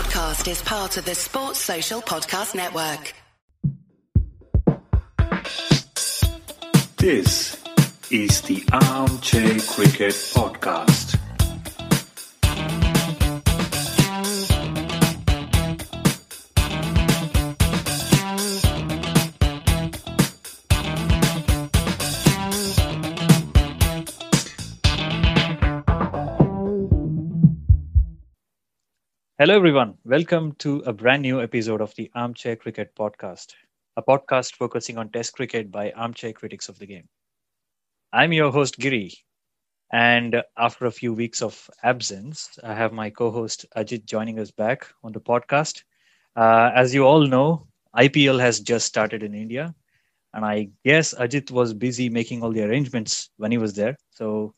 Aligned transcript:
podcast 0.00 0.50
is 0.50 0.62
part 0.62 0.96
of 0.96 1.04
the 1.04 1.14
Sports 1.14 1.58
Social 1.58 2.00
Podcast 2.00 2.54
Network. 2.54 3.12
This 6.96 7.62
is 8.10 8.40
the 8.42 8.64
Armchair 8.72 9.58
Cricket 9.58 10.14
Podcast. 10.32 11.19
Hello, 29.40 29.56
everyone. 29.56 29.98
Welcome 30.04 30.52
to 30.60 30.84
a 30.86 30.92
brand 30.92 31.22
new 31.22 31.42
episode 31.42 31.80
of 31.80 31.92
the 31.96 32.08
Armchair 32.14 32.54
Cricket 32.54 32.94
Podcast, 32.94 33.54
a 33.96 34.02
podcast 34.02 34.54
focusing 34.54 34.98
on 34.98 35.08
Test 35.08 35.32
cricket 35.34 35.72
by 35.72 35.90
armchair 35.92 36.32
critics 36.32 36.68
of 36.68 36.78
the 36.78 36.86
game. 36.86 37.08
I'm 38.12 38.32
your 38.32 38.52
host, 38.52 38.78
Giri. 38.78 39.12
And 39.92 40.42
after 40.58 40.86
a 40.86 40.92
few 40.92 41.12
weeks 41.14 41.42
of 41.42 41.70
absence, 41.82 42.58
I 42.64 42.74
have 42.74 42.92
my 42.92 43.10
co 43.10 43.30
host, 43.30 43.66
Ajit, 43.76 44.04
joining 44.06 44.38
us 44.40 44.50
back 44.50 44.86
on 45.04 45.12
the 45.12 45.20
podcast. 45.20 45.82
Uh, 46.36 46.70
as 46.74 46.94
you 46.94 47.04
all 47.04 47.26
know, 47.26 47.68
IPL 47.94 48.38
has 48.40 48.60
just 48.60 48.86
started 48.86 49.22
in 49.22 49.34
India. 49.34 49.74
And 50.34 50.44
I 50.44 50.70
guess 50.84 51.14
Ajit 51.14 51.50
was 51.52 51.74
busy 51.74 52.10
making 52.10 52.42
all 52.42 52.52
the 52.52 52.64
arrangements 52.64 53.30
when 53.38 53.52
he 53.52 53.58
was 53.58 53.74
there. 53.74 53.96
So, 54.10 54.54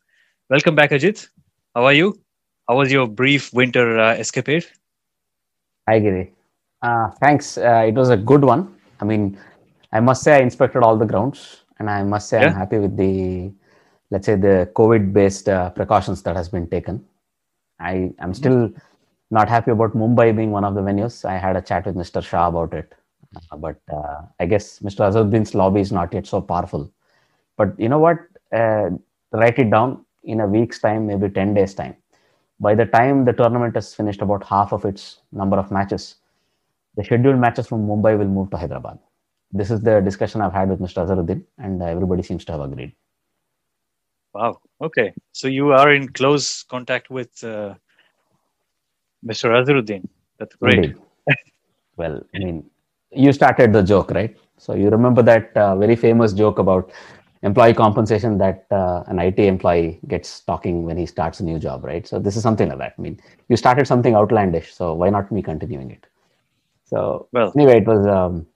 welcome 0.51 0.77
back, 0.77 0.91
Ajit. 0.93 1.29
How 1.75 1.85
are 1.87 1.95
you? 1.95 2.22
How 2.69 2.77
was 2.79 2.93
your 2.93 3.09
brief 3.09 3.53
winter 3.53 3.99
uh, 3.99 4.15
escapade? 4.15 4.67
I 5.87 5.95
agree. 5.95 6.31
Uh, 6.83 7.11
thanks. 7.21 7.59
Uh, 7.59 7.85
it 7.87 7.95
was 7.95 8.11
a 8.11 8.17
good 8.17 8.45
one. 8.45 8.75
I 9.01 9.05
mean, 9.05 9.39
I 9.93 10.01
must 10.01 10.23
say 10.23 10.37
I 10.37 10.41
inspected 10.41 10.83
all 10.83 10.97
the 10.97 11.07
grounds, 11.07 11.65
and 11.79 11.91
I 11.91 12.03
must 12.03 12.29
say 12.29 12.41
Yeah. 12.41 12.49
I'm 12.49 12.55
happy 12.55 12.79
with 12.79 12.97
the, 12.97 13.53
let's 14.11 14.27
say, 14.27 14.37
the 14.37 14.71
COVID-based 14.75 15.49
uh, 15.49 15.71
precautions 15.71 16.23
that 16.23 16.37
has 16.37 16.49
been 16.49 16.69
taken. 16.69 17.05
I 17.81 18.13
am 18.21 18.35
still 18.35 18.71
not 19.31 19.49
happy 19.49 19.71
about 19.73 19.95
Mumbai 19.95 20.35
being 20.37 20.51
one 20.51 20.65
of 20.65 20.75
the 20.75 20.81
venues. 20.83 21.25
I 21.25 21.37
had 21.39 21.57
a 21.57 21.63
chat 21.63 21.87
with 21.87 21.97
Mr. 21.97 22.23
Shah 22.23 22.49
about 22.49 22.75
it, 22.75 22.95
Uh, 23.51 23.57
but 23.57 23.79
uh, 23.93 24.23
I 24.41 24.47
guess 24.47 24.81
Mr. 24.83 25.03
Azharuddin's 25.05 25.55
lobby 25.55 25.81
is 25.81 25.93
not 25.93 26.13
yet 26.15 26.27
so 26.27 26.41
powerful. 26.41 26.93
But 27.57 27.79
you 27.79 27.89
know 27.89 27.99
what? 27.99 28.19
Uh, 28.53 28.91
write 29.33 29.59
it 29.59 29.71
down 29.71 30.05
in 30.25 30.41
a 30.41 30.47
week's 30.47 30.79
time, 30.81 31.07
maybe 31.07 31.29
ten 31.31 31.55
days 31.55 31.75
time 31.75 31.97
by 32.63 32.75
the 32.77 32.87
time 32.87 33.25
the 33.25 33.33
tournament 33.33 33.75
has 33.75 33.93
finished 33.93 34.23
about 34.23 34.45
half 34.45 34.73
of 34.73 34.85
its 34.85 35.19
number 35.33 35.59
of 35.59 35.71
matches, 35.71 36.17
the 36.97 37.05
scheduled 37.05 37.39
matches 37.39 37.67
from 37.67 37.87
Mumbai 37.87 38.17
will 38.19 38.33
move 38.39 38.51
to 38.51 38.57
Hyderabad. 38.57 38.99
This 39.51 39.71
is 39.71 39.81
the 39.81 40.01
discussion 40.01 40.41
I've 40.41 40.53
had 40.53 40.71
with 40.71 40.81
Mr. 40.81 41.05
Azharuddin, 41.05 41.45
and 41.59 41.83
everybody 41.83 42.23
seems 42.23 42.45
to 42.47 42.53
have 42.53 42.61
agreed. 42.61 42.93
Wow. 44.33 44.61
Okay. 44.81 45.13
So 45.33 45.49
you 45.49 45.73
are 45.73 45.93
in 45.93 46.09
close 46.09 46.63
contact 46.63 47.11
with 47.11 47.33
uh, 47.45 47.75
Mr. 49.27 49.51
Azharuddin. 49.59 50.09
That's 50.39 50.55
great. 50.57 50.95
Well, 51.97 52.23
I 52.35 52.39
mean, 52.39 52.65
you 53.11 53.33
started 53.33 53.73
the 53.73 53.83
joke, 53.83 54.11
right? 54.13 54.35
So 54.57 54.75
you 54.75 54.89
remember 54.89 55.23
that 55.23 55.55
uh, 55.57 55.77
very 55.77 55.97
famous 55.97 56.33
joke 56.33 56.59
about 56.59 56.91
employee 57.43 57.75
compensation 57.75 58.39
that 58.39 58.67
uh, 58.71 59.03
an 59.09 59.19
IT 59.19 59.47
employee 59.47 60.01
gets 60.09 60.41
talking 60.41 60.85
when 60.85 60.97
he 60.97 61.07
starts 61.07 61.41
a 61.41 61.45
new 61.45 61.59
job, 61.59 61.85
right? 61.85 62.07
So 62.07 62.19
this 62.19 62.37
is 62.37 62.43
something 62.43 62.69
like 62.69 62.79
that. 62.79 62.95
I 62.99 63.03
mean, 63.03 63.21
you 63.49 63.57
started 63.57 63.87
something 63.87 64.15
outlandish, 64.15 64.73
so 64.75 64.95
why 64.95 65.11
not 65.11 65.31
me 65.33 65.43
continuing 65.43 65.91
it? 65.91 66.07
So 66.85 67.29
Well- 67.33 67.53
anyway, 67.57 67.79
it 67.79 67.87
was 67.87 68.07
um, 68.07 68.47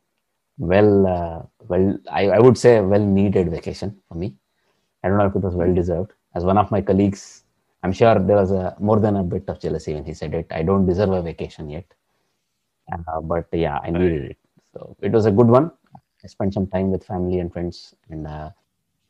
well, 0.58 1.06
uh, 1.06 1.42
well, 1.68 1.98
I, 2.10 2.28
I 2.30 2.38
would 2.40 2.58
say 2.58 2.80
well 2.80 3.04
needed 3.04 3.50
vacation 3.50 3.98
for 4.08 4.14
me. 4.16 4.36
I 5.04 5.08
don't 5.08 5.18
know 5.18 5.26
if 5.26 5.36
it 5.36 5.42
was 5.42 5.54
well 5.54 5.74
deserved. 5.74 6.12
As 6.34 6.44
one 6.44 6.58
of 6.58 6.70
my 6.70 6.80
colleagues, 6.82 7.44
I'm 7.82 7.92
sure 7.92 8.18
there 8.18 8.36
was 8.36 8.52
a 8.52 8.76
more 8.80 9.00
than 9.00 9.16
a 9.16 9.22
bit 9.24 9.44
of 9.48 9.60
jealousy 9.60 9.94
when 9.94 10.04
he 10.04 10.14
said 10.14 10.34
it. 10.34 10.46
I 10.50 10.62
don't 10.62 10.86
deserve 10.86 11.10
a 11.12 11.22
vacation 11.22 11.70
yet, 11.70 11.86
uh, 12.92 13.20
but 13.20 13.46
yeah, 13.52 13.78
I 13.82 13.90
needed 13.90 14.30
it. 14.32 14.38
So 14.72 14.96
it 15.00 15.12
was 15.12 15.26
a 15.26 15.30
good 15.30 15.46
one. 15.48 15.70
I 16.24 16.26
spent 16.28 16.54
some 16.54 16.66
time 16.66 16.90
with 16.90 17.04
family 17.04 17.38
and 17.38 17.52
friends, 17.52 17.94
and 18.10 18.26
uh, 18.26 18.50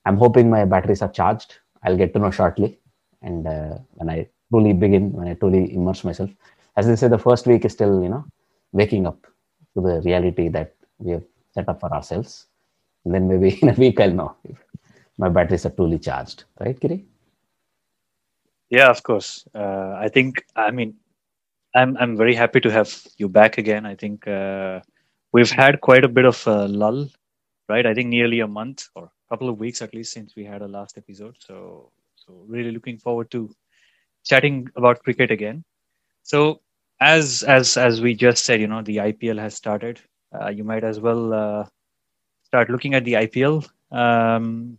I'm 0.06 0.16
hoping 0.16 0.48
my 0.48 0.64
batteries 0.64 1.02
are 1.02 1.10
charged. 1.10 1.56
I'll 1.82 1.96
get 1.96 2.12
to 2.14 2.20
know 2.20 2.30
shortly, 2.30 2.78
and 3.22 3.46
uh, 3.46 3.78
when 3.94 4.08
I 4.08 4.28
truly 4.50 4.72
begin, 4.72 5.12
when 5.12 5.28
I 5.28 5.34
truly 5.34 5.74
immerse 5.74 6.04
myself, 6.04 6.30
as 6.76 6.86
they 6.86 6.96
say, 6.96 7.08
the 7.08 7.18
first 7.18 7.46
week 7.46 7.64
is 7.64 7.72
still 7.72 8.02
you 8.02 8.08
know 8.08 8.24
waking 8.72 9.06
up 9.06 9.26
to 9.74 9.82
the 9.82 10.00
reality 10.02 10.48
that 10.48 10.74
we 10.98 11.12
have 11.12 11.24
set 11.52 11.68
up 11.68 11.80
for 11.80 11.92
ourselves. 11.92 12.46
And 13.04 13.14
then 13.14 13.28
maybe 13.28 13.58
in 13.62 13.68
a 13.68 13.72
week 13.72 14.00
I'll 14.00 14.12
know 14.12 14.36
if 14.44 14.56
my 15.18 15.28
batteries 15.28 15.66
are 15.66 15.70
truly 15.70 15.98
charged. 15.98 16.44
Right, 16.60 16.78
Giri? 16.78 17.04
Yeah, 18.70 18.90
of 18.90 19.02
course. 19.02 19.46
Uh, 19.54 19.94
I 19.96 20.08
think. 20.08 20.44
I 20.54 20.70
mean, 20.70 20.94
I'm 21.74 21.96
I'm 21.98 22.16
very 22.16 22.34
happy 22.34 22.60
to 22.60 22.70
have 22.70 22.90
you 23.16 23.28
back 23.28 23.58
again. 23.58 23.86
I 23.86 23.94
think 23.94 24.26
uh, 24.28 24.80
we've 25.32 25.50
had 25.50 25.80
quite 25.80 26.04
a 26.04 26.08
bit 26.08 26.24
of 26.24 26.46
a 26.46 26.68
lull, 26.68 27.08
right? 27.68 27.86
I 27.86 27.94
think 27.94 28.08
nearly 28.08 28.40
a 28.40 28.48
month 28.48 28.88
or 28.94 29.10
couple 29.28 29.48
of 29.48 29.58
weeks 29.58 29.82
at 29.82 29.94
least 29.94 30.12
since 30.12 30.36
we 30.36 30.44
had 30.44 30.62
a 30.62 30.68
last 30.68 30.98
episode. 30.98 31.36
So 31.38 31.90
so 32.14 32.44
really 32.46 32.70
looking 32.72 32.98
forward 32.98 33.30
to 33.32 33.50
chatting 34.24 34.68
about 34.76 35.02
cricket 35.02 35.30
again. 35.30 35.64
So 36.22 36.60
as 37.00 37.42
as 37.44 37.76
as 37.76 38.00
we 38.00 38.14
just 38.14 38.44
said, 38.44 38.60
you 38.60 38.66
know, 38.66 38.82
the 38.82 38.96
IPL 38.96 39.38
has 39.38 39.54
started. 39.54 40.00
Uh, 40.34 40.48
you 40.48 40.64
might 40.64 40.84
as 40.84 41.00
well 41.00 41.32
uh, 41.32 41.66
start 42.42 42.68
looking 42.68 42.94
at 42.94 43.04
the 43.04 43.14
IPL. 43.14 43.66
Um, 43.92 44.78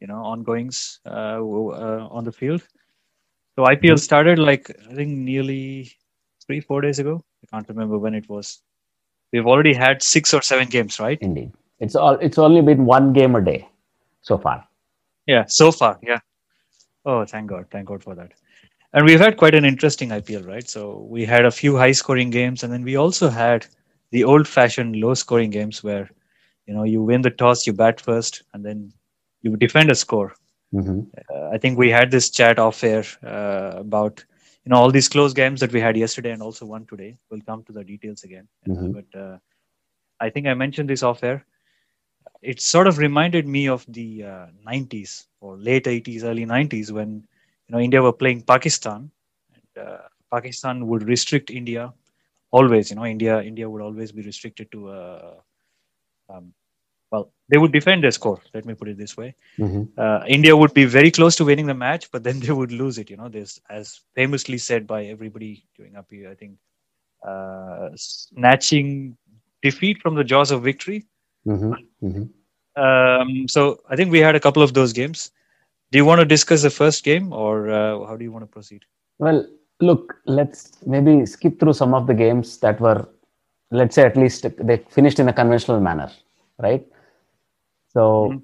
you 0.00 0.06
know, 0.06 0.22
ongoings 0.22 1.00
uh, 1.06 1.40
uh, 1.40 2.08
on 2.10 2.24
the 2.24 2.32
field. 2.32 2.62
So 3.56 3.64
IPL 3.64 3.98
started 3.98 4.38
like 4.38 4.70
I 4.90 4.94
think 4.94 5.10
nearly 5.10 5.92
three, 6.46 6.60
four 6.60 6.80
days 6.80 6.98
ago. 6.98 7.24
I 7.42 7.56
can't 7.56 7.68
remember 7.68 7.98
when 7.98 8.14
it 8.14 8.28
was. 8.28 8.62
We've 9.32 9.46
already 9.46 9.74
had 9.74 10.02
six 10.02 10.32
or 10.32 10.42
seven 10.42 10.68
games, 10.68 11.00
right? 11.00 11.18
Indeed. 11.20 11.52
It's 11.80 11.96
all. 11.96 12.14
It's 12.14 12.38
only 12.38 12.62
been 12.62 12.84
one 12.84 13.12
game 13.12 13.34
a 13.34 13.40
day 13.40 13.68
so 14.24 14.38
far. 14.38 14.68
Yeah, 15.26 15.44
so 15.46 15.72
far, 15.72 15.98
yeah. 16.02 16.20
Oh, 17.04 17.24
thank 17.24 17.48
God, 17.48 17.66
thank 17.70 17.88
God 17.88 18.02
for 18.02 18.14
that. 18.16 18.32
And 18.92 19.04
we've 19.04 19.20
had 19.20 19.36
quite 19.36 19.54
an 19.54 19.64
interesting 19.64 20.10
IPL, 20.12 20.46
right? 20.46 20.68
So 20.68 21.06
we 21.10 21.24
had 21.24 21.44
a 21.44 21.50
few 21.50 21.76
high-scoring 21.76 22.30
games, 22.30 22.62
and 22.64 22.72
then 22.72 22.84
we 22.84 22.96
also 22.96 23.28
had 23.28 23.66
the 24.12 24.24
old-fashioned 24.24 24.96
low-scoring 24.96 25.50
games 25.50 25.82
where, 25.84 26.10
you 26.66 26.74
know, 26.74 26.84
you 26.84 27.02
win 27.02 27.22
the 27.22 27.30
toss, 27.30 27.66
you 27.66 27.72
bat 27.72 28.00
first, 28.00 28.42
and 28.54 28.64
then 28.64 28.92
you 29.42 29.56
defend 29.56 29.90
a 29.90 29.94
score. 29.94 30.34
hmm 30.72 31.00
uh, 31.34 31.50
I 31.52 31.58
think 31.58 31.78
we 31.78 31.90
had 31.90 32.10
this 32.10 32.30
chat 32.30 32.58
off 32.58 32.82
air 32.84 33.04
uh, 33.24 33.74
about 33.78 34.24
you 34.64 34.70
know 34.70 34.76
all 34.76 34.90
these 34.90 35.08
close 35.08 35.32
games 35.34 35.60
that 35.60 35.72
we 35.72 35.80
had 35.80 35.96
yesterday 35.96 36.32
and 36.32 36.42
also 36.42 36.66
one 36.66 36.86
today. 36.86 37.16
We'll 37.30 37.42
come 37.42 37.62
to 37.64 37.72
the 37.72 37.84
details 37.84 38.24
again, 38.24 38.48
Uh, 38.66 38.74
Mhm. 38.74 38.92
but 38.96 39.20
uh, 39.24 39.38
I 40.26 40.30
think 40.30 40.46
I 40.48 40.54
mentioned 40.54 40.90
this 40.90 41.02
off 41.02 41.22
air. 41.22 41.44
It 42.42 42.60
sort 42.60 42.86
of 42.86 42.98
reminded 42.98 43.46
me 43.46 43.68
of 43.68 43.84
the 43.88 44.24
uh, 44.24 44.46
90s 44.64 45.26
or 45.40 45.56
late 45.56 45.86
80s, 45.86 46.24
early 46.24 46.44
90s 46.44 46.92
when 46.92 47.26
you 47.68 47.72
know 47.74 47.78
India 47.80 48.02
were 48.02 48.12
playing 48.12 48.42
Pakistan, 48.42 49.10
and 49.54 49.84
uh, 49.86 49.98
Pakistan 50.32 50.86
would 50.88 51.02
restrict 51.04 51.50
India 51.50 51.92
always. 52.50 52.90
You 52.90 52.96
know, 52.96 53.04
India 53.06 53.40
India 53.42 53.68
would 53.68 53.82
always 53.82 54.12
be 54.12 54.22
restricted 54.22 54.70
to. 54.72 54.88
Uh, 54.88 55.34
um, 56.28 56.52
well, 57.10 57.30
they 57.48 57.58
would 57.58 57.72
defend 57.72 58.02
their 58.04 58.10
score. 58.10 58.40
Let 58.54 58.64
me 58.64 58.74
put 58.74 58.88
it 58.88 58.98
this 58.98 59.16
way 59.16 59.34
hmm 59.58 59.84
uh, 59.98 60.20
India 60.26 60.56
would 60.56 60.74
be 60.74 60.84
very 60.84 61.10
close 61.10 61.36
to 61.36 61.44
winning 61.44 61.66
the 61.66 61.74
match, 61.74 62.10
but 62.10 62.22
then 62.24 62.40
they 62.40 62.52
would 62.52 62.72
lose 62.72 62.98
it. 62.98 63.10
You 63.10 63.16
know, 63.16 63.28
there's 63.28 63.60
as 63.68 64.00
famously 64.14 64.58
said 64.58 64.86
by 64.86 65.04
everybody 65.06 65.64
during 65.76 65.96
up 65.96 66.06
here, 66.10 66.30
I 66.30 66.34
think, 66.34 66.56
uh, 67.26 67.90
snatching 67.96 69.16
defeat 69.62 70.00
from 70.02 70.14
the 70.14 70.24
jaws 70.24 70.50
of 70.50 70.62
victory. 70.62 71.04
Hmm 71.44 71.72
hmm 72.00 72.24
Um, 72.76 73.48
so 73.48 73.80
I 73.88 73.96
think 73.96 74.10
we 74.10 74.20
had 74.20 74.34
a 74.34 74.40
couple 74.40 74.62
of 74.62 74.74
those 74.74 74.92
games. 74.92 75.30
Do 75.90 75.98
you 75.98 76.04
want 76.04 76.20
to 76.20 76.24
discuss 76.24 76.62
the 76.62 76.70
first 76.70 77.04
game, 77.04 77.32
or 77.32 77.70
uh, 77.70 78.04
how 78.06 78.16
do 78.16 78.24
you 78.24 78.32
want 78.32 78.42
to 78.44 78.46
proceed? 78.48 78.84
Well, 79.18 79.46
look, 79.80 80.16
let's 80.26 80.84
maybe 80.86 81.26
skip 81.26 81.58
through 81.60 81.74
some 81.74 81.94
of 81.94 82.06
the 82.06 82.14
games 82.14 82.58
that 82.58 82.80
were, 82.80 83.08
let's 83.70 83.94
say, 83.94 84.04
at 84.04 84.16
least 84.16 84.46
they 84.58 84.78
finished 84.88 85.18
in 85.18 85.28
a 85.28 85.32
conventional 85.32 85.80
manner, 85.80 86.10
right? 86.58 86.86
So 87.88 88.36
Mhm. 88.36 88.42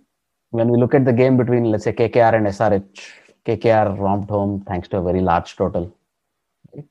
when 0.51 0.69
we 0.71 0.79
look 0.79 0.95
at 0.95 1.05
the 1.05 1.13
game 1.13 1.37
between, 1.37 1.65
let's 1.71 1.85
say, 1.85 1.93
KKR 1.93 2.35
and 2.35 2.47
SRH, 2.47 3.13
KKR 3.45 3.95
romped 3.97 4.31
home 4.31 4.65
thanks 4.67 4.89
to 4.89 4.99
a 4.99 5.03
very 5.03 5.21
large 5.21 5.57
total. 5.57 5.93
right? 6.75 6.85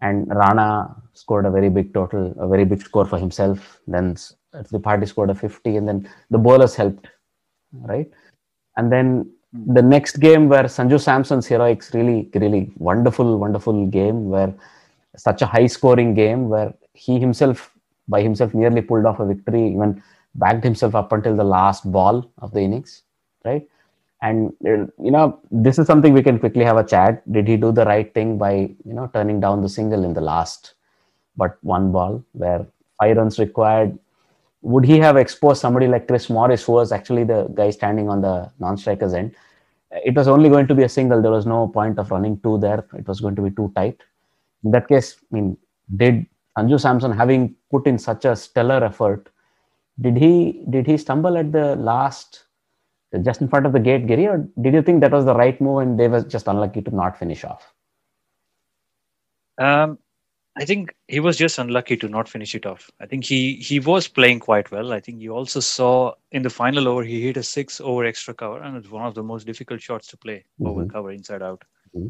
And 0.00 0.28
Rana 0.28 0.96
scored 1.14 1.46
a 1.46 1.50
very 1.50 1.70
big 1.70 1.94
total, 1.94 2.34
a 2.38 2.48
very 2.48 2.64
big 2.64 2.80
score 2.82 3.06
for 3.06 3.18
himself. 3.18 3.80
Then 3.86 4.16
the 4.70 4.80
party 4.80 5.06
scored 5.06 5.30
a 5.30 5.34
50, 5.34 5.76
and 5.76 5.88
then 5.88 6.08
the 6.30 6.38
bowlers 6.38 6.74
helped, 6.74 7.08
hmm. 7.72 7.84
right? 7.86 8.10
And 8.76 8.92
then 8.92 9.30
hmm. 9.54 9.74
the 9.74 9.82
next 9.82 10.20
game 10.20 10.48
where 10.48 10.64
Sanju 10.64 11.00
Samson's 11.00 11.46
heroics 11.46 11.94
really, 11.94 12.30
really 12.34 12.72
wonderful, 12.76 13.38
wonderful 13.38 13.86
game 13.86 14.28
where 14.28 14.54
such 15.16 15.42
a 15.42 15.46
high 15.46 15.66
scoring 15.66 16.14
game 16.14 16.48
where 16.48 16.72
he 16.92 17.18
himself 17.18 17.72
by 18.08 18.22
himself 18.22 18.54
nearly 18.54 18.80
pulled 18.80 19.06
off 19.06 19.20
a 19.20 19.26
victory, 19.26 19.68
even 19.68 20.02
backed 20.34 20.64
himself 20.64 20.94
up 20.94 21.12
until 21.12 21.36
the 21.36 21.44
last 21.44 21.90
ball 21.90 22.30
of 22.38 22.52
the 22.52 22.60
innings, 22.60 23.02
right? 23.44 23.68
And 24.22 24.52
you 24.62 24.90
know, 24.98 25.40
this 25.50 25.78
is 25.78 25.86
something 25.86 26.12
we 26.12 26.22
can 26.22 26.38
quickly 26.38 26.64
have 26.64 26.76
a 26.76 26.84
chat. 26.84 27.30
Did 27.30 27.46
he 27.46 27.56
do 27.56 27.70
the 27.70 27.84
right 27.84 28.12
thing 28.12 28.36
by 28.36 28.52
you 28.84 28.94
know 28.94 29.08
turning 29.12 29.40
down 29.40 29.62
the 29.62 29.68
single 29.68 30.04
in 30.04 30.14
the 30.14 30.20
last 30.20 30.74
but 31.36 31.56
one 31.62 31.92
ball 31.92 32.24
where 32.32 32.66
five 33.00 33.16
runs 33.16 33.38
required? 33.38 33.96
Would 34.62 34.84
he 34.84 34.98
have 34.98 35.16
exposed 35.16 35.60
somebody 35.60 35.86
like 35.86 36.08
Chris 36.08 36.28
Morris, 36.28 36.64
who 36.64 36.72
was 36.72 36.92
actually 36.92 37.24
the 37.24 37.44
guy 37.54 37.70
standing 37.70 38.08
on 38.08 38.20
the 38.22 38.50
non-strikers 38.58 39.14
end? 39.14 39.34
It 39.90 40.14
was 40.14 40.28
only 40.28 40.48
going 40.48 40.66
to 40.66 40.74
be 40.74 40.82
a 40.82 40.88
single. 40.88 41.22
There 41.22 41.30
was 41.30 41.46
no 41.46 41.68
point 41.68 41.98
of 41.98 42.10
running 42.10 42.40
two 42.40 42.58
there. 42.58 42.84
It 42.94 43.06
was 43.06 43.20
going 43.20 43.36
to 43.36 43.42
be 43.42 43.50
too 43.50 43.72
tight. 43.74 44.00
In 44.64 44.72
that 44.72 44.88
case, 44.88 45.16
I 45.32 45.34
mean, 45.34 45.56
did 45.96 46.26
Sanju 46.56 46.80
Samson, 46.80 47.12
having 47.12 47.54
put 47.70 47.86
in 47.86 47.98
such 47.98 48.24
a 48.24 48.34
stellar 48.34 48.84
effort, 48.84 49.30
did 50.00 50.16
he 50.16 50.64
did 50.70 50.86
he 50.86 50.96
stumble 50.96 51.36
at 51.36 51.52
the 51.52 51.76
last 51.76 52.44
just 53.22 53.40
in 53.40 53.48
front 53.48 53.64
of 53.66 53.72
the 53.72 53.80
gate, 53.80 54.06
Giri, 54.06 54.26
or 54.26 54.48
did 54.60 54.74
you 54.74 54.82
think 54.82 55.00
that 55.00 55.12
was 55.12 55.24
the 55.24 55.34
right 55.34 55.58
move 55.60 55.78
and 55.78 55.98
they 55.98 56.08
were 56.08 56.22
just 56.22 56.46
unlucky 56.46 56.82
to 56.82 56.94
not 56.94 57.18
finish 57.18 57.44
off? 57.44 57.72
Um, 59.56 59.98
I 60.58 60.64
think 60.64 60.92
he 61.06 61.20
was 61.20 61.36
just 61.36 61.58
unlucky 61.58 61.96
to 61.98 62.08
not 62.08 62.28
finish 62.28 62.54
it 62.56 62.66
off. 62.66 62.90
I 63.00 63.06
think 63.06 63.24
he 63.24 63.54
he 63.54 63.78
was 63.78 64.08
playing 64.08 64.40
quite 64.40 64.72
well. 64.72 64.92
I 64.92 64.98
think 64.98 65.20
you 65.20 65.32
also 65.32 65.60
saw 65.60 66.14
in 66.32 66.42
the 66.42 66.50
final 66.50 66.88
over 66.88 67.04
he 67.04 67.22
hit 67.22 67.36
a 67.36 67.44
six 67.44 67.80
over 67.80 68.04
extra 68.04 68.34
cover, 68.34 68.60
and 68.60 68.76
it's 68.76 68.90
one 68.90 69.06
of 69.06 69.14
the 69.14 69.22
most 69.22 69.46
difficult 69.46 69.80
shots 69.80 70.08
to 70.08 70.16
play 70.16 70.38
mm-hmm. 70.38 70.66
over 70.66 70.86
cover 70.86 71.12
inside 71.12 71.42
out. 71.42 71.62
Mm-hmm. 71.94 72.08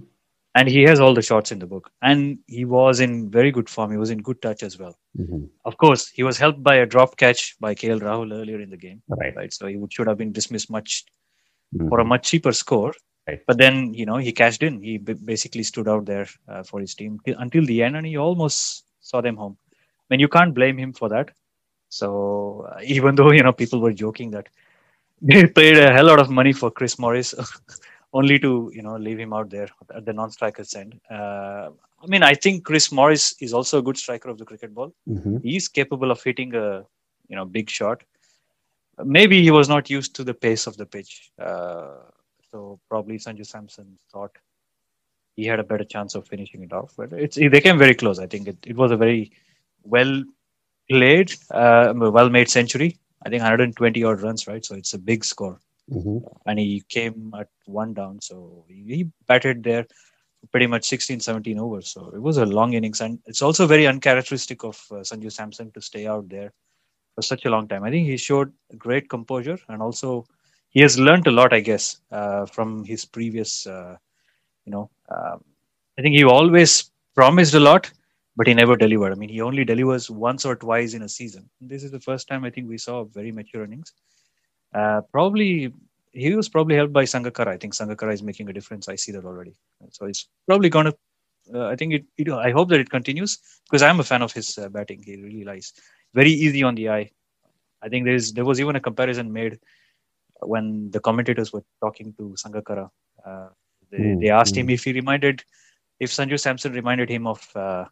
And 0.54 0.66
he 0.66 0.82
has 0.84 0.98
all 0.98 1.12
the 1.12 1.20
shots 1.20 1.52
in 1.52 1.58
the 1.58 1.66
book, 1.66 1.90
and 2.00 2.38
he 2.46 2.64
was 2.64 3.00
in 3.00 3.30
very 3.30 3.52
good 3.52 3.68
form. 3.68 3.90
He 3.90 3.98
was 3.98 4.10
in 4.10 4.22
good 4.22 4.40
touch 4.40 4.62
as 4.62 4.78
well. 4.78 4.98
Mm-hmm. 5.18 5.44
Of 5.66 5.76
course, 5.76 6.08
he 6.08 6.22
was 6.22 6.38
helped 6.38 6.62
by 6.62 6.76
a 6.76 6.86
drop 6.86 7.18
catch 7.18 7.54
by 7.60 7.74
KL 7.74 8.00
Rahul 8.00 8.32
earlier 8.32 8.60
in 8.60 8.70
the 8.70 8.78
game. 8.78 9.02
Right. 9.08 9.36
Right. 9.36 9.52
So 9.52 9.66
he 9.66 9.76
would, 9.76 9.92
should 9.92 10.08
have 10.08 10.16
been 10.16 10.32
dismissed 10.32 10.70
much 10.70 11.04
for 11.90 12.00
a 12.00 12.04
much 12.04 12.30
cheaper 12.30 12.52
score. 12.52 12.94
Right. 13.28 13.42
But 13.46 13.58
then, 13.58 13.92
you 13.92 14.06
know, 14.06 14.16
he 14.16 14.32
cashed 14.32 14.62
in. 14.62 14.80
He 14.80 14.96
b- 14.96 15.12
basically 15.12 15.62
stood 15.62 15.86
out 15.86 16.06
there 16.06 16.26
uh, 16.48 16.62
for 16.62 16.80
his 16.80 16.94
team 16.94 17.20
t- 17.26 17.34
until 17.38 17.64
the 17.66 17.82
end, 17.82 17.94
and 17.96 18.06
he 18.06 18.16
almost 18.16 18.84
saw 19.00 19.20
them 19.20 19.36
home. 19.36 19.58
I 19.70 20.06
mean, 20.08 20.20
you 20.20 20.28
can't 20.28 20.54
blame 20.54 20.78
him 20.78 20.94
for 20.94 21.10
that. 21.10 21.30
So 21.90 22.66
uh, 22.72 22.80
even 22.82 23.14
though 23.16 23.30
you 23.32 23.42
know 23.42 23.52
people 23.52 23.80
were 23.80 23.92
joking 23.92 24.30
that 24.30 24.48
they 25.22 25.46
paid 25.46 25.76
a 25.76 25.92
hell 25.92 26.06
lot 26.06 26.20
of 26.20 26.30
money 26.30 26.54
for 26.54 26.70
Chris 26.70 26.98
Morris, 26.98 27.34
only 28.14 28.38
to 28.38 28.70
you 28.74 28.82
know 28.82 28.96
leave 28.96 29.18
him 29.18 29.34
out 29.34 29.50
there 29.50 29.68
at 29.94 30.06
the 30.06 30.12
non-strikers 30.14 30.74
end. 30.74 30.98
Uh, 31.10 31.68
I 32.02 32.06
mean, 32.06 32.22
I 32.22 32.32
think 32.32 32.64
Chris 32.64 32.90
Morris 32.90 33.34
is 33.40 33.52
also 33.52 33.78
a 33.78 33.82
good 33.82 33.98
striker 33.98 34.30
of 34.30 34.38
the 34.38 34.46
cricket 34.46 34.72
ball. 34.72 34.94
Mm-hmm. 35.06 35.38
He's 35.42 35.68
capable 35.68 36.10
of 36.10 36.22
hitting 36.22 36.54
a 36.54 36.84
you 37.28 37.36
know 37.36 37.44
big 37.44 37.68
shot. 37.68 38.02
Maybe 39.04 39.42
he 39.42 39.50
was 39.50 39.68
not 39.68 39.90
used 39.90 40.16
to 40.16 40.24
the 40.24 40.34
pace 40.34 40.66
of 40.66 40.78
the 40.78 40.86
pitch. 40.86 41.30
Uh, 41.38 41.98
so 42.50 42.80
probably 42.88 43.18
Sanju 43.18 43.46
Samson 43.46 43.98
thought 44.12 44.30
he 45.36 45.44
had 45.44 45.60
a 45.60 45.64
better 45.64 45.84
chance 45.84 46.14
of 46.14 46.26
finishing 46.26 46.62
it 46.62 46.72
off. 46.72 46.94
But 46.96 47.12
it's 47.12 47.36
they 47.36 47.60
came 47.60 47.78
very 47.78 47.94
close. 47.94 48.18
I 48.18 48.26
think 48.26 48.48
it, 48.48 48.58
it 48.66 48.76
was 48.76 48.90
a 48.90 48.96
very 48.96 49.32
well 49.82 50.24
played, 50.90 51.32
uh, 51.50 51.92
well 51.96 52.30
made 52.30 52.50
century. 52.50 52.98
I 53.24 53.28
think 53.28 53.42
120 53.42 54.04
odd 54.04 54.22
runs, 54.22 54.46
right? 54.46 54.64
So 54.64 54.74
it's 54.74 54.94
a 54.94 54.98
big 54.98 55.24
score. 55.24 55.60
Mm-hmm. 55.90 56.26
And 56.46 56.58
he 56.58 56.82
came 56.88 57.32
at 57.38 57.48
one 57.66 57.94
down, 57.94 58.20
so 58.20 58.64
he, 58.68 59.08
batted 59.26 59.62
there 59.62 59.86
pretty 60.52 60.66
much 60.66 60.86
16, 60.86 61.20
17 61.20 61.58
overs. 61.58 61.88
So 61.90 62.10
it 62.14 62.20
was 62.20 62.36
a 62.36 62.46
long 62.46 62.74
innings, 62.74 63.00
and 63.00 63.18
it's 63.26 63.42
also 63.42 63.66
very 63.66 63.86
uncharacteristic 63.86 64.64
of 64.64 64.80
uh, 64.90 64.96
Sanju 64.96 65.32
Samson 65.32 65.70
to 65.72 65.80
stay 65.80 66.06
out 66.06 66.28
there 66.28 66.52
for 67.14 67.22
such 67.22 67.44
a 67.44 67.50
long 67.50 67.68
time. 67.68 67.84
I 67.84 67.90
think 67.90 68.06
he 68.06 68.16
showed 68.16 68.52
great 68.76 69.08
composure 69.08 69.58
and 69.68 69.82
also 69.82 70.26
he 70.70 70.80
has 70.80 70.98
learned 70.98 71.26
a 71.26 71.30
lot, 71.30 71.52
I 71.52 71.60
guess, 71.60 72.00
uh, 72.12 72.46
from 72.46 72.84
his 72.84 73.04
previous. 73.04 73.66
Uh, 73.66 73.96
you 74.64 74.72
know, 74.72 74.90
um, 75.10 75.44
I 75.98 76.02
think 76.02 76.14
he 76.14 76.24
always 76.24 76.90
promised 77.14 77.54
a 77.54 77.60
lot, 77.60 77.90
but 78.36 78.46
he 78.46 78.54
never 78.54 78.76
delivered. 78.76 79.12
I 79.12 79.16
mean, 79.16 79.30
he 79.30 79.40
only 79.40 79.64
delivers 79.64 80.10
once 80.10 80.44
or 80.44 80.56
twice 80.56 80.94
in 80.94 81.02
a 81.02 81.08
season. 81.08 81.48
This 81.60 81.82
is 81.84 81.90
the 81.90 82.00
first 82.00 82.28
time 82.28 82.44
I 82.44 82.50
think 82.50 82.68
we 82.68 82.78
saw 82.78 83.04
very 83.04 83.32
mature 83.32 83.64
innings. 83.64 83.92
Uh, 84.74 85.00
probably 85.12 85.72
he 86.12 86.34
was 86.34 86.48
probably 86.48 86.76
helped 86.76 86.92
by 86.92 87.04
Sangakkara. 87.04 87.48
I 87.48 87.56
think 87.56 87.74
Sangakkara 87.74 88.12
is 88.12 88.22
making 88.22 88.48
a 88.48 88.52
difference. 88.52 88.88
I 88.88 88.96
see 88.96 89.12
that 89.12 89.24
already. 89.24 89.54
So 89.90 90.06
it's 90.06 90.28
probably 90.46 90.68
going 90.68 90.86
to. 90.86 90.96
Uh, 91.54 91.66
I 91.66 91.76
think 91.76 91.94
it, 91.94 92.04
it, 92.18 92.30
I 92.30 92.50
hope 92.50 92.68
that 92.70 92.80
it 92.80 92.90
continues 92.90 93.38
because 93.64 93.82
I'm 93.82 94.00
a 94.00 94.04
fan 94.04 94.22
of 94.22 94.32
his 94.32 94.58
uh, 94.58 94.68
batting. 94.68 95.02
He 95.02 95.16
really 95.16 95.44
lies 95.44 95.72
very 96.14 96.30
easy 96.30 96.62
on 96.62 96.74
the 96.74 96.90
eye. 96.90 97.10
I 97.82 97.88
think 97.88 98.04
there's 98.04 98.32
there 98.32 98.44
was 98.44 98.60
even 98.60 98.76
a 98.76 98.80
comparison 98.80 99.32
made 99.32 99.58
when 100.42 100.90
the 100.90 101.00
commentators 101.00 101.52
were 101.52 101.64
talking 101.80 102.14
to 102.18 102.34
Sangakkara. 102.42 102.88
Uh, 103.24 103.48
they, 103.90 103.98
mm, 103.98 104.20
they, 104.20 104.30
asked 104.30 104.54
mm. 104.54 104.58
him 104.58 104.70
if 104.70 104.84
he 104.84 104.92
reminded, 104.92 105.42
if 106.00 106.10
Sanju 106.10 106.38
Samson 106.38 106.72
reminded 106.72 107.08
him 107.08 107.26
of 107.26 107.46
uh, 107.56 107.84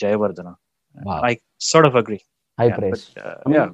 Jayawardene. 0.00 0.56
Wow. 1.02 1.20
I 1.22 1.38
sort 1.58 1.86
of 1.86 1.94
agree. 1.94 2.22
High 2.58 2.66
yeah, 2.66 2.76
praise. 2.76 3.10
But, 3.14 3.26
uh, 3.26 3.34
I 3.44 3.48
mean, 3.48 3.58
yeah. 3.58 3.68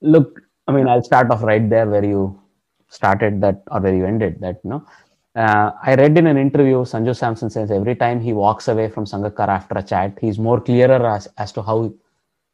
Look, 0.00 0.40
I 0.66 0.72
mean, 0.72 0.88
I'll 0.88 1.02
start 1.02 1.30
off 1.30 1.42
right 1.42 1.68
there 1.68 1.86
where 1.86 2.04
you 2.04 2.40
started 2.88 3.40
that 3.40 3.62
or 3.70 3.80
where 3.80 3.94
you 3.94 4.04
ended 4.04 4.40
that. 4.40 4.60
You 4.64 4.70
know, 4.70 4.86
uh, 5.34 5.72
I 5.82 5.94
read 5.94 6.18
in 6.18 6.26
an 6.26 6.36
interview, 6.36 6.78
Sanju 6.78 7.16
Samson 7.16 7.50
says 7.50 7.70
every 7.70 7.94
time 7.94 8.20
he 8.20 8.32
walks 8.32 8.68
away 8.68 8.88
from 8.88 9.04
Sangakkara 9.04 9.48
after 9.48 9.78
a 9.78 9.82
chat, 9.82 10.18
he's 10.20 10.38
more 10.38 10.60
clearer 10.60 11.06
as, 11.06 11.28
as 11.38 11.52
to 11.52 11.62
how 11.62 11.92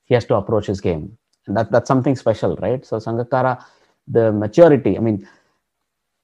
he 0.05 0.15
has 0.15 0.25
to 0.27 0.37
approach 0.37 0.67
his 0.67 0.81
game. 0.81 1.17
And 1.47 1.57
that, 1.57 1.71
that's 1.71 1.89
something 1.89 2.17
special, 2.17 2.57
right? 2.57 2.85
So 2.85 2.97
Sangakkara 2.97 3.65
the 4.09 4.33
maturity. 4.33 4.97
I 4.97 5.01
mean, 5.01 5.27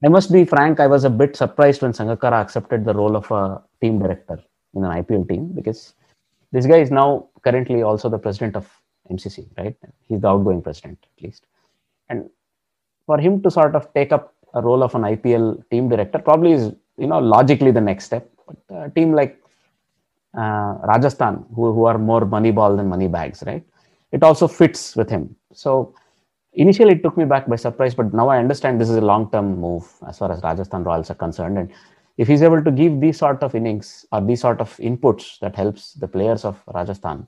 I 0.04 0.08
must 0.08 0.32
be 0.32 0.44
frank, 0.44 0.80
I 0.80 0.86
was 0.86 1.04
a 1.04 1.10
bit 1.10 1.36
surprised 1.36 1.82
when 1.82 1.92
Sangakkara 1.92 2.40
accepted 2.40 2.84
the 2.84 2.94
role 2.94 3.16
of 3.16 3.30
a 3.30 3.62
team 3.80 3.98
director 3.98 4.38
in 4.74 4.84
an 4.84 5.02
IPL 5.02 5.28
team 5.28 5.52
because 5.54 5.94
this 6.52 6.66
guy 6.66 6.78
is 6.78 6.90
now 6.90 7.28
currently 7.42 7.82
also 7.82 8.08
the 8.08 8.18
president 8.18 8.56
of 8.56 8.68
MCC, 9.10 9.46
right? 9.58 9.76
He's 10.08 10.20
the 10.20 10.28
outgoing 10.28 10.62
president, 10.62 10.98
at 11.16 11.22
least. 11.22 11.46
And 12.08 12.30
for 13.06 13.18
him 13.18 13.42
to 13.42 13.50
sort 13.50 13.74
of 13.74 13.92
take 13.92 14.12
up 14.12 14.34
a 14.54 14.62
role 14.62 14.82
of 14.82 14.94
an 14.94 15.02
IPL 15.02 15.68
team 15.70 15.88
director 15.88 16.18
probably 16.18 16.52
is, 16.52 16.72
you 16.96 17.06
know, 17.06 17.18
logically 17.18 17.70
the 17.70 17.80
next 17.80 18.04
step. 18.04 18.28
But 18.46 18.76
a 18.76 18.90
team 18.90 19.12
like 19.12 19.40
uh, 20.36 20.78
Rajasthan, 20.84 21.44
who, 21.54 21.72
who 21.72 21.84
are 21.84 21.98
more 21.98 22.24
money 22.24 22.52
ball 22.52 22.76
than 22.76 22.88
money 22.88 23.08
bags, 23.08 23.42
right? 23.46 23.64
It 24.12 24.22
also 24.22 24.48
fits 24.48 24.96
with 24.96 25.10
him. 25.10 25.36
So 25.52 25.94
initially 26.52 26.92
it 26.92 27.02
took 27.02 27.16
me 27.16 27.24
back 27.24 27.46
by 27.46 27.56
surprise, 27.56 27.94
but 27.94 28.12
now 28.12 28.28
I 28.28 28.38
understand 28.38 28.80
this 28.80 28.90
is 28.90 28.96
a 28.96 29.00
long-term 29.00 29.60
move 29.60 29.90
as 30.06 30.18
far 30.18 30.32
as 30.32 30.42
Rajasthan 30.42 30.84
Royals 30.84 31.10
are 31.10 31.14
concerned. 31.14 31.58
And 31.58 31.70
if 32.16 32.28
he's 32.28 32.42
able 32.42 32.62
to 32.62 32.70
give 32.70 33.00
these 33.00 33.18
sort 33.18 33.42
of 33.42 33.54
innings 33.54 34.06
or 34.12 34.20
these 34.20 34.40
sort 34.40 34.60
of 34.60 34.76
inputs 34.78 35.38
that 35.40 35.56
helps 35.56 35.94
the 35.94 36.08
players 36.08 36.44
of 36.44 36.62
Rajasthan, 36.66 37.26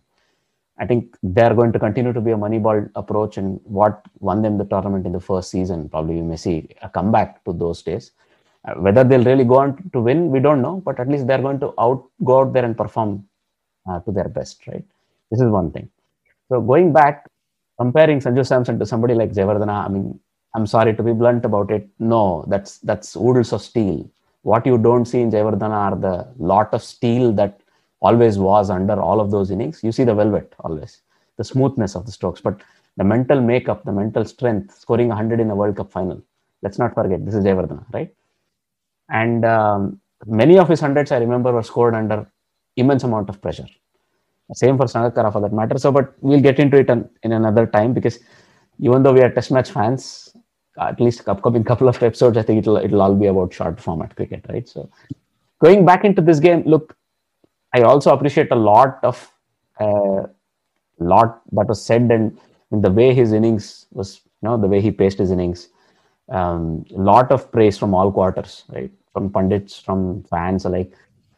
I 0.78 0.86
think 0.86 1.16
they're 1.22 1.54
going 1.54 1.72
to 1.72 1.78
continue 1.78 2.12
to 2.12 2.20
be 2.20 2.32
a 2.32 2.36
moneyball 2.36 2.90
approach 2.96 3.36
and 3.36 3.60
what 3.64 4.04
won 4.18 4.42
them 4.42 4.58
the 4.58 4.64
tournament 4.64 5.06
in 5.06 5.12
the 5.12 5.20
first 5.20 5.50
season. 5.50 5.88
Probably 5.88 6.16
we 6.16 6.22
may 6.22 6.36
see 6.36 6.68
a 6.82 6.88
comeback 6.88 7.44
to 7.44 7.52
those 7.52 7.82
days. 7.82 8.12
Uh, 8.64 8.74
whether 8.74 9.04
they'll 9.04 9.24
really 9.24 9.44
go 9.44 9.58
on 9.58 9.90
to 9.92 10.00
win, 10.00 10.30
we 10.30 10.40
don't 10.40 10.62
know, 10.62 10.80
but 10.84 10.98
at 10.98 11.08
least 11.08 11.26
they're 11.26 11.42
going 11.42 11.60
to 11.60 11.74
out 11.78 12.04
go 12.24 12.40
out 12.40 12.52
there 12.52 12.64
and 12.64 12.76
perform 12.76 13.26
uh, 13.88 14.00
to 14.00 14.12
their 14.12 14.28
best, 14.28 14.66
right? 14.66 14.84
This 15.30 15.40
is 15.40 15.48
one 15.48 15.72
thing. 15.72 15.88
So 16.48 16.60
going 16.60 16.92
back 16.92 17.28
comparing 17.78 18.20
Sanju 18.20 18.46
Samson 18.46 18.78
to 18.78 18.86
somebody 18.86 19.14
like 19.14 19.32
Jayawardene, 19.32 19.68
I 19.68 19.88
mean, 19.88 20.18
I'm 20.54 20.66
sorry 20.66 20.94
to 20.94 21.02
be 21.02 21.12
blunt 21.12 21.44
about 21.44 21.70
it. 21.70 21.88
No, 21.98 22.44
that's 22.48 22.78
that's 22.78 23.16
oodles 23.16 23.52
of 23.52 23.62
steel. 23.62 24.08
What 24.42 24.66
you 24.66 24.76
don't 24.78 25.06
see 25.06 25.20
in 25.20 25.30
Jayawardene 25.30 25.70
are 25.70 25.96
the 25.96 26.28
lot 26.38 26.72
of 26.74 26.82
steel 26.82 27.32
that 27.34 27.60
always 28.00 28.38
was 28.38 28.68
under 28.68 29.00
all 29.00 29.20
of 29.20 29.30
those 29.30 29.50
innings. 29.50 29.82
You 29.82 29.92
see 29.92 30.04
the 30.04 30.14
velvet 30.14 30.54
always, 30.60 31.02
the 31.36 31.44
smoothness 31.44 31.94
of 31.94 32.04
the 32.04 32.12
strokes, 32.12 32.40
but 32.40 32.60
the 32.96 33.04
mental 33.04 33.40
makeup, 33.40 33.84
the 33.84 33.92
mental 33.92 34.24
strength, 34.24 34.76
scoring 34.78 35.08
100 35.08 35.40
in 35.40 35.50
a 35.50 35.54
World 35.54 35.76
Cup 35.76 35.90
final. 35.90 36.22
Let's 36.60 36.78
not 36.78 36.94
forget 36.94 37.24
this 37.24 37.34
is 37.34 37.44
Jayawardene, 37.44 37.84
right? 37.92 38.12
And 39.08 39.44
um, 39.44 40.00
many 40.26 40.58
of 40.58 40.68
his 40.68 40.80
hundreds 40.80 41.12
I 41.12 41.18
remember 41.18 41.52
were 41.52 41.62
scored 41.62 41.94
under 41.94 42.30
immense 42.76 43.04
amount 43.04 43.28
of 43.28 43.40
pressure. 43.40 43.66
Same 44.54 44.76
for 44.76 44.86
Sangakkara 44.86 45.32
for 45.32 45.40
that 45.40 45.52
matter. 45.52 45.78
So, 45.78 45.92
but 45.92 46.14
we'll 46.20 46.40
get 46.40 46.58
into 46.58 46.78
it 46.78 46.90
in, 46.90 47.08
in 47.22 47.32
another 47.32 47.66
time 47.66 47.92
because 47.92 48.18
even 48.80 49.02
though 49.02 49.12
we 49.12 49.22
are 49.22 49.30
test 49.30 49.50
match 49.50 49.70
fans, 49.70 50.36
at 50.78 51.00
least 51.00 51.28
upcoming 51.28 51.64
couple 51.70 51.88
of 51.88 52.02
episodes, 52.02 52.36
I 52.36 52.42
think 52.42 52.58
it'll 52.60 52.76
it'll 52.76 53.02
all 53.02 53.14
be 53.14 53.26
about 53.26 53.54
short 53.54 53.80
format 53.80 54.14
cricket, 54.16 54.44
right? 54.48 54.68
So, 54.68 54.90
going 55.60 55.86
back 55.86 56.04
into 56.04 56.22
this 56.22 56.40
game, 56.40 56.62
look, 56.66 56.96
I 57.74 57.82
also 57.82 58.12
appreciate 58.12 58.50
a 58.52 58.56
lot 58.56 58.98
of 59.02 59.32
uh, 59.80 60.26
lot 60.98 61.42
that 61.52 61.68
was 61.68 61.84
said 61.84 62.10
and 62.10 62.38
in 62.72 62.80
the 62.82 62.90
way 62.90 63.14
his 63.14 63.32
innings 63.32 63.86
was, 63.92 64.20
you 64.42 64.48
know, 64.48 64.58
the 64.58 64.68
way 64.68 64.80
he 64.80 64.90
paced 64.90 65.18
his 65.18 65.30
innings. 65.30 65.68
Um, 66.28 66.84
lot 66.90 67.30
of 67.30 67.50
praise 67.52 67.76
from 67.76 67.94
all 67.94 68.10
quarters, 68.10 68.64
right? 68.68 68.90
From 69.12 69.30
pundits, 69.30 69.78
from 69.78 70.24
fans, 70.24 70.64
like. 70.64 70.92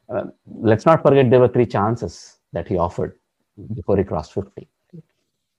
Uh, 0.09 0.25
let's 0.61 0.85
not 0.85 1.03
forget 1.03 1.31
there 1.31 1.41
were 1.41 1.49
three 1.49 1.65
chances 1.65 2.34
that 2.55 2.67
he 2.67 2.79
offered 2.79 3.19
mm-hmm. 3.61 3.75
before 3.75 3.97
he 3.99 4.05
crossed 4.05 4.33
50. 4.33 4.67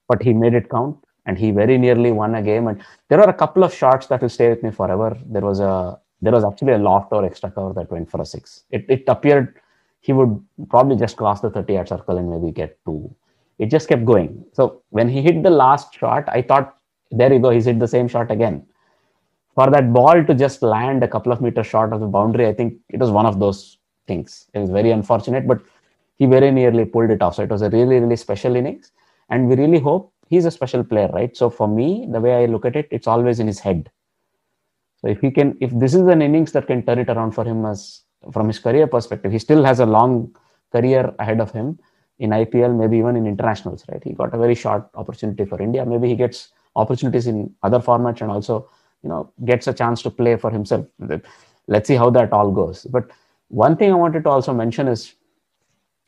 But 0.07 0.21
he 0.21 0.33
made 0.33 0.53
it 0.53 0.69
count 0.69 0.97
and 1.25 1.37
he 1.37 1.51
very 1.51 1.77
nearly 1.77 2.11
won 2.11 2.35
a 2.35 2.41
game. 2.41 2.67
And 2.67 2.83
there 3.09 3.21
are 3.21 3.29
a 3.29 3.33
couple 3.33 3.63
of 3.63 3.73
shots 3.73 4.07
that 4.07 4.21
will 4.21 4.29
stay 4.29 4.49
with 4.49 4.63
me 4.63 4.71
forever. 4.71 5.17
There 5.25 5.41
was 5.41 5.59
a 5.59 5.99
there 6.21 6.31
was 6.31 6.45
actually 6.45 6.73
a 6.73 6.77
loft 6.77 7.11
or 7.11 7.25
extra 7.25 7.51
cover 7.51 7.73
that 7.73 7.91
went 7.91 8.09
for 8.09 8.21
a 8.21 8.25
six. 8.25 8.63
It, 8.71 8.85
it 8.89 9.03
appeared 9.07 9.59
he 9.99 10.13
would 10.13 10.39
probably 10.69 10.95
just 10.95 11.17
cross 11.17 11.41
the 11.41 11.49
30 11.49 11.73
yard 11.73 11.89
circle 11.89 12.17
and 12.17 12.29
maybe 12.29 12.51
get 12.51 12.77
two. 12.85 13.13
It 13.57 13.67
just 13.67 13.87
kept 13.87 14.05
going. 14.05 14.45
So 14.53 14.83
when 14.89 15.09
he 15.09 15.21
hit 15.21 15.41
the 15.41 15.49
last 15.49 15.93
shot, 15.93 16.25
I 16.27 16.41
thought, 16.43 16.77
there 17.11 17.33
you 17.33 17.39
go, 17.39 17.49
he's 17.49 17.65
hit 17.65 17.79
the 17.79 17.87
same 17.87 18.07
shot 18.07 18.29
again. 18.29 18.65
For 19.55 19.69
that 19.71 19.91
ball 19.93 20.23
to 20.23 20.35
just 20.35 20.61
land 20.61 21.03
a 21.03 21.07
couple 21.07 21.31
of 21.31 21.41
meters 21.41 21.65
short 21.65 21.91
of 21.91 22.01
the 22.01 22.07
boundary, 22.07 22.47
I 22.47 22.53
think 22.53 22.75
it 22.89 22.99
was 22.99 23.09
one 23.09 23.25
of 23.25 23.39
those 23.39 23.77
things. 24.05 24.47
It 24.53 24.59
was 24.59 24.69
very 24.69 24.91
unfortunate, 24.91 25.47
but 25.47 25.61
he 26.17 26.25
very 26.25 26.51
nearly 26.51 26.85
pulled 26.85 27.09
it 27.09 27.21
off. 27.21 27.35
So 27.35 27.43
it 27.43 27.49
was 27.49 27.61
a 27.61 27.69
really, 27.69 27.99
really 27.99 28.15
special 28.15 28.55
innings. 28.55 28.91
And 29.29 29.49
we 29.49 29.55
really 29.55 29.79
hope 29.79 30.13
he's 30.27 30.45
a 30.45 30.51
special 30.51 30.83
player, 30.83 31.09
right? 31.13 31.35
So 31.35 31.49
for 31.49 31.67
me, 31.67 32.07
the 32.11 32.19
way 32.19 32.43
I 32.43 32.45
look 32.45 32.65
at 32.65 32.75
it, 32.75 32.87
it's 32.91 33.07
always 33.07 33.39
in 33.39 33.47
his 33.47 33.59
head. 33.59 33.91
So 34.97 35.07
if 35.07 35.19
he 35.19 35.31
can, 35.31 35.57
if 35.59 35.71
this 35.71 35.93
is 35.93 36.01
an 36.01 36.21
innings 36.21 36.51
that 36.53 36.67
can 36.67 36.85
turn 36.85 36.99
it 36.99 37.09
around 37.09 37.31
for 37.31 37.43
him 37.43 37.65
as 37.65 38.01
from 38.31 38.47
his 38.47 38.59
career 38.59 38.87
perspective, 38.87 39.31
he 39.31 39.39
still 39.39 39.63
has 39.63 39.79
a 39.79 39.85
long 39.85 40.35
career 40.71 41.13
ahead 41.19 41.39
of 41.39 41.51
him 41.51 41.79
in 42.19 42.29
IPL, 42.29 42.77
maybe 42.77 42.97
even 42.97 43.15
in 43.17 43.27
internationals, 43.27 43.83
right? 43.91 44.03
He 44.03 44.13
got 44.13 44.33
a 44.33 44.37
very 44.37 44.55
short 44.55 44.87
opportunity 44.95 45.45
for 45.45 45.61
India. 45.61 45.85
Maybe 45.85 46.07
he 46.07 46.15
gets 46.15 46.49
opportunities 46.75 47.27
in 47.27 47.53
other 47.61 47.79
formats 47.79 48.21
and 48.21 48.31
also, 48.31 48.69
you 49.03 49.09
know, 49.09 49.31
gets 49.43 49.67
a 49.67 49.73
chance 49.73 50.01
to 50.03 50.09
play 50.09 50.37
for 50.37 50.49
himself. 50.49 50.85
Let's 51.67 51.87
see 51.87 51.95
how 51.95 52.09
that 52.11 52.31
all 52.31 52.51
goes. 52.51 52.85
But 52.85 53.09
one 53.49 53.75
thing 53.75 53.91
I 53.91 53.95
wanted 53.95 54.23
to 54.23 54.29
also 54.29 54.53
mention 54.53 54.87
is, 54.87 55.13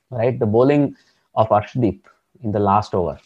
right, 0.09 0.37
the 0.39 0.45
bowling 0.45 0.95
of 1.35 1.49
Arshdeep 1.49 2.01
in 2.43 2.51
the 2.51 2.59
last 2.59 2.93
over. 2.93 3.17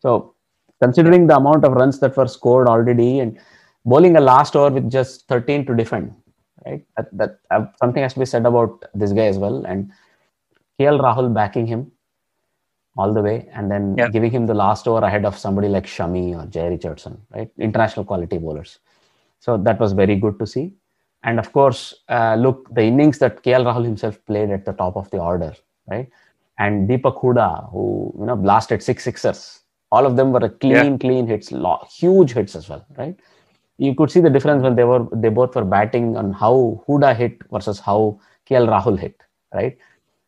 So 0.00 0.34
considering 0.82 1.26
the 1.26 1.36
amount 1.36 1.64
of 1.64 1.72
runs 1.72 1.98
that 2.00 2.16
were 2.16 2.26
scored 2.28 2.68
already 2.68 3.20
and 3.20 3.38
bowling 3.84 4.16
a 4.16 4.20
last 4.20 4.56
over 4.56 4.74
with 4.74 4.90
just 4.90 5.26
13 5.28 5.66
to 5.66 5.74
defend, 5.74 6.14
right? 6.64 6.84
That, 6.96 7.16
that 7.16 7.38
uh, 7.50 7.66
something 7.78 8.02
has 8.02 8.14
to 8.14 8.20
be 8.20 8.26
said 8.26 8.46
about 8.46 8.84
this 8.94 9.12
guy 9.12 9.26
as 9.26 9.38
well. 9.38 9.64
And 9.64 9.90
KL 10.78 11.00
Rahul 11.00 11.32
backing 11.32 11.66
him 11.66 11.92
all 12.98 13.12
the 13.12 13.22
way 13.22 13.48
and 13.52 13.70
then 13.70 13.94
Yeah. 13.96 14.08
giving 14.08 14.30
him 14.30 14.46
the 14.46 14.54
last 14.54 14.88
over 14.88 15.04
ahead 15.04 15.24
of 15.24 15.36
somebody 15.36 15.68
like 15.68 15.84
Shami 15.86 16.34
or 16.34 16.46
Jhye 16.46 16.70
Richardson, 16.70 17.20
right? 17.34 17.50
International 17.58 18.04
quality 18.04 18.38
bowlers. 18.38 18.78
So 19.40 19.56
that 19.58 19.78
was 19.78 19.92
very 19.92 20.16
good 20.16 20.38
to 20.38 20.46
see. 20.46 20.74
And 21.22 21.38
of 21.38 21.52
course, 21.52 21.94
uh, 22.08 22.36
look, 22.38 22.72
the 22.74 22.82
innings 22.82 23.18
that 23.18 23.42
KL 23.42 23.64
Rahul 23.64 23.84
himself 23.84 24.24
played 24.26 24.50
at 24.50 24.64
the 24.64 24.72
top 24.72 24.96
of 24.96 25.10
the 25.10 25.18
order, 25.18 25.54
right? 25.88 26.08
And 26.58 26.88
Deepak 26.88 27.20
Hooda, 27.20 27.70
who 27.70 28.14
you 28.18 28.26
know 28.26 28.36
blasted 28.36 28.82
six 28.82 29.04
sixers, 29.04 29.60
all 29.92 30.06
of 30.06 30.16
them 30.16 30.32
were 30.32 30.40
a 30.40 30.48
clean, 30.50 30.98
clean 30.98 31.26
hits, 31.26 31.52
huge 31.90 32.32
hits 32.32 32.54
as 32.56 32.68
well, 32.68 32.84
right? 32.96 33.18
You 33.78 33.94
could 33.94 34.10
see 34.10 34.20
the 34.20 34.30
difference 34.30 34.62
when 34.62 34.74
they 34.74 34.84
were 34.84 35.06
they 35.12 35.28
both 35.28 35.54
were 35.54 35.64
batting 35.64 36.16
on 36.16 36.32
how 36.32 36.82
Huda 36.88 37.14
hit 37.14 37.38
versus 37.50 37.78
how 37.78 38.18
KL 38.48 38.68
Rahul 38.68 38.98
hit, 38.98 39.20
right? 39.52 39.76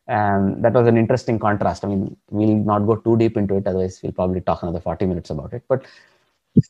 And 0.07 0.63
that 0.63 0.73
was 0.73 0.87
an 0.87 0.97
interesting 0.97 1.37
contrast. 1.39 1.85
I 1.85 1.87
mean, 1.87 2.15
we'll 2.31 2.55
not 2.55 2.79
go 2.79 2.95
too 2.95 3.17
deep 3.17 3.37
into 3.37 3.55
it, 3.55 3.67
otherwise 3.67 3.99
we'll 4.01 4.11
probably 4.11 4.41
talk 4.41 4.63
another 4.63 4.79
40 4.79 5.05
minutes 5.05 5.29
about 5.29 5.53
it. 5.53 5.63
But 5.67 5.85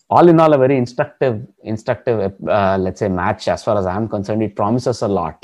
all 0.10 0.28
in 0.28 0.40
all, 0.40 0.54
a 0.54 0.58
very 0.58 0.78
instructive, 0.78 1.48
instructive, 1.64 2.34
uh, 2.48 2.78
let's 2.80 3.00
say, 3.00 3.08
match 3.08 3.48
as 3.48 3.64
far 3.64 3.78
as 3.78 3.86
I'm 3.86 4.08
concerned. 4.08 4.44
It 4.44 4.56
promises 4.56 5.02
a 5.02 5.08
lot. 5.08 5.44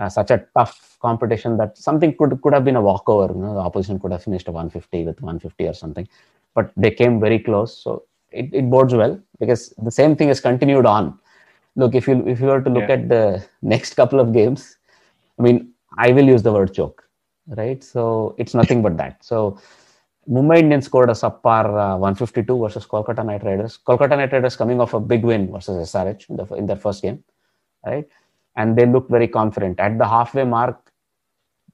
Uh, 0.00 0.08
such 0.08 0.30
a 0.30 0.38
tough 0.56 0.96
competition 1.06 1.58
that 1.58 1.76
something 1.76 2.12
could 2.18 2.40
could 2.42 2.54
have 2.56 2.64
been 2.64 2.76
a 2.76 2.80
walkover. 2.88 3.26
You 3.34 3.40
know, 3.42 3.54
the 3.54 3.60
opposition 3.60 4.00
could 4.00 4.12
have 4.12 4.24
finished 4.24 4.48
a 4.48 4.52
150 4.52 5.04
with 5.04 5.20
150 5.20 5.66
or 5.68 5.74
something, 5.74 6.08
but 6.54 6.72
they 6.76 6.90
came 6.90 7.20
very 7.20 7.38
close. 7.38 7.76
So 7.84 8.04
it, 8.30 8.48
it 8.60 8.70
bodes 8.70 8.94
well 8.94 9.20
because 9.38 9.74
the 9.88 9.90
same 9.90 10.16
thing 10.16 10.28
has 10.28 10.40
continued 10.40 10.86
on. 10.86 11.18
Look, 11.76 11.94
if 11.94 12.08
you 12.08 12.26
if 12.26 12.40
you 12.40 12.46
were 12.46 12.62
to 12.62 12.70
look 12.70 12.88
Yeah. 12.88 12.94
at 12.96 13.08
the 13.10 13.44
next 13.60 13.94
couple 13.94 14.20
of 14.20 14.32
games, 14.32 14.78
I 15.38 15.42
mean, 15.42 15.58
I 15.98 16.12
will 16.12 16.24
use 16.34 16.42
the 16.42 16.52
word 16.52 16.72
choke, 16.72 17.04
right? 17.60 17.84
So 17.84 18.34
it's 18.38 18.54
nothing 18.54 18.80
but 18.82 18.96
that. 18.96 19.22
So 19.22 19.58
Mumbai 20.28 20.58
Indians 20.60 20.86
scored 20.86 21.10
a 21.10 21.14
subpar 21.14 21.66
uh, 21.66 21.98
152 21.98 22.58
versus 22.58 22.86
Kolkata 22.86 23.24
Knight 23.24 23.44
Riders. 23.44 23.78
Kolkata 23.86 24.16
Knight 24.16 24.32
Riders 24.32 24.56
coming 24.56 24.80
off 24.80 24.94
a 24.94 25.00
big 25.00 25.24
win 25.24 25.50
versus 25.52 25.90
SRH 25.92 26.30
in, 26.30 26.36
the, 26.36 26.54
in 26.54 26.66
their 26.66 26.76
first 26.76 27.02
game, 27.02 27.22
right? 27.84 28.08
And 28.56 28.76
they 28.76 28.86
looked 28.86 29.10
very 29.10 29.28
confident. 29.28 29.80
At 29.80 29.98
the 29.98 30.06
halfway 30.06 30.44
mark, 30.44 30.92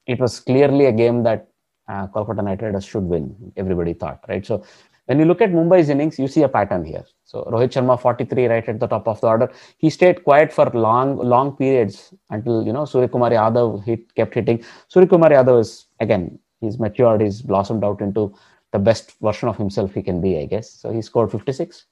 it 0.05 0.19
was 0.19 0.39
clearly 0.39 0.85
a 0.85 0.91
game 0.91 1.23
that 1.23 1.47
uh, 1.87 2.07
Kolkata 2.07 2.43
Knight 2.43 2.61
Riders 2.61 2.85
should 2.85 3.03
win. 3.03 3.35
Everybody 3.57 3.93
thought, 3.93 4.23
right? 4.27 4.45
So 4.45 4.63
when 5.05 5.19
you 5.19 5.25
look 5.25 5.41
at 5.41 5.51
Mumbai's 5.51 5.89
innings, 5.89 6.19
you 6.19 6.27
see 6.27 6.43
a 6.43 6.49
pattern 6.49 6.83
here. 6.83 7.05
So 7.23 7.43
Rohit 7.51 7.71
Sharma 7.71 7.99
43 7.99 8.47
right 8.47 8.67
at 8.67 8.79
the 8.79 8.87
top 8.87 9.07
of 9.07 9.21
the 9.21 9.27
order. 9.27 9.51
He 9.77 9.89
stayed 9.89 10.23
quiet 10.23 10.51
for 10.51 10.69
long, 10.71 11.17
long 11.17 11.55
periods 11.55 12.13
until 12.29 12.65
you 12.65 12.73
know 12.73 12.85
Surya 12.85 13.07
Kumar 13.07 13.31
Yadav 13.31 13.83
hit, 13.85 14.13
kept 14.15 14.33
hitting. 14.33 14.63
Surya 14.89 15.07
Kumar 15.07 15.29
Yadav 15.29 15.61
is 15.61 15.87
again 15.99 16.37
he's 16.59 16.77
matured, 16.79 17.21
he's 17.21 17.41
blossomed 17.41 17.83
out 17.83 18.01
into 18.01 18.33
the 18.73 18.79
best 18.79 19.13
version 19.21 19.47
of 19.47 19.57
himself 19.57 19.93
he 19.93 20.03
can 20.03 20.19
be, 20.21 20.39
I 20.39 20.45
guess. 20.45 20.69
So 20.69 20.91
he 20.91 21.01
scored 21.01 21.31
56. 21.31 21.85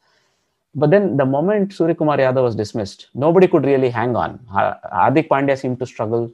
But 0.75 0.91
then 0.91 1.17
the 1.17 1.25
moment 1.25 1.74
Surya 1.74 1.96
Kumar 1.96 2.17
Yadav 2.17 2.44
was 2.44 2.55
dismissed, 2.55 3.08
nobody 3.13 3.48
could 3.48 3.65
really 3.65 3.89
hang 3.89 4.15
on. 4.15 4.39
Hardik 4.51 5.29
Pandya 5.29 5.58
seemed 5.58 5.79
to 5.79 5.86
struggle. 5.86 6.29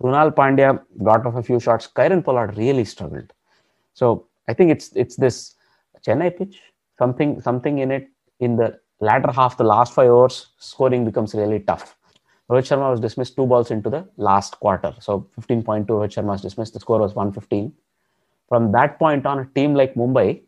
Krunal 0.00 0.32
Pandya 0.32 0.80
got 1.02 1.26
off 1.26 1.34
a 1.34 1.42
few 1.42 1.58
shots. 1.58 1.88
Kieron 1.88 2.24
Pollard 2.24 2.56
really 2.56 2.84
struggled. 2.84 3.32
So 3.94 4.26
I 4.48 4.54
think 4.54 4.70
it's 4.70 4.92
it's 4.94 5.16
this 5.16 5.54
Chennai 6.06 6.36
pitch, 6.36 6.60
something 6.96 7.40
something 7.40 7.78
in 7.78 7.90
it 7.90 8.08
in 8.38 8.56
the 8.56 8.78
latter 9.00 9.32
half, 9.32 9.56
the 9.56 9.64
last 9.64 9.92
five 9.92 10.08
overs, 10.08 10.48
scoring 10.58 11.04
becomes 11.04 11.34
really 11.34 11.60
tough. 11.60 11.96
Rohit 12.50 12.66
Sharma 12.68 12.90
was 12.90 13.00
dismissed 13.00 13.36
two 13.36 13.46
balls 13.46 13.70
into 13.70 13.90
the 13.90 14.06
last 14.16 14.58
quarter. 14.60 14.94
So 15.00 15.28
15.2 15.40 15.86
Rohit 15.86 16.12
Sharma 16.14 16.32
was 16.32 16.42
dismissed. 16.42 16.74
The 16.74 16.80
score 16.80 17.00
was 17.00 17.14
115. 17.14 17.72
From 18.48 18.72
that 18.72 18.98
point 18.98 19.26
on, 19.26 19.38
a 19.40 19.46
team 19.54 19.74
like 19.74 19.94
Mumbai, 19.94 20.42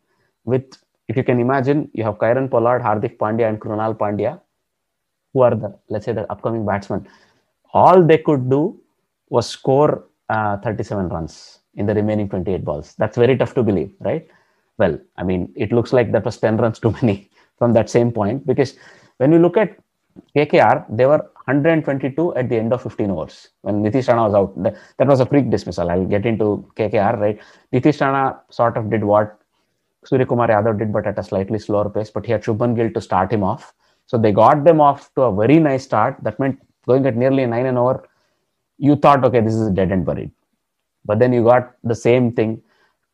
with 0.44 0.76
if 1.08 1.16
you 1.16 1.24
can 1.24 1.40
imagine, 1.40 1.90
you 1.92 2.04
have 2.04 2.16
Kieron 2.18 2.50
Pollard, 2.50 2.82
Hardik 2.82 3.18
Pandya, 3.18 3.48
and 3.48 3.60
Krunal 3.60 3.96
Pandya, 3.96 4.40
who 5.32 5.42
are 5.42 5.54
the 5.54 5.76
let's 5.88 6.04
say 6.04 6.12
the 6.12 6.30
upcoming 6.30 6.64
batsmen. 6.64 7.06
All 7.72 8.02
they 8.02 8.18
could 8.18 8.48
do 8.48 8.80
was 9.28 9.48
score 9.48 10.04
uh, 10.28 10.56
37 10.58 11.08
runs 11.08 11.58
in 11.74 11.86
the 11.86 11.94
remaining 11.94 12.28
28 12.28 12.64
balls. 12.64 12.94
That's 12.98 13.16
very 13.16 13.36
tough 13.36 13.54
to 13.54 13.62
believe, 13.62 13.92
right? 14.00 14.26
Well, 14.78 14.98
I 15.16 15.24
mean, 15.24 15.52
it 15.56 15.72
looks 15.72 15.92
like 15.92 16.12
that 16.12 16.24
was 16.24 16.38
10 16.38 16.56
runs 16.56 16.78
too 16.78 16.92
many 16.92 17.30
from 17.58 17.72
that 17.74 17.90
same 17.90 18.12
point 18.12 18.46
because 18.46 18.76
when 19.18 19.32
you 19.32 19.38
look 19.38 19.56
at 19.56 19.76
KKR, 20.36 20.86
they 20.88 21.06
were 21.06 21.18
122 21.46 22.34
at 22.36 22.48
the 22.48 22.56
end 22.56 22.72
of 22.72 22.82
15 22.82 23.10
overs 23.10 23.48
when 23.62 23.82
Nitish 23.82 24.08
Rana 24.08 24.24
was 24.24 24.34
out. 24.34 24.62
That, 24.62 24.76
that 24.98 25.06
was 25.08 25.20
a 25.20 25.26
freak 25.26 25.50
dismissal. 25.50 25.90
I'll 25.90 26.06
get 26.06 26.24
into 26.24 26.66
KKR, 26.76 27.18
right? 27.18 27.40
Nitish 27.72 28.00
Rana 28.00 28.40
sort 28.50 28.76
of 28.76 28.90
did 28.90 29.04
what 29.04 29.38
Surya 30.04 30.26
Kumar 30.26 30.48
Yadav 30.48 30.78
did, 30.78 30.92
but 30.92 31.06
at 31.06 31.18
a 31.18 31.22
slightly 31.22 31.58
slower 31.58 31.88
pace. 31.88 32.10
But 32.10 32.26
he 32.26 32.32
had 32.32 32.42
Shubman 32.42 32.76
Gill 32.76 32.90
to 32.92 33.00
start 33.00 33.32
him 33.32 33.42
off. 33.42 33.72
So 34.06 34.18
they 34.18 34.32
got 34.32 34.64
them 34.64 34.80
off 34.80 35.12
to 35.14 35.22
a 35.22 35.34
very 35.34 35.58
nice 35.58 35.84
start. 35.84 36.16
That 36.22 36.38
meant 36.38 36.60
going 36.86 37.06
at 37.06 37.16
nearly 37.16 37.46
nine 37.46 37.66
an 37.66 37.78
hour. 37.78 38.06
You 38.78 38.96
thought, 38.96 39.24
okay, 39.24 39.40
this 39.40 39.54
is 39.54 39.70
dead 39.70 39.92
and 39.92 40.04
buried. 40.04 40.30
But 41.04 41.18
then 41.18 41.32
you 41.32 41.44
got 41.44 41.74
the 41.82 41.94
same 41.94 42.32
thing. 42.32 42.62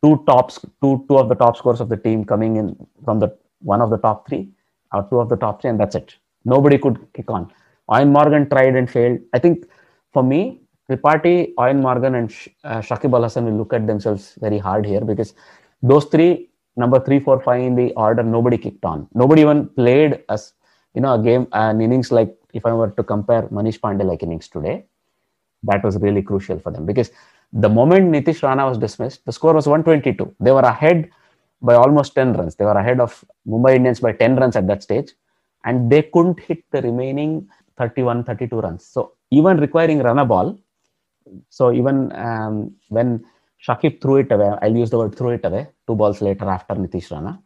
Two 0.02 0.24
tops, 0.26 0.58
two 0.82 1.04
two 1.08 1.18
of 1.18 1.28
the 1.28 1.34
top 1.34 1.56
scores 1.56 1.80
of 1.80 1.88
the 1.88 1.96
team 1.96 2.24
coming 2.24 2.56
in 2.56 2.74
from 3.04 3.18
the 3.20 3.36
one 3.60 3.82
of 3.82 3.90
the 3.90 3.98
top 3.98 4.28
three, 4.28 4.48
or 4.92 5.06
two 5.10 5.20
of 5.20 5.28
the 5.28 5.36
top 5.36 5.60
three, 5.60 5.70
and 5.70 5.78
that's 5.78 5.94
it. 5.94 6.16
Nobody 6.44 6.78
could 6.78 6.98
kick 7.12 7.30
on. 7.30 7.52
Eoin 7.90 8.10
Morgan 8.10 8.48
tried 8.48 8.76
and 8.76 8.88
failed. 8.88 9.18
I 9.34 9.38
think 9.38 9.66
for 10.12 10.22
me, 10.22 10.62
Tripathi, 10.90 11.54
Eoin 11.54 11.80
Morgan, 11.80 12.14
and 12.14 12.32
Sh- 12.32 12.48
uh, 12.64 12.78
Shakib 12.78 13.12
Al 13.12 13.22
Hasan 13.24 13.44
will 13.44 13.58
look 13.58 13.72
at 13.72 13.86
themselves 13.86 14.36
very 14.40 14.58
hard 14.58 14.86
here 14.86 15.00
because 15.00 15.34
those 15.82 16.06
three, 16.06 16.49
number 16.80 17.00
three, 17.00 17.20
four, 17.20 17.40
five 17.40 17.62
in 17.62 17.74
the 17.74 17.92
order, 17.92 18.22
nobody 18.22 18.58
kicked 18.58 18.84
on. 18.84 19.08
Nobody 19.14 19.42
even 19.42 19.68
played 19.68 20.22
as 20.28 20.52
you 20.94 21.02
know 21.02 21.14
a 21.14 21.22
game, 21.22 21.46
an 21.52 21.80
innings 21.80 22.10
like 22.10 22.36
if 22.52 22.66
I 22.66 22.72
were 22.72 22.90
to 22.90 23.02
compare 23.02 23.42
Manish 23.58 23.78
Pandey 23.80 24.04
like 24.04 24.22
innings 24.22 24.48
today, 24.48 24.84
that 25.64 25.84
was 25.84 25.96
really 25.98 26.22
crucial 26.22 26.58
for 26.58 26.72
them 26.72 26.86
because 26.86 27.10
the 27.52 27.68
moment 27.68 28.12
Nitish 28.12 28.42
Rana 28.42 28.66
was 28.66 28.78
dismissed, 28.78 29.24
the 29.26 29.32
score 29.32 29.54
was 29.54 29.66
122. 29.66 30.34
They 30.40 30.52
were 30.52 30.60
ahead 30.60 31.10
by 31.62 31.74
almost 31.74 32.14
10 32.14 32.34
runs. 32.34 32.54
They 32.56 32.64
were 32.64 32.78
ahead 32.82 33.00
of 33.00 33.24
Mumbai 33.46 33.76
Indians 33.76 34.00
by 34.00 34.12
10 34.12 34.36
runs 34.36 34.56
at 34.56 34.66
that 34.68 34.82
stage, 34.82 35.12
and 35.64 35.90
they 35.90 36.02
couldn't 36.02 36.40
hit 36.40 36.64
the 36.70 36.82
remaining 36.82 37.48
31, 37.76 38.24
32 38.24 38.60
runs. 38.60 38.84
So 38.84 39.12
even 39.30 39.58
requiring 39.58 40.00
run 40.00 40.18
a 40.18 40.24
ball, 40.24 40.58
so 41.48 41.72
even 41.72 42.12
um, 42.16 42.74
when 42.88 43.24
Shakib 43.66 44.00
threw 44.00 44.16
it 44.16 44.32
away, 44.32 44.50
I'll 44.62 44.76
use 44.76 44.90
the 44.90 44.98
word 44.98 45.16
threw 45.16 45.30
it 45.30 45.44
away, 45.44 45.68
two 45.86 45.94
balls 45.94 46.22
later 46.22 46.48
after 46.48 46.74
Nitish 46.74 47.10
Rana, 47.10 47.40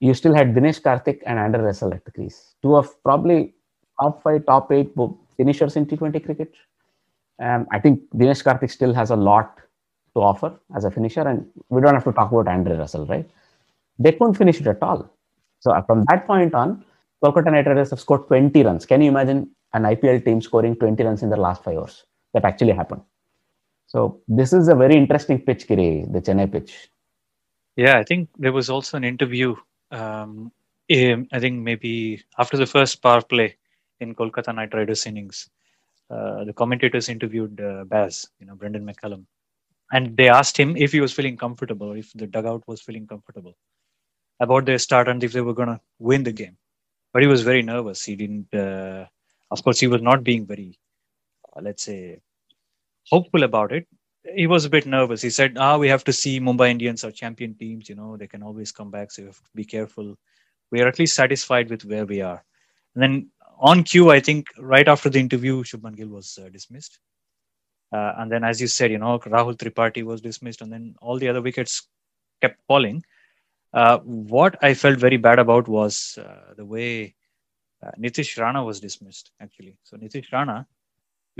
you 0.00 0.14
still 0.14 0.34
had 0.34 0.54
Dinesh 0.54 0.80
Karthik 0.80 1.20
and 1.26 1.38
Andrew 1.38 1.62
Russell 1.62 1.92
at 1.92 2.04
the 2.04 2.10
crease. 2.10 2.54
Two 2.62 2.76
of 2.76 3.02
probably 3.02 3.54
top 4.00 4.22
five, 4.22 4.46
top 4.46 4.72
eight 4.72 4.92
finishers 5.36 5.76
in 5.76 5.86
T20 5.86 6.24
cricket. 6.24 6.54
Um, 7.42 7.66
I 7.72 7.78
think 7.78 8.00
Dinesh 8.14 8.42
Karthik 8.44 8.70
still 8.70 8.94
has 8.94 9.10
a 9.10 9.16
lot 9.16 9.56
to 10.14 10.20
offer 10.20 10.58
as 10.74 10.84
a 10.84 10.90
finisher, 10.90 11.22
and 11.22 11.46
we 11.68 11.80
don't 11.80 11.94
have 11.94 12.04
to 12.04 12.12
talk 12.12 12.32
about 12.32 12.48
Andre 12.48 12.76
Russell, 12.76 13.06
right? 13.06 13.28
They 13.98 14.12
couldn't 14.12 14.34
finish 14.34 14.60
it 14.60 14.66
at 14.66 14.82
all. 14.82 15.10
So 15.60 15.72
uh, 15.72 15.82
from 15.82 16.04
that 16.08 16.26
point 16.26 16.54
on, 16.54 16.84
Kolkata 17.22 17.52
Knight 17.52 17.66
Riders 17.66 17.90
have 17.90 18.00
scored 18.00 18.26
20 18.28 18.62
runs. 18.62 18.86
Can 18.86 19.02
you 19.02 19.08
imagine 19.08 19.50
an 19.74 19.82
IPL 19.82 20.24
team 20.24 20.40
scoring 20.40 20.74
20 20.76 21.02
runs 21.04 21.22
in 21.22 21.28
the 21.28 21.36
last 21.36 21.62
five 21.62 21.76
overs? 21.76 22.04
That 22.32 22.44
actually 22.44 22.72
happened. 22.72 23.02
So 23.92 24.20
this 24.28 24.52
is 24.52 24.68
a 24.68 24.76
very 24.76 24.94
interesting 24.94 25.40
pitch, 25.40 25.66
Giri, 25.66 26.04
the 26.08 26.20
Chennai 26.20 26.50
pitch. 26.50 26.90
Yeah, 27.74 27.98
I 27.98 28.04
think 28.04 28.28
there 28.38 28.52
was 28.52 28.70
also 28.70 28.96
an 28.96 29.02
interview. 29.02 29.56
Um, 29.90 30.52
in, 30.88 31.26
I 31.32 31.40
think 31.40 31.58
maybe 31.58 32.22
after 32.38 32.56
the 32.56 32.66
first 32.66 33.02
power 33.02 33.20
play 33.20 33.56
in 33.98 34.14
Kolkata 34.14 34.54
Knight 34.54 34.72
Riders 34.74 35.06
innings, 35.06 35.50
uh, 36.08 36.44
the 36.44 36.52
commentators 36.52 37.08
interviewed 37.08 37.60
uh, 37.60 37.82
Baz, 37.84 38.30
you 38.38 38.46
know, 38.46 38.54
Brendon 38.54 38.86
McCullum, 38.86 39.24
and 39.90 40.16
they 40.16 40.28
asked 40.28 40.56
him 40.56 40.76
if 40.76 40.92
he 40.92 41.00
was 41.00 41.12
feeling 41.12 41.36
comfortable, 41.36 41.88
or 41.88 41.96
if 41.96 42.12
the 42.12 42.28
dugout 42.28 42.62
was 42.68 42.80
feeling 42.80 43.08
comfortable 43.08 43.56
about 44.38 44.66
their 44.66 44.78
start 44.78 45.08
and 45.08 45.24
if 45.24 45.32
they 45.32 45.40
were 45.40 45.54
going 45.54 45.68
to 45.68 45.80
win 45.98 46.22
the 46.22 46.32
game. 46.32 46.56
But 47.12 47.22
he 47.22 47.28
was 47.28 47.42
very 47.42 47.62
nervous. 47.62 48.04
He 48.04 48.14
didn't, 48.14 48.54
uh, 48.54 49.06
of 49.50 49.64
course, 49.64 49.80
he 49.80 49.88
was 49.88 50.00
not 50.00 50.22
being 50.22 50.46
very, 50.46 50.78
uh, 51.56 51.60
let's 51.60 51.82
say, 51.82 52.20
hopeful 53.08 53.42
about 53.42 53.72
it. 53.72 53.86
He 54.36 54.46
was 54.46 54.64
a 54.64 54.70
bit 54.70 54.86
nervous. 54.86 55.22
He 55.22 55.30
said, 55.30 55.56
"Ah, 55.58 55.78
we 55.78 55.88
have 55.88 56.04
to 56.04 56.12
see 56.12 56.40
Mumbai 56.40 56.70
Indians 56.70 57.04
are 57.04 57.10
champion 57.10 57.54
teams. 57.54 57.88
You 57.88 57.94
know, 57.94 58.16
they 58.16 58.26
can 58.26 58.42
always 58.42 58.72
come 58.72 58.90
back. 58.90 59.10
So 59.10 59.22
you 59.22 59.28
have 59.28 59.36
to 59.38 59.50
be 59.54 59.64
careful. 59.64 60.16
We 60.70 60.82
are 60.82 60.88
at 60.88 60.98
least 60.98 61.14
satisfied 61.14 61.70
with 61.70 61.84
where 61.84 62.06
we 62.06 62.20
are." 62.20 62.44
And 62.94 63.02
then 63.02 63.30
on 63.58 63.84
cue, 63.84 64.10
I 64.10 64.20
think 64.20 64.46
right 64.58 64.88
after 64.88 65.08
the 65.08 65.20
interview, 65.20 65.62
Shubman 65.62 65.96
Gill 65.96 66.08
was 66.08 66.38
uh, 66.42 66.48
dismissed. 66.48 66.98
Uh, 67.92 68.14
and 68.18 68.30
then, 68.30 68.44
as 68.44 68.60
you 68.60 68.66
said, 68.66 68.90
you 68.90 68.98
know, 68.98 69.18
Rahul 69.18 69.56
Tripathi 69.56 70.02
was 70.02 70.20
dismissed, 70.20 70.62
and 70.62 70.72
then 70.72 70.94
all 71.00 71.18
the 71.18 71.28
other 71.28 71.42
wickets 71.42 71.88
kept 72.40 72.60
falling. 72.66 73.02
Uh, 73.72 73.98
what 73.98 74.56
I 74.62 74.74
felt 74.74 74.98
very 74.98 75.16
bad 75.16 75.38
about 75.38 75.68
was 75.68 76.18
uh, 76.18 76.54
the 76.56 76.64
way 76.64 77.14
uh, 77.82 77.90
Nitish 77.98 78.40
Rana 78.40 78.64
was 78.64 78.80
dismissed, 78.80 79.32
actually. 79.40 79.76
So, 79.82 79.96
Nitish 79.96 80.32
Rana, 80.32 80.66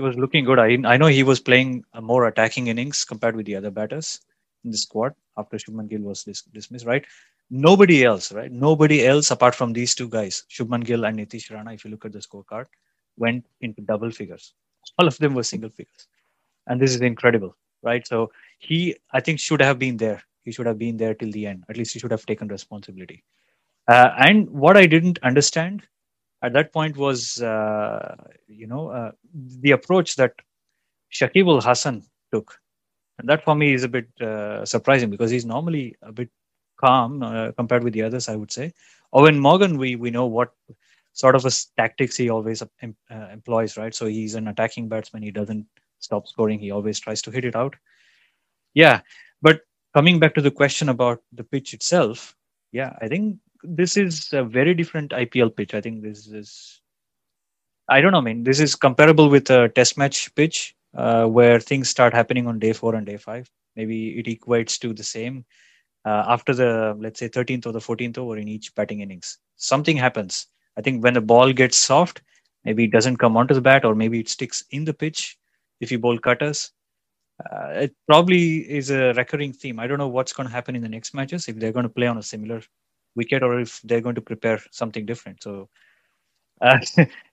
he 0.00 0.06
was 0.06 0.16
looking 0.16 0.46
good. 0.46 0.58
I, 0.58 0.78
I 0.84 0.96
know 0.96 1.06
he 1.06 1.22
was 1.22 1.40
playing 1.40 1.84
a 1.92 2.00
more 2.00 2.26
attacking 2.26 2.68
innings 2.68 3.04
compared 3.04 3.36
with 3.36 3.44
the 3.44 3.56
other 3.56 3.70
batters 3.70 4.20
in 4.64 4.70
the 4.70 4.78
squad 4.78 5.14
after 5.36 5.58
Shubman 5.58 5.90
Gill 5.90 6.00
was 6.00 6.24
dis- 6.24 6.42
dismissed, 6.42 6.86
right? 6.86 7.04
Nobody 7.50 8.04
else, 8.04 8.32
right? 8.32 8.50
Nobody 8.50 9.06
else 9.06 9.30
apart 9.30 9.54
from 9.54 9.74
these 9.74 9.94
two 9.94 10.08
guys, 10.08 10.44
Shubman 10.50 10.84
Gill 10.84 11.04
and 11.04 11.18
Nitish 11.18 11.50
Rana, 11.50 11.74
if 11.74 11.84
you 11.84 11.90
look 11.90 12.06
at 12.06 12.12
the 12.12 12.20
scorecard, 12.20 12.66
went 13.18 13.44
into 13.60 13.82
double 13.82 14.10
figures. 14.10 14.54
All 14.98 15.06
of 15.06 15.18
them 15.18 15.34
were 15.34 15.42
single 15.42 15.70
figures. 15.70 16.06
And 16.66 16.80
this 16.80 16.94
is 16.94 17.02
incredible, 17.02 17.54
right? 17.82 18.06
So 18.06 18.32
he, 18.58 18.96
I 19.12 19.20
think, 19.20 19.38
should 19.38 19.60
have 19.60 19.78
been 19.78 19.98
there. 19.98 20.22
He 20.44 20.52
should 20.52 20.66
have 20.66 20.78
been 20.78 20.96
there 20.96 21.14
till 21.14 21.30
the 21.30 21.46
end. 21.46 21.64
At 21.68 21.76
least 21.76 21.92
he 21.92 21.98
should 21.98 22.10
have 22.10 22.24
taken 22.24 22.48
responsibility. 22.48 23.22
Uh, 23.86 24.10
and 24.16 24.48
what 24.48 24.78
I 24.78 24.86
didn't 24.86 25.18
understand 25.22 25.82
at 26.42 26.52
that 26.54 26.72
point 26.72 26.96
was, 26.96 27.42
uh, 27.42 28.16
you 28.48 28.66
know, 28.66 28.88
uh, 28.88 29.12
the 29.60 29.72
approach 29.72 30.16
that 30.16 30.32
Shakib 31.12 31.46
Al 31.48 31.60
Hasan 31.60 32.02
took. 32.32 32.58
And 33.18 33.28
that 33.28 33.44
for 33.44 33.54
me 33.54 33.74
is 33.74 33.84
a 33.84 33.88
bit 33.88 34.08
uh, 34.20 34.64
surprising 34.64 35.10
because 35.10 35.30
he's 35.30 35.44
normally 35.44 35.96
a 36.02 36.12
bit 36.12 36.30
calm 36.78 37.22
uh, 37.22 37.52
compared 37.52 37.84
with 37.84 37.92
the 37.92 38.02
others, 38.02 38.28
I 38.28 38.36
would 38.36 38.50
say. 38.50 38.72
Eoin 39.14 39.38
Morgan, 39.38 39.76
we, 39.76 39.96
we 39.96 40.10
know 40.10 40.26
what 40.26 40.52
sort 41.12 41.34
of 41.34 41.44
a 41.44 41.50
tactics 41.76 42.16
he 42.16 42.30
always 42.30 42.62
em- 42.80 42.96
uh, 43.10 43.28
employs, 43.32 43.76
right? 43.76 43.94
So 43.94 44.06
he's 44.06 44.34
an 44.34 44.48
attacking 44.48 44.88
batsman. 44.88 45.22
He 45.22 45.30
doesn't 45.30 45.66
stop 45.98 46.26
scoring. 46.26 46.58
He 46.58 46.70
always 46.70 46.98
tries 46.98 47.20
to 47.22 47.30
hit 47.30 47.44
it 47.44 47.56
out. 47.56 47.76
Yeah. 48.72 49.00
But 49.42 49.60
coming 49.92 50.18
back 50.18 50.34
to 50.36 50.40
the 50.40 50.50
question 50.50 50.88
about 50.88 51.22
the 51.32 51.44
pitch 51.44 51.74
itself, 51.74 52.34
yeah, 52.72 52.96
I 53.02 53.08
think 53.08 53.38
this 53.62 53.96
is 53.96 54.32
a 54.32 54.44
very 54.44 54.74
different 54.74 55.10
IPL 55.10 55.54
pitch. 55.54 55.74
I 55.74 55.80
think 55.80 56.02
this 56.02 56.26
is, 56.26 56.80
I 57.88 58.00
don't 58.00 58.12
know, 58.12 58.18
I 58.18 58.22
mean, 58.22 58.44
this 58.44 58.60
is 58.60 58.74
comparable 58.74 59.28
with 59.28 59.50
a 59.50 59.68
test 59.68 59.98
match 59.98 60.34
pitch 60.34 60.74
uh, 60.96 61.26
where 61.26 61.60
things 61.60 61.88
start 61.88 62.14
happening 62.14 62.46
on 62.46 62.58
day 62.58 62.72
four 62.72 62.94
and 62.94 63.06
day 63.06 63.16
five. 63.16 63.50
Maybe 63.76 64.18
it 64.18 64.26
equates 64.26 64.78
to 64.80 64.92
the 64.92 65.02
same 65.02 65.44
uh, 66.04 66.24
after 66.28 66.54
the, 66.54 66.96
let's 66.98 67.20
say, 67.20 67.28
13th 67.28 67.66
or 67.66 67.72
the 67.72 67.78
14th 67.78 68.18
over 68.18 68.36
in 68.36 68.48
each 68.48 68.74
batting 68.74 69.00
innings. 69.00 69.38
Something 69.56 69.96
happens. 69.96 70.46
I 70.76 70.82
think 70.82 71.02
when 71.02 71.14
the 71.14 71.20
ball 71.20 71.52
gets 71.52 71.76
soft, 71.76 72.22
maybe 72.64 72.84
it 72.84 72.92
doesn't 72.92 73.18
come 73.18 73.36
onto 73.36 73.54
the 73.54 73.60
bat 73.60 73.84
or 73.84 73.94
maybe 73.94 74.20
it 74.20 74.28
sticks 74.28 74.64
in 74.70 74.84
the 74.84 74.94
pitch 74.94 75.38
if 75.80 75.92
you 75.92 75.98
bowl 75.98 76.18
cutters. 76.18 76.72
Uh, 77.50 77.68
it 77.68 77.96
probably 78.06 78.58
is 78.70 78.90
a 78.90 79.14
recurring 79.14 79.52
theme. 79.52 79.78
I 79.78 79.86
don't 79.86 79.98
know 79.98 80.08
what's 80.08 80.32
going 80.32 80.46
to 80.46 80.52
happen 80.52 80.76
in 80.76 80.82
the 80.82 80.88
next 80.88 81.14
matches 81.14 81.48
if 81.48 81.56
they're 81.56 81.72
going 81.72 81.84
to 81.84 81.88
play 81.88 82.06
on 82.06 82.18
a 82.18 82.22
similar 82.22 82.60
wicket 83.16 83.42
or 83.42 83.60
if 83.60 83.80
they're 83.84 84.00
going 84.00 84.14
to 84.16 84.20
prepare 84.22 84.60
something 84.70 85.06
different. 85.06 85.42
So 85.42 85.68
uh, 86.62 86.78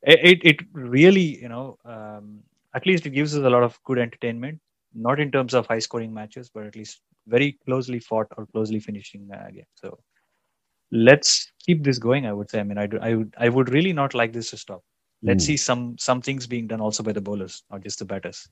it 0.04 0.40
it 0.44 0.58
really 0.74 1.42
you 1.42 1.50
know 1.50 1.78
um, 1.86 2.40
at 2.76 2.86
least 2.86 3.06
it 3.06 3.12
gives 3.12 3.36
us 3.38 3.44
a 3.44 3.50
lot 3.50 3.64
of 3.64 3.80
good 3.84 4.00
entertainment. 4.00 4.60
Not 4.94 5.20
in 5.20 5.32
terms 5.32 5.54
of 5.54 5.68
high 5.68 5.80
scoring 5.80 6.14
matches, 6.14 6.50
but 6.54 6.66
at 6.66 6.76
least 6.76 7.02
very 7.28 7.58
closely 7.66 8.00
fought 8.00 8.28
or 8.38 8.46
closely 8.48 8.80
finishing 8.80 9.30
uh, 9.34 9.48
game. 9.52 9.66
So 9.76 10.00
let's 10.92 11.52
keep 11.66 11.84
this 11.84 12.00
going. 12.00 12.26
I 12.26 12.34
would 12.34 12.50
say. 12.50 12.60
I 12.60 12.64
mean, 12.64 12.78
I 12.78 12.88
do, 12.88 13.00
I 13.02 13.16
would 13.16 13.34
I 13.38 13.50
would 13.50 13.70
really 13.70 13.94
not 13.94 14.14
like 14.14 14.34
this 14.34 14.52
to 14.52 14.58
stop. 14.58 14.84
Let's 15.26 15.44
Mm. 15.44 15.46
see 15.46 15.58
some 15.58 15.98
some 15.98 16.22
things 16.22 16.48
being 16.48 16.68
done 16.68 16.82
also 16.82 17.04
by 17.04 17.14
the 17.14 17.22
bowlers, 17.22 17.64
not 17.72 17.82
just 17.84 18.00
the 18.00 18.06
batters. 18.06 18.48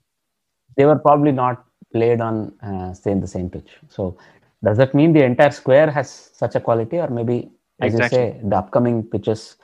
They 0.77 0.85
were 0.85 0.97
probably 0.99 1.31
not 1.31 1.65
played 1.91 2.21
on 2.21 2.57
uh, 2.61 2.93
same 2.93 3.19
the 3.21 3.27
same 3.27 3.49
pitch. 3.49 3.69
So 3.89 4.17
does 4.65 4.77
that 4.77 4.93
mean 4.99 5.13
the 5.13 5.23
entire 5.23 5.51
square 5.51 5.89
has 5.97 6.09
such 6.41 6.55
a 6.55 6.59
quality, 6.59 6.97
or 6.97 7.09
maybe 7.19 7.37
as 7.81 7.93
Exactly. 7.93 8.19
you 8.19 8.31
say, 8.31 8.39
the 8.51 8.57
upcoming 8.57 9.03
pitches 9.03 9.57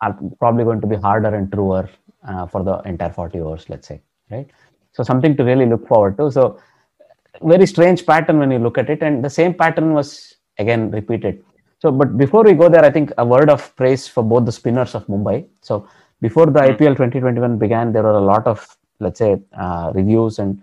are 0.00 0.16
probably 0.38 0.64
going 0.64 0.80
to 0.80 0.86
be 0.86 0.96
harder 0.96 1.34
and 1.34 1.50
truer 1.52 1.88
uh, 2.28 2.46
for 2.46 2.62
the 2.62 2.76
entire 2.90 3.10
40 3.10 3.40
overs, 3.40 3.68
let's 3.68 3.88
say, 3.88 4.00
right? 4.30 4.48
So 4.92 5.02
something 5.02 5.36
to 5.36 5.44
really 5.44 5.66
look 5.66 5.86
forward 5.86 6.16
to. 6.18 6.30
So 6.30 6.60
very 7.42 7.66
strange 7.66 8.04
pattern 8.04 8.38
when 8.38 8.50
you 8.50 8.58
look 8.58 8.78
at 8.78 8.90
it, 8.90 9.02
and 9.02 9.24
the 9.24 9.30
same 9.30 9.54
pattern 9.54 9.94
was 9.94 10.34
again 10.58 10.90
repeated. 10.90 11.44
So, 11.78 11.90
but 11.90 12.16
before 12.16 12.44
we 12.44 12.52
go 12.52 12.68
there, 12.68 12.84
I 12.84 12.90
think 12.90 13.12
a 13.18 13.24
word 13.24 13.50
of 13.50 13.74
praise 13.76 14.06
for 14.06 14.22
both 14.22 14.44
the 14.44 14.52
spinners 14.52 14.94
of 14.94 15.06
Mumbai. 15.06 15.46
So 15.62 15.88
before 16.20 16.46
the 16.46 16.60
IPL 16.60 16.96
2021 16.96 17.58
began, 17.58 17.92
there 17.92 18.02
were 18.02 18.18
a 18.18 18.20
lot 18.20 18.46
of 18.46 18.76
let's 19.00 19.18
say 19.18 19.40
uh, 19.58 19.92
reviews 19.94 20.38
and 20.38 20.62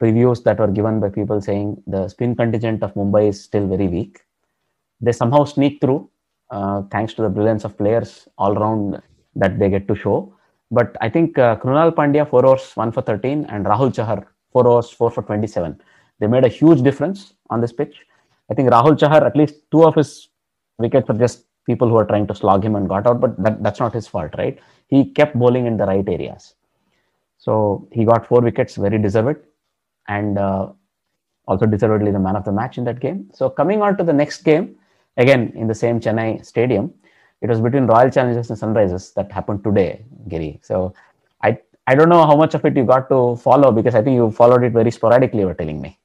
previews 0.00 0.42
that 0.44 0.58
were 0.58 0.68
given 0.68 1.00
by 1.00 1.08
people 1.08 1.40
saying 1.40 1.82
the 1.86 2.08
spin 2.08 2.34
contingent 2.34 2.82
of 2.82 2.94
Mumbai 2.94 3.28
is 3.28 3.42
still 3.42 3.66
very 3.66 3.88
weak. 3.88 4.20
They 5.00 5.12
somehow 5.12 5.44
sneak 5.44 5.80
through 5.80 6.08
uh, 6.50 6.82
thanks 6.90 7.14
to 7.14 7.22
the 7.22 7.28
brilliance 7.28 7.64
of 7.64 7.76
players 7.76 8.28
all 8.38 8.56
around 8.56 9.00
that 9.36 9.58
they 9.58 9.68
get 9.68 9.86
to 9.88 9.94
show. 9.94 10.34
But 10.70 10.96
I 11.00 11.08
think 11.08 11.38
uh, 11.38 11.56
Krunal 11.56 11.92
Pandya 11.94 12.28
four 12.28 12.44
overs 12.44 12.72
one 12.74 12.92
for 12.92 13.02
13 13.02 13.46
and 13.48 13.66
Rahul 13.66 13.92
Chahar 13.94 14.24
four 14.52 14.66
overs 14.66 14.90
four 14.90 15.10
for 15.10 15.22
27. 15.22 15.80
They 16.20 16.26
made 16.26 16.44
a 16.44 16.48
huge 16.48 16.82
difference 16.82 17.34
on 17.50 17.60
this 17.60 17.72
pitch. 17.72 17.96
I 18.50 18.54
think 18.54 18.70
Rahul 18.70 18.98
Chahar 18.98 19.24
at 19.24 19.36
least 19.36 19.54
two 19.70 19.84
of 19.84 19.94
his 19.94 20.28
wickets 20.78 21.08
were 21.08 21.14
just 21.14 21.44
people 21.66 21.88
who 21.88 21.96
are 21.96 22.06
trying 22.06 22.26
to 22.26 22.34
slog 22.34 22.64
him 22.64 22.76
and 22.76 22.88
got 22.88 23.06
out, 23.06 23.20
but 23.20 23.40
that, 23.42 23.62
that's 23.62 23.80
not 23.80 23.92
his 23.92 24.06
fault, 24.06 24.32
right? 24.38 24.58
He 24.88 25.10
kept 25.10 25.38
bowling 25.38 25.66
in 25.66 25.76
the 25.76 25.84
right 25.84 26.08
areas. 26.08 26.54
So 27.36 27.88
he 27.92 28.04
got 28.04 28.26
four 28.26 28.40
wickets, 28.40 28.76
very 28.76 28.98
deserved, 28.98 29.36
and 30.08 30.38
uh, 30.38 30.72
also 31.46 31.66
deservedly 31.66 32.10
the 32.10 32.18
man 32.18 32.36
of 32.36 32.44
the 32.44 32.52
match 32.52 32.78
in 32.78 32.84
that 32.84 33.00
game. 33.00 33.30
So 33.32 33.48
coming 33.48 33.82
on 33.82 33.96
to 33.98 34.04
the 34.04 34.12
next 34.12 34.42
game, 34.42 34.76
again 35.16 35.52
in 35.54 35.66
the 35.66 35.74
same 35.74 36.00
Chennai 36.00 36.44
stadium, 36.44 36.92
it 37.40 37.48
was 37.48 37.60
between 37.60 37.86
Royal 37.86 38.10
Challengers 38.10 38.50
and 38.50 38.58
Sunrisers 38.58 39.14
that 39.14 39.30
happened 39.30 39.62
today, 39.64 40.04
Giri. 40.28 40.58
So 40.62 40.94
I 41.42 41.58
I 41.86 41.94
don't 41.94 42.08
know 42.08 42.26
how 42.26 42.36
much 42.36 42.54
of 42.54 42.64
it 42.64 42.76
you 42.76 42.84
got 42.84 43.08
to 43.10 43.36
follow 43.36 43.72
because 43.72 43.94
I 43.94 44.02
think 44.02 44.14
you 44.16 44.30
followed 44.30 44.64
it 44.64 44.72
very 44.72 44.90
sporadically. 44.90 45.40
You 45.40 45.46
were 45.46 45.54
telling 45.54 45.80
me. 45.80 45.98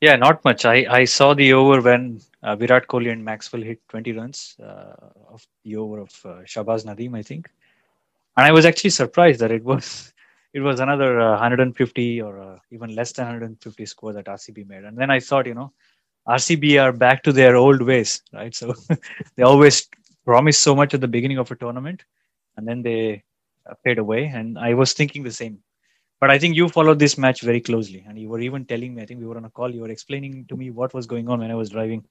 Yeah, 0.00 0.16
not 0.16 0.44
much. 0.44 0.66
I, 0.66 0.86
I 0.90 1.04
saw 1.04 1.32
the 1.32 1.54
over 1.54 1.80
when 1.80 2.20
uh, 2.42 2.54
Virat 2.54 2.86
Kohli 2.86 3.10
and 3.10 3.24
Maxwell 3.24 3.62
hit 3.62 3.80
20 3.88 4.12
runs 4.12 4.56
uh, 4.62 4.92
of 5.30 5.46
the 5.64 5.76
over 5.76 6.00
of 6.00 6.10
uh, 6.24 6.28
Shahbaz 6.44 6.84
Nadeem, 6.84 7.16
I 7.16 7.22
think, 7.22 7.50
and 8.36 8.46
I 8.46 8.52
was 8.52 8.66
actually 8.66 8.90
surprised 8.90 9.40
that 9.40 9.50
it 9.50 9.64
was 9.64 10.12
it 10.56 10.60
was 10.60 10.80
another 10.80 11.20
uh, 11.20 11.32
150 11.32 12.22
or 12.22 12.40
uh, 12.40 12.58
even 12.70 12.94
less 12.94 13.12
than 13.12 13.26
150 13.26 13.84
score 13.84 14.14
that 14.14 14.24
RCB 14.24 14.66
made. 14.66 14.84
And 14.84 14.96
then 14.96 15.10
I 15.10 15.20
thought, 15.20 15.46
you 15.46 15.52
know, 15.52 15.72
RCB 16.26 16.82
are 16.82 16.92
back 16.92 17.22
to 17.24 17.32
their 17.32 17.56
old 17.56 17.82
ways, 17.82 18.22
right? 18.32 18.54
So 18.54 18.74
they 19.36 19.42
always 19.42 19.86
promise 20.24 20.58
so 20.58 20.74
much 20.74 20.94
at 20.94 21.02
the 21.02 21.08
beginning 21.16 21.36
of 21.36 21.50
a 21.50 21.56
tournament, 21.56 22.04
and 22.56 22.66
then 22.66 22.80
they 22.82 23.22
uh, 23.68 23.74
fade 23.84 23.98
away. 23.98 24.32
And 24.34 24.58
I 24.58 24.72
was 24.72 24.94
thinking 24.94 25.22
the 25.22 25.30
same. 25.30 25.58
But 26.22 26.30
I 26.30 26.38
think 26.38 26.56
you 26.56 26.70
followed 26.70 26.98
this 26.98 27.18
match 27.18 27.42
very 27.42 27.60
closely, 27.60 28.02
and 28.08 28.18
you 28.18 28.30
were 28.30 28.40
even 28.40 28.64
telling 28.64 28.94
me. 28.94 29.02
I 29.02 29.06
think 29.06 29.20
we 29.20 29.26
were 29.26 29.36
on 29.36 29.44
a 29.44 29.50
call. 29.50 29.70
You 29.74 29.82
were 29.82 29.90
explaining 29.90 30.46
to 30.48 30.56
me 30.56 30.70
what 30.70 30.94
was 30.94 31.06
going 31.06 31.28
on 31.28 31.40
when 31.40 31.50
I 31.50 31.54
was 31.54 31.68
driving 31.68 32.02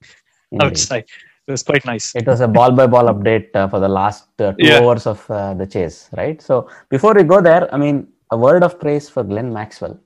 Indeed. 0.51 0.67
outside. 0.67 1.05
It 1.47 1.51
was 1.51 1.63
quite 1.63 1.83
nice. 1.85 2.13
It 2.15 2.27
was 2.27 2.41
a 2.41 2.47
ball 2.47 2.71
by 2.71 2.85
ball 2.85 3.05
update 3.05 3.55
uh, 3.55 3.67
for 3.67 3.79
the 3.79 3.89
last 3.89 4.29
uh, 4.39 4.53
two 4.53 4.67
Yeah. 4.67 4.81
overs 4.81 5.07
of 5.07 5.29
uh, 5.31 5.55
the 5.55 5.65
chase, 5.65 6.09
right? 6.15 6.39
So 6.39 6.69
before 6.89 7.15
we 7.15 7.23
go 7.23 7.41
there, 7.41 7.73
I 7.73 7.77
mean, 7.77 8.07
a 8.35 8.37
word 8.45 8.63
of 8.67 8.79
praise 8.83 9.07
for 9.15 9.23
Glenn 9.31 9.51
Maxwell. 9.59 9.97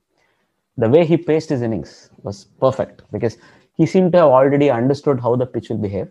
the 0.81 0.89
way 0.93 1.05
he 1.05 1.17
paced 1.17 1.49
his 1.53 1.61
innings 1.67 2.09
was 2.23 2.37
perfect 2.65 3.01
because 3.11 3.37
he 3.79 3.85
seemed 3.85 4.11
to 4.13 4.19
have 4.19 4.29
already 4.39 4.69
understood 4.69 5.19
how 5.19 5.35
the 5.35 5.45
pitch 5.45 5.69
will 5.69 5.81
behave. 5.87 6.09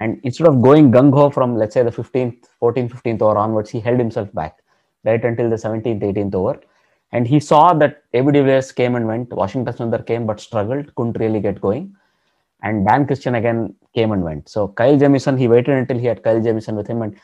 And 0.00 0.20
instead 0.24 0.46
of 0.50 0.62
going 0.66 0.90
gung 0.96 1.12
ho 1.12 1.30
from, 1.30 1.56
let's 1.56 1.74
say, 1.74 1.82
the 1.82 1.90
15th, 1.90 2.46
14th, 2.60 2.92
15th 2.96 3.22
over 3.22 3.38
onwards, 3.44 3.70
he 3.70 3.80
held 3.80 3.98
himself 3.98 4.32
back 4.40 4.58
right 5.04 5.24
until 5.30 5.50
the 5.50 5.56
17th, 5.56 6.02
18th 6.10 6.34
over. 6.34 6.60
And 7.12 7.26
he 7.26 7.40
saw 7.40 7.74
that 7.74 8.04
de 8.12 8.22
Villiers 8.22 8.72
came 8.72 8.94
and 8.94 9.06
went. 9.06 9.32
Washington 9.32 9.74
Sundar 9.74 10.06
came 10.06 10.26
but 10.26 10.40
struggled, 10.40 10.94
couldn't 10.94 11.18
really 11.18 11.40
get 11.40 11.60
going. 11.60 11.94
And 12.62 12.86
Dan 12.86 13.06
Christian 13.06 13.34
again 13.34 13.74
came 13.94 14.12
and 14.12 14.22
went. 14.22 14.48
So 14.48 14.68
Kyle 14.68 14.98
Jamieson, 14.98 15.36
he 15.36 15.48
waited 15.48 15.76
until 15.76 15.98
he 15.98 16.06
had 16.06 16.22
Kyle 16.22 16.40
Jamieson 16.40 16.76
with 16.76 16.86
him. 16.86 17.02
And 17.02 17.16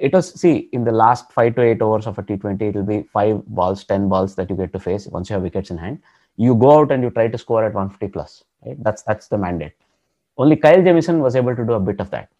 it 0.00 0.14
was, 0.14 0.32
see, 0.40 0.70
in 0.72 0.84
the 0.84 0.92
last 0.92 1.30
five 1.30 1.54
to 1.56 1.62
eight 1.62 1.82
overs 1.82 2.06
of 2.06 2.18
a 2.18 2.22
T20, 2.22 2.62
it 2.62 2.74
will 2.74 2.84
be 2.84 3.02
five 3.02 3.44
balls, 3.46 3.84
10 3.84 4.08
balls 4.08 4.34
that 4.36 4.48
you 4.48 4.56
get 4.56 4.72
to 4.72 4.80
face 4.80 5.06
once 5.06 5.28
you 5.28 5.34
have 5.34 5.42
wickets 5.42 5.70
in 5.70 5.76
hand. 5.76 6.00
You 6.36 6.54
go 6.54 6.80
out 6.80 6.90
and 6.90 7.02
you 7.02 7.10
try 7.10 7.28
to 7.28 7.36
score 7.36 7.64
at 7.64 7.74
150 7.74 8.10
plus. 8.12 8.42
Right? 8.64 8.82
That's 8.82 9.02
that's 9.02 9.28
the 9.28 9.36
mandate. 9.36 9.72
Only 10.38 10.56
Kyle 10.56 10.82
Jamieson 10.82 11.20
was 11.20 11.36
able 11.36 11.54
to 11.54 11.66
do 11.66 11.74
a 11.74 11.80
bit 11.80 12.00
of 12.00 12.10
that. 12.12 12.30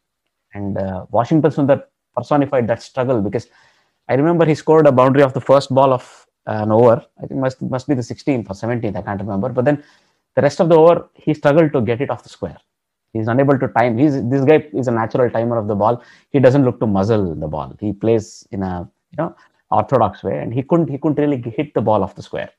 And 0.55 0.79
uh, 0.79 1.05
Washington 1.11 1.51
Sundar 1.51 1.85
personified 2.17 2.67
that 2.69 2.83
struggle 2.83 3.21
because 3.21 3.49
I 4.09 4.15
remember 4.15 4.47
he 4.47 4.55
scored 4.55 4.87
a 4.87 4.93
boundary 4.93 5.23
of 5.23 5.35
the 5.35 5.41
first 5.41 5.73
ball 5.75 5.93
of 5.93 6.27
an 6.47 6.73
over. 6.73 7.05
I 7.23 7.27
think 7.27 7.41
must 7.41 7.61
must 7.61 7.89
be 7.89 7.95
the 7.95 8.03
16th 8.03 8.49
or 8.49 8.55
17th. 8.55 8.97
I 8.97 9.03
can't 9.03 9.21
remember. 9.21 9.51
But 9.51 9.67
then 9.67 9.85
the 10.35 10.43
rest 10.43 10.61
of 10.61 10.71
the 10.71 10.77
over, 10.77 11.11
he 11.15 11.35
struggled 11.35 11.73
to 11.75 11.83
get 11.83 12.01
it 12.01 12.09
off 12.09 12.23
the 12.23 12.31
square. 12.31 12.57
He's 13.13 13.29
unable 13.29 13.59
to 13.59 13.69
time. 13.69 13.99
He's 13.99 14.23
this 14.29 14.45
guy 14.45 14.67
is 14.73 14.89
a 14.89 14.93
natural 14.93 15.31
timer 15.31 15.57
of 15.57 15.67
the 15.67 15.75
ball. 15.75 16.03
He 16.31 16.39
doesn't 16.39 16.65
look 16.65 16.79
to 16.81 16.87
muzzle 16.87 17.35
the 17.35 17.49
ball. 17.49 17.75
He 17.81 17.93
plays 17.93 18.47
in 18.53 18.63
a 18.63 18.89
you 19.13 19.17
know 19.19 19.35
orthodox 19.71 20.23
way, 20.23 20.39
and 20.39 20.55
he 20.55 20.63
couldn't 20.63 20.89
he 20.89 20.99
couldn't 20.99 21.19
really 21.19 21.41
hit 21.57 21.75
the 21.75 21.81
ball 21.81 22.03
off 22.05 22.15
the 22.15 22.23
square. 22.23 22.51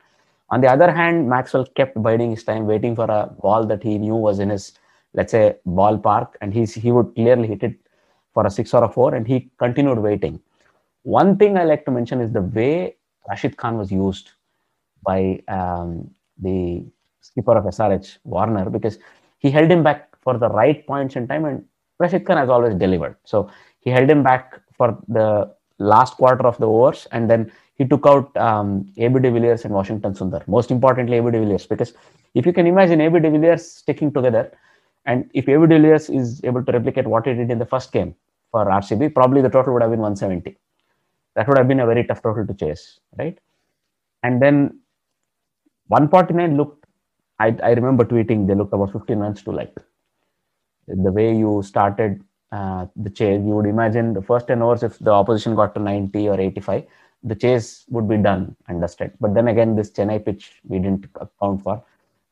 On 0.49 0.59
the 0.59 0.67
other 0.67 0.91
hand, 0.91 1.29
Maxwell 1.29 1.65
kept 1.65 2.01
biding 2.01 2.31
his 2.31 2.43
time, 2.43 2.65
waiting 2.65 2.95
for 2.95 3.05
a 3.05 3.27
ball 3.41 3.65
that 3.65 3.81
he 3.81 3.97
knew 3.97 4.15
was 4.15 4.39
in 4.39 4.49
his 4.49 4.73
let's 5.13 5.31
say 5.31 5.55
ballpark, 5.67 6.33
and 6.41 6.53
he's 6.53 6.73
he 6.73 6.91
would 6.91 7.15
clearly 7.15 7.47
hit 7.47 7.63
it 7.63 7.75
for 8.33 8.45
a 8.45 8.49
six 8.49 8.73
or 8.73 8.83
a 8.83 8.89
four, 8.89 9.15
and 9.15 9.27
he 9.27 9.49
continued 9.57 9.99
waiting. 9.99 10.39
One 11.03 11.37
thing 11.37 11.57
I 11.57 11.63
like 11.63 11.85
to 11.85 11.91
mention 11.91 12.21
is 12.21 12.31
the 12.31 12.41
way 12.41 12.95
Rashid 13.27 13.57
Khan 13.57 13.77
was 13.77 13.91
used 13.91 14.31
by 15.03 15.41
um, 15.47 16.11
the 16.37 16.85
skipper 17.21 17.57
of 17.57 17.65
SRH, 17.65 18.17
Warner, 18.23 18.69
because 18.69 18.99
he 19.39 19.49
held 19.49 19.71
him 19.71 19.83
back 19.83 20.10
for 20.21 20.37
the 20.37 20.49
right 20.49 20.85
points 20.85 21.15
in 21.15 21.27
time, 21.27 21.45
and 21.45 21.65
Rashid 21.99 22.25
Khan 22.25 22.37
has 22.37 22.49
always 22.49 22.75
delivered. 22.75 23.15
So 23.25 23.49
he 23.79 23.89
held 23.89 24.09
him 24.09 24.23
back 24.23 24.59
for 24.77 24.97
the 25.07 25.53
last 25.79 26.15
quarter 26.17 26.45
of 26.45 26.57
the 26.57 26.67
overs, 26.67 27.07
and 27.11 27.29
then 27.29 27.51
he 27.75 27.85
took 27.85 28.05
out 28.05 28.35
um, 28.37 28.91
AB 28.97 29.19
de 29.19 29.31
Villiers 29.31 29.65
and 29.65 29.73
Washington 29.73 30.13
Sundar. 30.13 30.47
Most 30.47 30.71
importantly, 30.71 31.17
AB 31.17 31.31
de 31.31 31.39
Villiers, 31.39 31.65
because 31.65 31.93
if 32.35 32.45
you 32.45 32.53
can 32.53 32.67
imagine 32.67 33.01
AB 33.01 33.19
de 33.19 33.29
Villiers 33.31 33.65
sticking 33.65 34.11
together, 34.11 34.51
and 35.05 35.29
if 35.33 35.49
AB 35.49 35.67
de 35.67 35.79
Villiers 35.79 36.09
is 36.09 36.43
able 36.43 36.63
to 36.63 36.71
replicate 36.71 37.07
what 37.07 37.25
he 37.25 37.33
did 37.33 37.49
in 37.49 37.57
the 37.59 37.65
first 37.65 37.91
game 37.91 38.13
for 38.51 38.65
RCB, 38.65 39.13
probably 39.13 39.41
the 39.41 39.49
total 39.49 39.73
would 39.73 39.81
have 39.81 39.91
been 39.91 39.99
170 39.99 40.57
that 41.35 41.47
would 41.47 41.57
have 41.57 41.67
been 41.67 41.79
a 41.79 41.85
very 41.85 42.03
tough 42.03 42.21
total 42.21 42.45
to 42.45 42.53
chase, 42.53 42.99
right? 43.17 43.37
And 44.23 44.41
then 44.41 44.79
149 45.87 46.57
looked, 46.57 46.85
I, 47.39 47.55
I 47.63 47.69
remember 47.71 48.05
tweeting, 48.05 48.47
they 48.47 48.55
looked 48.55 48.73
about 48.73 48.91
15 48.91 49.17
runs 49.17 49.43
to 49.43 49.51
like. 49.51 49.73
The 50.87 51.11
way 51.11 51.35
you 51.35 51.61
started 51.63 52.23
uh, 52.51 52.87
the 52.95 53.09
chase, 53.09 53.39
you 53.39 53.53
would 53.55 53.65
imagine 53.65 54.13
the 54.13 54.21
first 54.21 54.47
10 54.47 54.61
overs, 54.61 54.83
if 54.83 54.99
the 54.99 55.11
opposition 55.11 55.55
got 55.55 55.73
to 55.75 55.81
90 55.81 56.29
or 56.29 56.39
85, 56.39 56.85
the 57.23 57.35
chase 57.35 57.85
would 57.89 58.09
be 58.09 58.17
done 58.17 58.55
and 58.67 58.81
dusted. 58.81 59.13
But 59.19 59.33
then 59.33 59.47
again, 59.47 59.75
this 59.75 59.91
Chennai 59.91 60.25
pitch, 60.25 60.59
we 60.67 60.79
didn't 60.79 61.05
account 61.15 61.63
for. 61.63 61.83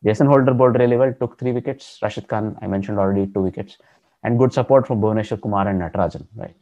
Jason 0.03 0.27
Holder 0.27 0.53
bowled 0.53 0.79
really 0.79 0.97
well, 0.97 1.13
took 1.13 1.37
three 1.37 1.51
wickets. 1.51 1.99
Rashid 2.01 2.27
Khan, 2.27 2.57
I 2.61 2.67
mentioned 2.67 2.97
already, 2.99 3.27
two 3.27 3.41
wickets. 3.41 3.77
And 4.23 4.37
good 4.37 4.51
support 4.51 4.87
from 4.87 4.99
Bhuvneshwar 4.99 5.41
Kumar 5.41 5.67
and 5.67 5.79
Natarajan, 5.81 6.25
right? 6.35 6.55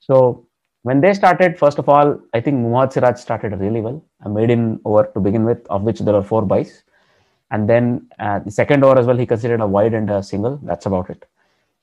So 0.00 0.46
when 0.82 1.00
they 1.00 1.14
started, 1.14 1.58
first 1.58 1.78
of 1.78 1.88
all, 1.88 2.20
I 2.32 2.40
think 2.40 2.58
Muhammad 2.58 2.92
Siraj 2.92 3.18
started 3.18 3.58
really 3.58 3.80
well. 3.80 4.04
I 4.24 4.28
made 4.28 4.50
him 4.50 4.80
over 4.84 5.04
to 5.14 5.20
begin 5.20 5.44
with, 5.44 5.66
of 5.68 5.82
which 5.82 6.00
there 6.00 6.14
were 6.14 6.22
four 6.22 6.42
byes. 6.42 6.84
And 7.50 7.68
then 7.68 8.08
uh, 8.18 8.40
the 8.40 8.50
second 8.50 8.84
over 8.84 8.98
as 8.98 9.06
well, 9.06 9.16
he 9.16 9.26
considered 9.26 9.60
a 9.60 9.66
wide 9.66 9.94
and 9.94 10.10
a 10.10 10.22
single. 10.22 10.58
That's 10.62 10.86
about 10.86 11.10
it. 11.10 11.26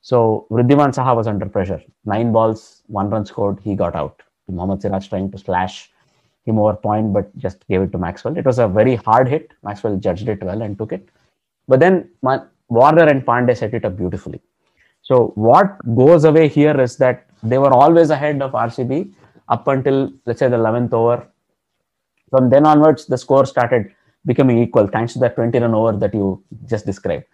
So 0.00 0.46
Wriddhiman 0.50 0.94
Saha 0.94 1.14
was 1.14 1.26
under 1.26 1.46
pressure. 1.46 1.80
Nine 2.04 2.32
balls, 2.32 2.82
one 2.88 3.08
run 3.08 3.24
scored. 3.24 3.60
He 3.62 3.74
got 3.74 3.94
out. 3.94 4.22
Muhammad 4.48 4.82
Siraj 4.82 5.08
trying 5.08 5.30
to 5.30 5.38
slash 5.38 5.90
him 6.44 6.58
over 6.58 6.74
point, 6.74 7.12
but 7.12 7.36
just 7.38 7.66
gave 7.68 7.82
it 7.82 7.92
to 7.92 7.98
Maxwell. 7.98 8.36
It 8.36 8.44
was 8.44 8.58
a 8.58 8.66
very 8.68 8.96
hard 8.96 9.28
hit. 9.28 9.52
Maxwell 9.62 9.96
judged 9.96 10.28
it 10.28 10.42
well 10.42 10.62
and 10.62 10.76
took 10.76 10.92
it. 10.92 11.08
But 11.68 11.80
then 11.80 12.10
Warner 12.68 13.04
and 13.04 13.24
Pandey 13.24 13.56
set 13.56 13.74
it 13.74 13.84
up 13.84 13.96
beautifully. 13.96 14.40
So 15.02 15.32
what 15.34 15.78
goes 15.94 16.24
away 16.24 16.48
here 16.48 16.78
is 16.80 16.96
that 16.96 17.26
they 17.42 17.58
were 17.58 17.72
always 17.72 18.10
ahead 18.10 18.42
of 18.42 18.52
RCB 18.52 19.12
up 19.48 19.68
until 19.68 20.12
let's 20.26 20.38
say 20.40 20.48
the 20.48 20.56
11th 20.56 20.92
over. 20.92 21.26
From 22.30 22.48
then 22.50 22.66
onwards, 22.66 23.06
the 23.06 23.18
score 23.18 23.44
started 23.46 23.94
becoming 24.24 24.62
equal 24.62 24.86
thanks 24.86 25.12
to 25.14 25.18
that 25.20 25.34
20 25.34 25.58
run 25.58 25.74
over 25.74 25.92
that 25.98 26.14
you 26.14 26.42
just 26.66 26.86
described. 26.86 27.24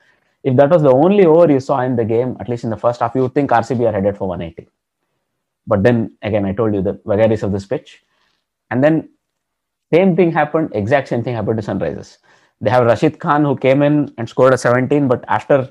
If 0.45 0.57
that 0.57 0.71
was 0.71 0.83
the 0.83 0.93
only 0.93 1.27
over 1.27 1.51
you 1.51 1.61
saw 1.61 1.81
in 1.81 1.97
the 1.97 2.05
game, 2.05 2.37
at 2.41 2.49
least 2.49 2.65
in 2.65 2.71
the 2.71 2.77
first 2.77 3.01
half, 3.01 3.15
you 3.15 3.23
would 3.23 3.35
think 3.35 3.51
RCB 3.51 3.89
are 3.89 3.93
headed 3.93 4.17
for 4.17 4.29
180. 4.29 4.69
But 5.67 5.83
then 5.83 6.17
again, 6.23 6.45
I 6.45 6.53
told 6.53 6.75
you 6.75 6.83
the 6.83 7.01
vagaries 7.05 7.43
of 7.43 7.53
this 7.53 7.67
pitch. 7.67 8.03
And 8.71 8.83
then 8.83 9.09
same 9.93 10.17
thing 10.17 10.33
happened, 10.33 10.71
exact 10.75 11.09
same 11.09 11.23
thing 11.23 11.35
happened 11.35 11.61
to 11.61 11.67
Sunrisers. 11.67 12.19
They 12.61 12.71
have 12.71 12.85
Rashid 12.85 13.19
Khan 13.19 13.45
who 13.45 13.57
came 13.57 13.83
in 13.83 14.13
and 14.19 14.29
scored 14.29 14.55
a 14.55 14.59
17, 14.59 15.09
but 15.09 15.25
after 15.29 15.69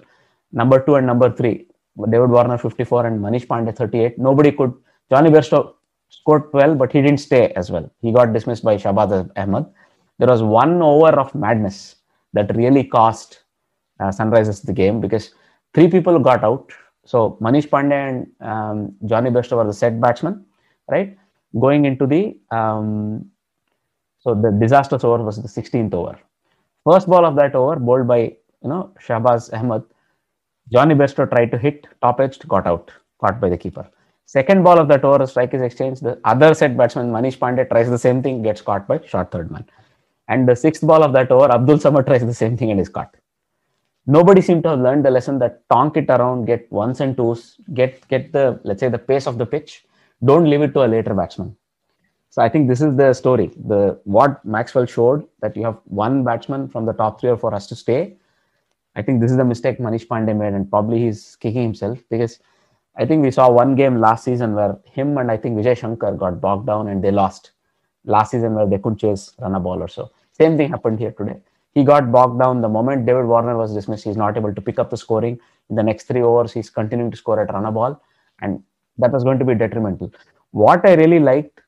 number 0.51 0.83
two 0.83 0.95
and 0.95 1.05
number 1.05 1.31
three, 1.31 1.67
David 2.09 2.29
Warner 2.29 2.57
54 2.57 3.07
and 3.07 3.23
Manish 3.23 3.47
Pandey 3.47 3.75
38. 3.75 4.19
Nobody 4.19 4.51
could. 4.51 4.73
Jonny 5.09 5.29
Bairstow 5.29 5.73
scored 6.09 6.51
12, 6.51 6.77
but 6.77 6.91
he 6.91 7.01
didn't 7.01 7.19
stay 7.19 7.51
as 7.53 7.71
well. 7.71 7.91
He 8.01 8.11
got 8.11 8.33
dismissed 8.33 8.63
by 8.63 8.77
Shahbaz 8.77 9.31
Ahmed. 9.35 9.65
There 10.19 10.27
was 10.27 10.41
one 10.41 10.81
over 10.81 11.09
of 11.19 11.33
madness 11.35 11.95
that 12.33 12.55
really 12.55 12.83
cost 12.83 13.43
uh, 13.99 14.05
Sunrisers 14.05 14.63
the 14.63 14.73
game 14.73 14.99
because 14.99 15.33
three 15.73 15.87
people 15.87 16.19
got 16.19 16.43
out. 16.43 16.71
So 17.05 17.37
Manish 17.41 17.67
Pandey 17.69 18.09
and 18.09 18.27
um, 18.41 18.95
Jonny 19.05 19.29
Bairstow 19.29 19.57
were 19.57 19.65
the 19.65 19.73
set 19.73 19.99
batsmen, 20.01 20.45
right? 20.89 21.17
Going 21.59 21.85
into 21.85 22.05
the 22.05 22.37
um, 22.51 23.29
so 24.19 24.35
the 24.35 24.51
disastrous 24.59 25.03
over 25.03 25.23
was 25.23 25.41
the 25.41 25.47
16th 25.47 25.93
over. 25.93 26.19
First 26.83 27.07
ball 27.07 27.25
of 27.25 27.35
that 27.35 27.55
over, 27.55 27.77
bowled 27.77 28.07
by 28.07 28.19
you 28.19 28.69
know 28.71 28.91
Shahbaz 28.99 29.53
Ahmed, 29.53 29.83
Jonny 30.71 30.95
Bairstow 30.95 31.29
tried 31.29 31.51
to 31.51 31.57
hit 31.57 31.87
top 32.01 32.19
edge, 32.19 32.39
got 32.47 32.67
out, 32.67 32.91
caught 33.19 33.39
by 33.39 33.49
the 33.49 33.57
keeper. 33.57 33.87
Second 34.25 34.63
ball 34.63 34.77
of 34.79 34.89
that 34.89 35.05
over, 35.05 35.25
strike 35.25 35.53
is 35.53 35.61
exchanged. 35.61 36.03
The 36.03 36.19
other 36.25 36.53
set 36.53 36.75
batsman, 36.75 37.11
Manish 37.11 37.37
Pandey, 37.37 37.69
tries 37.69 37.89
the 37.89 37.97
same 37.97 38.21
thing, 38.21 38.41
gets 38.41 38.61
caught 38.61 38.85
by 38.87 38.99
short 39.05 39.31
third 39.31 39.49
man. 39.49 39.65
And 40.27 40.47
the 40.47 40.55
sixth 40.55 40.85
ball 40.85 41.03
of 41.03 41.13
that 41.13 41.31
over, 41.31 41.51
Abdul 41.51 41.77
Samad 41.77 42.05
tries 42.05 42.25
the 42.25 42.33
same 42.33 42.57
thing 42.57 42.71
and 42.71 42.79
is 42.79 42.89
caught. 42.89 43.15
Nobody 44.05 44.41
seemed 44.41 44.63
to 44.63 44.69
have 44.69 44.79
learned 44.79 45.05
the 45.05 45.11
lesson 45.11 45.39
that 45.39 45.67
tonk 45.69 45.97
it 45.97 46.09
around, 46.09 46.45
get 46.45 46.71
ones 46.71 47.01
and 47.01 47.15
twos, 47.15 47.57
get 47.73 48.07
get 48.07 48.31
the 48.31 48.59
let's 48.63 48.79
say 48.79 48.89
the 48.89 48.97
pace 48.97 49.27
of 49.27 49.37
the 49.37 49.45
pitch. 49.45 49.85
Don't 50.23 50.49
leave 50.49 50.61
it 50.61 50.73
to 50.73 50.83
a 50.85 50.87
later 50.87 51.13
batsman. 51.13 51.55
So 52.29 52.41
I 52.41 52.49
think 52.49 52.67
this 52.67 52.81
is 52.81 52.95
the 52.95 53.13
story. 53.13 53.51
The 53.65 53.99
what 54.03 54.43
Maxwell 54.45 54.85
showed 54.85 55.27
that 55.41 55.57
you 55.57 55.63
have 55.65 55.77
one 55.85 56.23
batsman 56.23 56.69
from 56.69 56.85
the 56.85 56.93
top 56.93 57.19
three 57.19 57.29
or 57.29 57.37
four 57.37 57.51
has 57.51 57.67
to 57.67 57.75
stay 57.75 58.17
I 58.97 59.03
think 59.03 59.21
this 59.21 59.29
is 59.29 59.37
the 59.37 59.45
mistake 59.45 59.77
Manish 59.77 60.07
Pandey 60.07 60.35
made, 60.35 60.55
and 60.55 60.67
probably 60.67 60.97
he's 60.97 61.35
kicking 61.35 61.61
himself 61.61 61.99
because 62.09 62.39
I 62.95 63.05
think 63.05 63.23
we 63.23 63.29
saw 63.29 63.47
one 63.51 63.75
game 63.75 63.99
last 63.99 64.23
season 64.23 64.55
where 64.55 64.79
him 64.85 65.19
and 65.19 65.29
I 65.29 65.37
think 65.37 65.55
Vijay 65.55 65.77
Shankar 65.77 66.13
got 66.13 66.41
bogged 66.41 66.65
down 66.65 66.87
and 66.87 67.03
they 67.03 67.11
lost 67.11 67.51
last 68.05 68.31
season 68.31 68.55
where 68.55 68.65
they 68.65 68.79
couldn't 68.79 68.97
chase 68.97 69.33
run 69.39 69.53
a 69.53 69.59
ball 69.59 69.83
or 69.83 69.87
so. 69.87 70.09
Same 70.39 70.57
thing 70.57 70.69
happened 70.69 70.99
here 70.99 71.11
today. 71.11 71.37
He 71.73 71.83
got 71.83 72.11
bogged 72.11 72.39
down 72.39 72.61
the 72.61 72.69
moment 72.69 73.05
David 73.05 73.25
Warner 73.25 73.57
was 73.57 73.73
dismissed. 73.73 74.03
He's 74.03 74.17
not 74.17 74.37
able 74.37 74.53
to 74.53 74.61
pick 74.61 74.79
up 74.79 74.89
the 74.89 74.97
scoring. 74.97 75.39
In 75.69 75.75
the 75.75 75.83
next 75.83 76.05
three 76.05 76.21
overs, 76.21 76.53
he's 76.53 76.69
continuing 76.69 77.11
to 77.11 77.17
score 77.17 77.39
at 77.41 77.53
run 77.53 77.65
a 77.65 77.71
ball, 77.71 78.01
and 78.41 78.63
that 78.97 79.11
was 79.11 79.23
going 79.23 79.39
to 79.39 79.45
be 79.45 79.55
detrimental. 79.55 80.11
What 80.51 80.87
I 80.87 80.93
really 80.93 81.19
liked, 81.19 81.61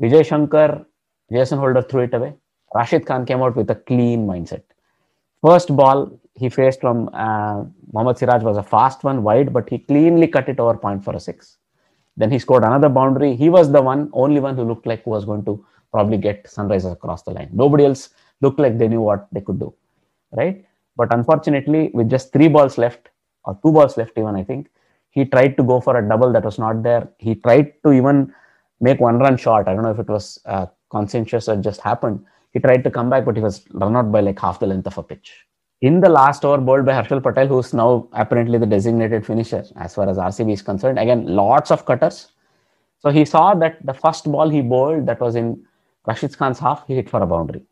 Vijay 0.00 0.26
Shankar, 0.26 0.84
Jason 1.32 1.58
Holder 1.58 1.82
threw 1.82 2.02
it 2.02 2.14
away. 2.14 2.34
Rashid 2.74 3.06
Khan 3.06 3.24
came 3.24 3.42
out 3.42 3.56
with 3.56 3.70
a 3.70 3.74
clean 3.74 4.26
mindset. 4.26 4.62
First 5.42 5.74
ball, 5.74 6.18
he 6.34 6.48
faced 6.48 6.80
from 6.80 7.08
uh, 7.14 7.64
Mohammad 7.92 8.18
Siraj 8.18 8.42
was 8.42 8.56
a 8.56 8.62
fast 8.62 9.04
one 9.04 9.22
wide, 9.22 9.52
but 9.52 9.70
he 9.70 9.78
cleanly 9.78 10.26
cut 10.26 10.48
it 10.48 10.60
over 10.60 10.76
point 10.76 11.04
for 11.04 11.14
a 11.14 11.20
six. 11.20 11.56
Then 12.16 12.30
he 12.30 12.38
scored 12.38 12.64
another 12.64 12.88
boundary. 12.88 13.36
He 13.36 13.48
was 13.48 13.70
the 13.70 13.80
one, 13.80 14.10
only 14.12 14.40
one 14.40 14.56
who 14.56 14.64
looked 14.64 14.86
like 14.86 15.04
who 15.04 15.10
was 15.10 15.24
going 15.24 15.44
to 15.44 15.64
probably 15.92 16.18
get 16.18 16.44
Sunrisers 16.44 16.92
across 16.92 17.22
the 17.22 17.30
line. 17.32 17.50
Nobody 17.52 17.84
else 17.84 18.10
looked 18.40 18.58
like 18.60 18.78
they 18.78 18.88
knew 18.88 19.00
what 19.00 19.28
they 19.32 19.40
could 19.40 19.58
do, 19.58 19.74
right? 20.32 20.64
But 20.96 21.12
unfortunately, 21.12 21.90
with 21.94 22.10
just 22.10 22.32
three 22.32 22.48
balls 22.48 22.78
left 22.78 23.08
or 23.44 23.58
two 23.62 23.72
balls 23.72 23.96
left, 23.96 24.18
even 24.18 24.34
I 24.36 24.44
think 24.44 24.68
he 25.10 25.24
tried 25.24 25.56
to 25.56 25.62
go 25.62 25.80
for 25.80 25.96
a 25.96 26.08
double 26.08 26.32
that 26.32 26.44
was 26.44 26.58
not 26.58 26.82
there. 26.82 27.08
He 27.18 27.34
tried 27.34 27.74
to 27.84 27.92
even 27.92 28.34
make 28.80 29.00
one 29.00 29.18
run 29.18 29.36
shot. 29.36 29.68
I 29.68 29.74
don't 29.74 29.82
know 29.82 29.90
if 29.90 29.98
it 29.98 30.08
was 30.08 30.38
uh, 30.44 30.66
conscientious 30.90 31.48
or 31.48 31.56
just 31.56 31.80
happened. 31.80 32.24
He 32.52 32.58
He 32.58 32.60
tried 32.60 32.84
to 32.84 32.90
come 32.90 33.10
back, 33.10 33.24
but 33.24 33.36
he 33.36 33.42
was 33.42 33.64
run 33.72 33.96
out 33.96 34.10
by 34.10 34.20
like 34.20 34.38
half 34.38 34.60
the 34.60 34.66
length 34.66 34.86
of 34.86 34.98
a 34.98 35.02
pitch. 35.02 35.46
In 35.82 36.00
the 36.00 36.08
last 36.08 36.44
over 36.44 36.58
bowled 36.58 36.86
by 36.86 36.92
Harshal 36.92 37.22
Patel, 37.22 37.46
who's 37.46 37.74
now 37.74 38.08
apparently 38.12 38.58
the 38.58 38.66
designated 38.66 39.26
finisher 39.26 39.64
as 39.76 39.94
far 39.94 40.08
as 40.08 40.16
RCB 40.16 40.52
is 40.54 40.62
concerned. 40.62 40.98
Again, 40.98 41.26
lots 41.26 41.70
of 41.70 41.84
cutters. 41.84 42.32
So 42.98 43.10
he 43.10 43.26
saw 43.26 43.54
that 43.54 43.84
the 43.84 43.92
first 43.92 44.30
ball 44.30 44.48
he 44.48 44.62
bowled 44.62 45.06
that 45.06 45.20
was 45.20 45.36
in 45.36 45.66
Rashid 46.06 46.36
Khan's 46.36 46.58
half, 46.58 46.86
he 46.86 46.94
hit 46.94 47.10
for 47.10 47.20
a 47.22 47.26
boundary. 47.26 47.62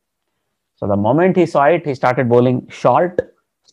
So 0.76 0.86
the 0.86 0.96
moment 0.96 1.36
he 1.36 1.46
saw 1.46 1.64
it, 1.64 1.86
he 1.86 1.94
started 1.94 2.28
bowling 2.28 2.68
short, 2.68 3.20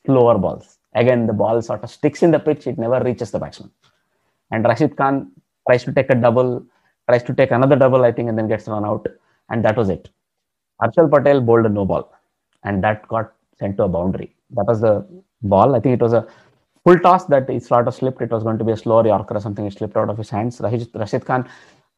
slower 0.05 0.37
balls. 0.37 0.77
Again, 0.93 1.25
the 1.25 1.33
ball 1.33 1.61
sort 1.61 1.83
of 1.83 1.89
sticks 1.89 2.21
in 2.21 2.31
the 2.31 2.39
pitch, 2.39 2.67
it 2.67 2.77
never 2.77 3.03
reaches 3.03 3.31
the 3.31 3.39
batsman. 3.39 3.71
And 4.51 4.63
Rashid 4.65 4.95
Khan 4.97 5.31
tries 5.67 5.83
to 5.85 5.93
take 5.93 6.09
a 6.09 6.15
double, 6.15 6.65
tries 7.09 7.23
to 7.23 7.33
take 7.33 7.51
another 7.51 7.75
double, 7.75 8.03
I 8.03 8.11
think, 8.11 8.29
and 8.29 8.37
then 8.37 8.47
gets 8.47 8.67
run 8.67 8.85
out. 8.85 9.07
And 9.49 9.63
that 9.65 9.77
was 9.77 9.89
it. 9.89 10.09
Harshal 10.81 11.09
Patel 11.11 11.41
bowled 11.41 11.65
a 11.65 11.69
no 11.69 11.85
ball, 11.85 12.13
and 12.63 12.83
that 12.83 13.07
got 13.07 13.33
sent 13.57 13.77
to 13.77 13.83
a 13.83 13.87
boundary. 13.87 14.35
That 14.51 14.65
was 14.67 14.81
the 14.81 15.05
ball. 15.41 15.75
I 15.75 15.79
think 15.79 15.99
it 15.99 16.03
was 16.03 16.13
a 16.13 16.27
full 16.83 16.99
toss 16.99 17.25
that 17.25 17.49
he 17.49 17.59
sort 17.59 17.87
of 17.87 17.95
slipped. 17.95 18.21
It 18.21 18.31
was 18.31 18.43
going 18.43 18.57
to 18.57 18.63
be 18.63 18.71
a 18.71 18.77
slower 18.77 19.05
Yorker 19.05 19.35
or 19.35 19.39
something. 19.39 19.65
It 19.65 19.73
slipped 19.73 19.95
out 19.95 20.09
of 20.09 20.17
his 20.17 20.29
hands. 20.29 20.59
Rashid, 20.59 20.89
Rashid 20.93 21.25
Khan, 21.25 21.47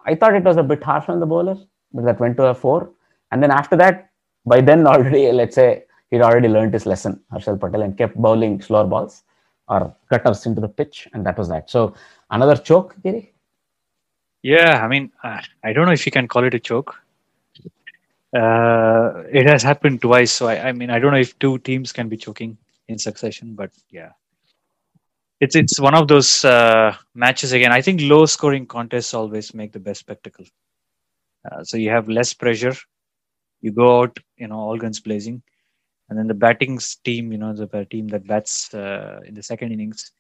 I 0.06 0.16
thought 0.16 0.36
it 0.36 0.44
was 0.44 0.58
a 0.58 0.64
bit 0.64 0.84
harsh 0.84 1.08
on 1.10 1.20
the 1.20 1.26
bowler, 1.26 1.58
that 1.94 2.20
went 2.20 2.38
to 2.38 2.46
a 2.46 2.54
four. 2.54 2.90
And 3.32 3.42
then 3.42 3.52
after 3.52 3.76
that, 3.78 4.10
by 4.46 4.62
then 4.62 4.86
already, 4.88 5.32
let's 5.42 5.56
say 5.56 5.84
he'd 6.12 6.22
already 6.22 6.48
learned 6.48 6.74
his 6.74 6.86
lesson, 6.86 7.20
Harshal 7.32 7.60
Patel, 7.60 7.82
and 7.82 7.98
kept 7.98 8.16
bowling 8.16 8.62
slower 8.62 8.86
balls 8.86 9.24
or 9.68 9.96
cutters 10.10 10.46
into 10.46 10.62
the 10.62 10.68
pitch, 10.68 11.08
and 11.14 11.26
that 11.26 11.38
was 11.38 11.50
that. 11.50 11.70
So 11.70 11.94
another 12.30 12.56
choke, 12.56 12.96
Giri? 13.02 13.34
Yeah, 14.42 14.84
I 14.84 14.88
mean, 14.88 15.12
uh, 15.24 15.42
I 15.64 15.72
don't 15.74 15.86
know 15.86 15.94
if 15.94 16.06
you 16.06 16.12
can 16.12 16.28
call 16.28 16.44
it 16.44 16.54
a 16.54 16.60
choke. 16.60 16.96
Uh, 18.36 19.24
it 19.32 19.48
has 19.48 19.62
happened 19.64 20.02
twice, 20.02 20.32
so 20.32 20.48
I, 20.48 20.70
I 20.70 20.72
mean, 20.72 20.90
I 20.90 21.00
don't 21.00 21.12
know 21.12 21.20
if 21.20 21.38
two 21.40 21.60
teams 21.60 21.92
can 21.92 22.10
be 22.10 22.18
choking 22.18 22.58
in 22.88 22.98
succession, 22.98 23.54
but 23.56 23.72
yeah, 23.90 24.10
it's 25.40 25.56
it's 25.56 25.80
one 25.80 25.94
of 25.96 26.08
those 26.08 26.44
uh, 26.44 26.96
matches 27.14 27.54
again. 27.54 27.72
I 27.72 27.82
think 27.82 28.02
low 28.02 28.26
scoring 28.26 28.66
contests 28.66 29.14
always 29.14 29.54
make 29.54 29.72
the 29.72 29.80
best 29.80 30.00
spectacle. 30.00 30.46
Uh, 31.50 31.64
so 31.64 31.78
you 31.78 31.90
have 31.90 32.08
less 32.10 32.34
pressure, 32.34 32.76
you 33.62 33.72
go 33.72 34.02
out, 34.02 34.18
you 34.38 34.48
know, 34.48 34.56
all 34.56 34.78
guns 34.78 35.00
blazing, 35.00 35.44
and 36.10 36.18
then 36.20 36.28
the 36.28 36.34
batting 36.34 36.80
team, 37.04 37.32
you 37.32 37.38
know, 37.38 37.54
the 37.54 37.86
team 37.90 38.08
that 38.10 38.28
bats 38.28 38.74
uh, 38.74 39.20
in 39.26 39.34
the 39.36 39.44
second 39.44 39.72
innings, 39.72 40.12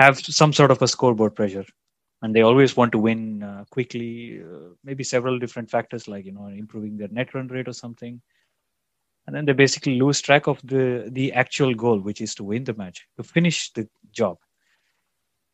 have 0.00 0.18
some 0.20 0.52
sort 0.52 0.70
of 0.70 0.82
a 0.82 0.88
scoreboard 0.88 1.34
pressure. 1.34 1.64
And 2.22 2.34
they 2.34 2.42
always 2.42 2.76
want 2.76 2.92
to 2.92 2.98
win 2.98 3.42
uh, 3.42 3.64
quickly 3.70 4.42
uh, 4.42 4.70
maybe 4.84 5.04
several 5.04 5.38
different 5.38 5.70
factors 5.70 6.08
like 6.08 6.24
you 6.24 6.32
know 6.32 6.46
improving 6.46 6.96
their 6.96 7.08
net 7.08 7.34
run 7.34 7.48
rate 7.48 7.68
or 7.68 7.74
something. 7.74 8.22
And 9.26 9.34
then 9.34 9.44
they 9.44 9.52
basically 9.52 10.00
lose 10.00 10.20
track 10.20 10.46
of 10.46 10.60
the 10.66 11.08
the 11.12 11.32
actual 11.32 11.74
goal 11.74 12.00
which 12.00 12.20
is 12.20 12.34
to 12.36 12.44
win 12.44 12.64
the 12.64 12.74
match 12.74 13.06
to 13.16 13.22
finish 13.22 13.72
the 13.72 13.88
job 14.12 14.38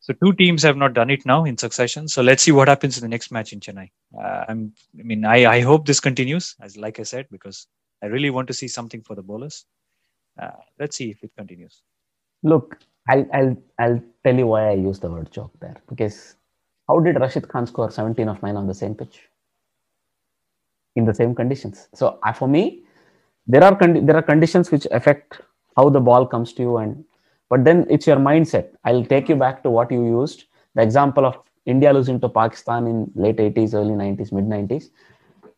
so 0.02 0.14
two 0.14 0.34
teams 0.34 0.64
have 0.64 0.78
not 0.78 0.94
done 0.94 1.10
it 1.10 1.26
now 1.26 1.44
in 1.46 1.58
succession. 1.58 2.08
So 2.08 2.22
let's 2.22 2.44
see 2.44 2.52
what 2.52 2.68
happens 2.68 2.98
in 2.98 3.02
the 3.02 3.08
next 3.16 3.32
match 3.32 3.54
in 3.54 3.60
chennai. 3.60 3.90
Uh, 4.22 4.44
i'm 4.50 4.62
i 5.00 5.04
mean 5.10 5.24
i 5.34 5.38
i 5.56 5.60
hope 5.70 5.86
this 5.86 6.00
continues 6.08 6.56
as 6.62 6.76
like 6.86 7.00
i 7.04 7.06
said 7.14 7.26
because 7.36 7.68
i 8.04 8.08
really 8.16 8.30
want 8.38 8.48
to 8.52 8.56
see 8.62 8.68
something 8.78 9.02
for 9.02 9.16
the 9.16 9.22
bowlers. 9.30 9.66
Uh, 10.42 10.58
let's 10.80 10.96
see 10.96 11.10
if 11.10 11.22
it 11.24 11.32
continues. 11.38 11.82
Look 12.44 12.78
I'll, 13.10 13.26
I'll 13.34 13.56
i'll 13.80 14.00
tell 14.24 14.36
you 14.42 14.48
why 14.48 14.62
i 14.70 14.74
use 14.74 15.00
the 15.00 15.10
word 15.10 15.32
choke 15.32 15.54
there. 15.60 15.76
Because 15.90 16.36
how 16.88 17.00
did 17.00 17.20
Rashid 17.20 17.48
Khan 17.48 17.66
score 17.66 17.90
17 17.90 18.28
of 18.28 18.42
9 18.42 18.56
on 18.56 18.68
the 18.68 18.74
same 18.74 18.94
pitch? 18.96 19.20
In 20.96 21.06
the 21.06 21.14
same 21.14 21.34
conditions. 21.34 21.88
So 21.94 22.18
uh, 22.24 22.32
for 22.32 22.48
me, 22.48 22.84
there 23.46 23.64
are 23.64 23.76
con- 23.76 24.06
there 24.06 24.16
are 24.16 24.22
conditions 24.22 24.70
which 24.72 24.86
affect 24.90 25.40
how 25.76 25.90
the 25.90 26.00
ball 26.00 26.26
comes 26.26 26.52
to 26.54 26.62
you 26.62 26.76
and 26.78 27.04
but 27.52 27.64
then 27.66 27.86
it's 27.90 28.06
your 28.06 28.16
mindset. 28.16 28.68
I'll 28.82 29.04
take 29.04 29.28
you 29.28 29.36
back 29.36 29.62
to 29.64 29.70
what 29.70 29.90
you 29.92 30.02
used. 30.04 30.44
The 30.74 30.82
example 30.82 31.26
of 31.26 31.36
India 31.66 31.92
losing 31.92 32.18
to 32.20 32.28
Pakistan 32.30 32.86
in 32.86 33.10
late 33.14 33.36
80s, 33.36 33.74
early 33.74 33.96
90s, 34.02 34.32
mid 34.32 34.46
90s. 34.46 34.84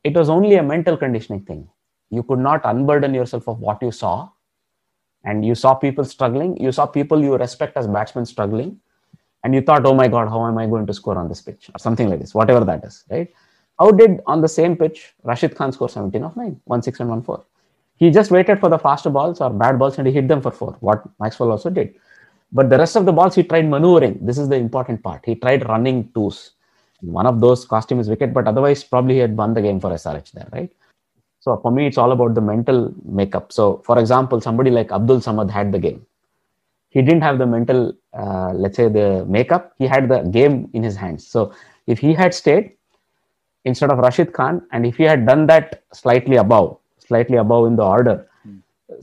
It 0.02 0.16
was 0.20 0.28
only 0.28 0.56
a 0.56 0.62
mental 0.62 0.96
conditioning 0.96 1.42
thing. 1.44 1.68
You 2.10 2.24
could 2.24 2.40
not 2.40 2.62
unburden 2.64 3.14
yourself 3.14 3.46
of 3.46 3.60
what 3.60 3.80
you 3.80 3.92
saw. 3.92 4.28
And 5.22 5.46
you 5.46 5.54
saw 5.54 5.74
people 5.74 6.04
struggling. 6.04 6.56
You 6.56 6.72
saw 6.72 6.84
people 6.84 7.22
you 7.22 7.36
respect 7.36 7.76
as 7.76 7.86
batsmen 7.86 8.26
struggling 8.26 8.80
and 9.44 9.54
you 9.54 9.60
thought, 9.60 9.86
oh 9.86 9.94
my 9.94 10.08
God, 10.08 10.28
how 10.28 10.44
am 10.48 10.58
I 10.58 10.66
going 10.66 10.86
to 10.86 10.94
score 10.94 11.16
on 11.16 11.28
this 11.28 11.42
pitch? 11.42 11.70
Or 11.74 11.78
something 11.78 12.10
like 12.10 12.20
this, 12.20 12.34
whatever 12.34 12.64
that 12.64 12.84
is, 12.84 13.04
right? 13.08 13.32
How 13.78 13.92
did 13.92 14.20
on 14.26 14.40
the 14.40 14.48
same 14.48 14.76
pitch 14.76 15.14
Rashid 15.22 15.54
Khan 15.54 15.70
score 15.70 15.88
17 15.88 16.24
of 16.24 16.36
9, 16.36 16.60
1 16.64 16.82
6 16.82 17.00
and 17.00 17.08
1 17.08 17.22
4? 17.22 17.44
He 17.96 18.10
just 18.10 18.30
waited 18.30 18.60
for 18.60 18.68
the 18.68 18.78
faster 18.78 19.10
balls 19.10 19.40
or 19.40 19.50
bad 19.50 19.78
balls 19.78 19.98
and 19.98 20.06
he 20.06 20.12
hit 20.12 20.28
them 20.28 20.42
for 20.42 20.50
4, 20.50 20.76
what 20.80 21.04
Maxwell 21.20 21.52
also 21.52 21.70
did. 21.70 21.94
But 22.52 22.70
the 22.70 22.78
rest 22.78 22.96
of 22.96 23.06
the 23.06 23.12
balls 23.12 23.34
he 23.34 23.42
tried 23.42 23.68
maneuvering. 23.68 24.18
This 24.20 24.38
is 24.38 24.48
the 24.48 24.56
important 24.56 25.02
part. 25.02 25.22
He 25.24 25.34
tried 25.34 25.68
running 25.68 26.10
twos. 26.14 26.52
One 27.00 27.26
of 27.26 27.40
those 27.40 27.64
cost 27.64 27.90
him 27.90 27.98
his 27.98 28.08
wicket, 28.08 28.32
but 28.32 28.46
otherwise, 28.46 28.82
probably 28.82 29.14
he 29.14 29.20
had 29.20 29.36
won 29.36 29.54
the 29.54 29.62
game 29.62 29.80
for 29.80 29.90
SRH 29.90 30.32
there, 30.32 30.48
right? 30.52 30.70
So 31.40 31.58
for 31.58 31.70
me, 31.70 31.86
it's 31.86 31.98
all 31.98 32.12
about 32.12 32.34
the 32.34 32.40
mental 32.40 32.94
makeup. 33.04 33.52
So, 33.52 33.82
for 33.84 33.98
example, 33.98 34.40
somebody 34.40 34.70
like 34.70 34.90
Abdul 34.92 35.20
Samad 35.20 35.50
had 35.50 35.72
the 35.72 35.78
game 35.78 36.06
he 36.94 37.02
didn't 37.02 37.22
have 37.22 37.38
the 37.38 37.46
mental 37.46 37.92
uh, 38.16 38.52
let's 38.54 38.76
say 38.76 38.88
the 38.88 39.24
makeup 39.36 39.74
he 39.78 39.86
had 39.94 40.08
the 40.08 40.20
game 40.38 40.70
in 40.72 40.82
his 40.82 40.96
hands 40.96 41.26
so 41.26 41.52
if 41.86 41.98
he 41.98 42.14
had 42.14 42.32
stayed 42.32 42.70
instead 43.64 43.90
of 43.90 43.98
rashid 44.06 44.32
khan 44.32 44.62
and 44.72 44.86
if 44.86 44.96
he 44.96 45.06
had 45.12 45.26
done 45.30 45.46
that 45.52 45.82
slightly 45.92 46.36
above 46.44 46.68
slightly 47.06 47.36
above 47.44 47.66
in 47.66 47.76
the 47.76 47.86
order 47.96 48.16
mm. 48.46 48.60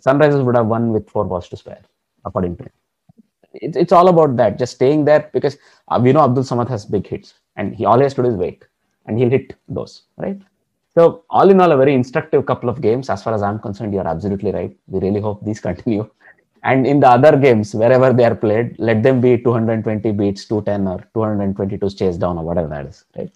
sunrisers 0.07 0.43
would 0.45 0.55
have 0.55 0.67
won 0.75 0.91
with 0.95 1.09
four 1.09 1.25
balls 1.25 1.49
to 1.49 1.57
spare 1.63 1.83
according 2.25 2.55
to 2.57 2.63
him 2.63 2.75
it, 3.53 3.75
it's 3.75 3.91
all 3.91 4.07
about 4.07 4.35
that 4.37 4.57
just 4.57 4.75
staying 4.75 5.05
there 5.05 5.29
because 5.33 5.57
uh, 5.89 5.99
we 6.01 6.11
know 6.11 6.23
abdul 6.23 6.43
samad 6.51 6.69
has 6.75 6.85
big 6.85 7.07
hits 7.07 7.33
and 7.57 7.75
he 7.75 7.85
always 7.85 8.13
stood 8.13 8.25
his 8.25 8.35
weight 8.35 8.63
and 9.05 9.17
he'll 9.17 9.29
hit 9.29 9.55
those 9.67 10.03
right? 10.17 10.39
So 10.95 11.23
all 11.29 11.49
in 11.49 11.61
all 11.61 11.71
a 11.71 11.77
very 11.77 11.93
instructive 11.93 12.45
couple 12.45 12.69
of 12.69 12.81
games. 12.81 13.09
As 13.09 13.23
far 13.23 13.33
as 13.33 13.41
i'm 13.41 13.59
concerned 13.59 13.93
you're 13.93 14.07
absolutely 14.07 14.51
right. 14.51 14.75
We 14.87 14.99
really 14.99 15.21
hope 15.21 15.43
these 15.45 15.59
continue. 15.69 16.09
And 16.63 16.85
in 16.85 16.99
the 16.99 17.09
other 17.09 17.37
games 17.37 17.73
wherever 17.73 18.13
they 18.13 18.23
are 18.23 18.35
played 18.35 18.75
let 18.77 19.01
them 19.01 19.19
be 19.19 19.37
220 19.37 20.11
beats 20.11 20.45
210 20.45 20.87
or 20.87 20.99
222 21.13 21.89
chase 21.89 22.17
down 22.17 22.37
or 22.37 22.43
whatever 22.43 22.67
that 22.67 22.85
is 22.85 23.03
right 23.17 23.31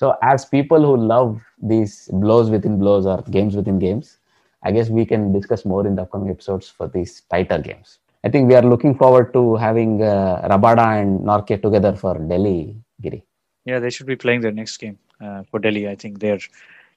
so 0.00 0.14
as 0.22 0.44
people 0.44 0.80
who 0.88 0.96
love 0.96 1.42
these 1.72 2.08
blows 2.24 2.48
within 2.54 2.78
blows 2.78 3.06
or 3.12 3.18
games 3.36 3.56
within 3.60 3.78
games 3.78 4.18
i 4.62 4.70
guess 4.76 4.88
we 4.98 5.04
can 5.12 5.32
discuss 5.36 5.64
more 5.72 5.86
in 5.86 5.94
the 5.96 6.02
upcoming 6.02 6.30
episodes 6.30 6.68
for 6.68 6.88
these 6.88 7.22
tighter 7.30 7.58
games. 7.58 7.98
I 8.26 8.28
think 8.28 8.48
we 8.48 8.56
are 8.56 8.62
looking 8.62 8.94
forward 9.00 9.32
to 9.34 9.54
having 9.54 10.02
uh, 10.02 10.48
rabada 10.50 11.00
and 11.00 11.20
Nortje 11.20 11.62
together 11.62 11.94
for 11.94 12.14
delhi 12.30 12.74
giri. 13.00 13.22
Yeah 13.64 13.78
they 13.78 13.90
should 13.90 14.06
be 14.06 14.16
playing 14.16 14.40
their 14.40 14.56
next 14.60 14.78
game 14.78 14.98
uh, 15.20 15.42
for 15.48 15.60
delhi. 15.60 15.88
I 15.88 15.94
think 15.94 16.18
they're 16.18 16.44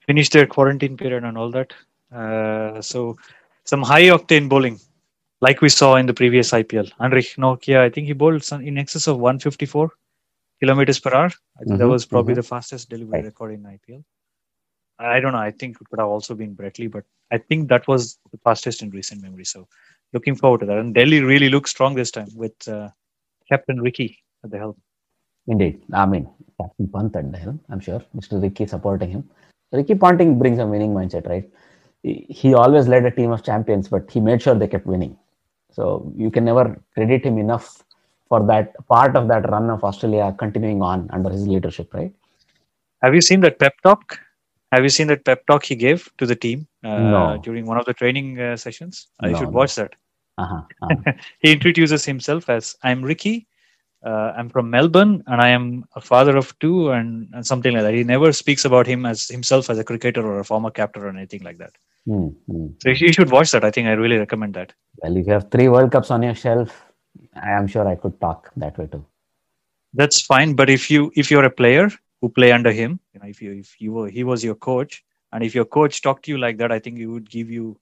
finished 0.07 0.33
their 0.33 0.47
quarantine 0.47 0.97
period 0.97 1.23
and 1.23 1.38
all 1.38 1.51
that. 1.51 1.73
Uh, 2.12 2.81
so 2.81 3.17
some 3.65 3.83
high 3.83 4.07
octane 4.15 4.49
bowling 4.49 4.79
like 5.41 5.62
we 5.62 5.69
saw 5.69 5.95
in 5.95 6.05
the 6.05 6.13
previous 6.13 6.51
IPL. 6.51 6.91
Anrich 6.99 7.38
Nortje, 7.38 7.77
I 7.77 7.89
think 7.89 8.07
he 8.07 8.13
bowled 8.13 8.43
in 8.51 8.77
excess 8.77 9.07
of 9.07 9.19
154 9.19 9.91
kilometers 10.60 11.00
per 11.00 11.13
hour. 11.13 11.26
I 11.26 11.30
think 11.60 11.72
mm-hmm, 11.72 11.78
that 11.78 11.88
was 11.88 12.06
probably 12.06 12.34
mm-hmm. 12.34 12.41
the 12.41 12.48
fastest 12.48 12.89
delivery 12.89 13.24
record 13.24 13.54
in 13.54 13.63
IPL. 13.63 14.04
I 15.00 15.19
don't 15.19 15.32
know. 15.32 15.39
I 15.39 15.52
think 15.52 15.78
it 15.80 15.89
could 15.89 16.00
have 16.00 16.10
also 16.10 16.36
been 16.36 16.54
Brett 16.54 16.78
but 16.91 17.06
I 17.32 17.38
think 17.38 17.69
that 17.69 17.88
was 17.88 18.19
the 18.32 18.38
fastest 18.43 18.82
in 18.82 18.89
recent 18.89 19.22
memory. 19.22 19.45
So 19.45 19.67
looking 20.13 20.36
forward 20.36 20.60
to 20.62 20.65
that. 20.65 20.78
And 20.78 20.93
Delhi 20.93 21.22
really 21.22 21.50
looks 21.50 21.72
strong 21.72 21.95
this 21.95 22.12
time 22.12 22.28
with 22.36 22.67
uh, 22.67 22.89
Captain 23.48 23.82
Ricky 23.82 24.19
at 24.43 24.52
the 24.52 24.58
helm. 24.58 24.76
Indeed. 25.48 25.82
I 25.93 26.06
mean, 26.06 26.30
Captain 26.60 26.88
Pant 26.88 27.15
at 27.15 27.32
the 27.32 27.38
helm, 27.38 27.60
I'm 27.69 27.80
sure. 27.80 28.04
Mr. 28.15 28.41
Ricky 28.41 28.67
supporting 28.67 29.10
him. 29.10 29.30
Ricky 29.72 29.95
Ponting 29.95 30.38
brings 30.38 30.60
a 30.60 30.65
winning 30.65 30.93
mindset, 30.93 31.28
right? 31.28 31.50
He 32.04 32.54
always 32.54 32.88
led 32.88 33.06
a 33.06 33.12
team 33.12 33.32
of 33.32 33.43
champions, 33.43 33.88
but 33.88 34.10
he 34.10 34.19
made 34.19 34.41
sure 34.41 34.56
they 34.56 34.67
kept 34.67 34.86
winning. 34.86 35.17
So 35.72 36.12
you 36.15 36.32
can 36.32 36.45
never 36.45 36.82
credit 36.93 37.26
him 37.26 37.38
enough 37.38 37.84
for 38.30 38.46
that 38.46 38.74
part 38.88 39.15
of 39.15 39.28
that 39.28 39.50
run 39.50 39.70
of 39.70 39.84
Australia 39.84 40.34
continuing 40.38 40.82
on 40.82 41.10
under 41.12 41.30
his 41.30 41.48
leadership, 41.48 41.94
right? 41.94 42.13
Have 43.02 43.15
you 43.15 43.22
seen 43.22 43.42
that 43.42 43.60
pep 43.60 43.74
talk? 43.82 44.20
Have 44.72 44.84
you 44.84 44.89
seen 44.89 45.08
that 45.08 45.26
pep 45.26 45.46
talk 45.48 45.65
he 45.65 45.76
gave 45.76 46.10
to 46.20 46.26
the 46.28 46.36
team 46.36 46.68
uh, 46.84 47.00
no. 47.00 47.39
during 47.44 47.65
one 47.65 47.78
of 47.78 47.86
the 47.86 47.94
training 47.94 48.39
uh, 48.39 48.56
sessions? 48.56 49.08
No, 49.22 49.34
should 49.38 49.52
watch 49.52 49.76
that. 49.76 49.94
Uh-huh, 50.38 50.62
uh-huh. 50.82 51.13
he 51.39 51.52
introduces 51.52 52.06
himself 52.06 52.50
as 52.50 52.76
I'm 52.84 53.02
Ricky. 53.04 53.48
Uh, 54.06 54.32
I'm 54.38 54.48
from 54.48 54.70
Melbourne 54.70 55.24
and 55.28 55.42
I 55.42 55.50
am 55.50 55.84
a 55.96 56.02
father 56.02 56.38
of 56.38 56.58
two 56.60 56.92
and, 56.92 57.28
and, 57.34 57.46
something 57.46 57.74
like 57.74 57.84
that. 57.84 57.94
He 57.94 58.06
never 58.06 58.32
speaks 58.32 58.63
about 58.63 58.88
him 58.88 59.06
as 59.06 59.28
himself 59.28 59.70
as 59.70 59.78
a 59.78 59.84
cricketer 59.84 60.26
or 60.26 60.39
a 60.39 60.46
former 60.46 60.70
captain 60.72 61.04
or 61.04 61.10
anything 61.10 61.44
like 61.44 61.58
that. 61.58 61.74
Mm-hmm. 62.08 62.68
So 62.82 62.89
you 62.89 63.12
should 63.12 63.30
watch 63.30 63.52
that. 63.52 63.65
I 63.65 63.72
think 63.72 63.88
I 63.88 63.92
really 63.92 64.18
recommend 64.18 64.54
that. 64.54 64.72
Well, 65.04 65.18
if 65.18 65.28
you 65.28 65.34
have 65.34 65.52
three 65.52 65.68
World 65.68 65.92
Cups 65.92 66.12
on 66.12 66.24
your 66.24 66.36
shelf, 66.36 66.88
I 67.43 67.52
am 67.52 67.67
sure 67.67 67.88
I 67.88 67.95
could 67.95 68.19
talk 68.21 68.52
that 68.58 68.78
way 68.78 68.88
too. 68.88 69.06
That's 69.93 70.21
fine, 70.21 70.54
but 70.54 70.69
if 70.69 70.89
you 70.91 71.12
if 71.15 71.32
you're 71.32 71.45
a 71.45 71.49
player 71.49 71.89
who 72.21 72.30
play 72.30 72.52
under 72.52 72.71
him, 72.71 72.99
you 73.13 73.19
know, 73.19 73.28
if 73.28 73.41
you 73.41 73.54
if 73.54 73.80
you 73.82 73.91
were 73.93 74.10
he 74.10 74.23
was 74.23 74.43
your 74.43 74.56
coach, 74.56 75.04
And 75.32 75.43
if 75.43 75.56
your 75.56 75.65
coach 75.65 76.02
talked 76.02 76.25
to 76.25 76.32
you 76.32 76.38
like 76.38 76.58
that, 76.58 76.71
I 76.71 76.80
think 76.80 76.99
it 76.99 77.06
would 77.06 77.30
give 77.30 77.49
you 77.56 77.80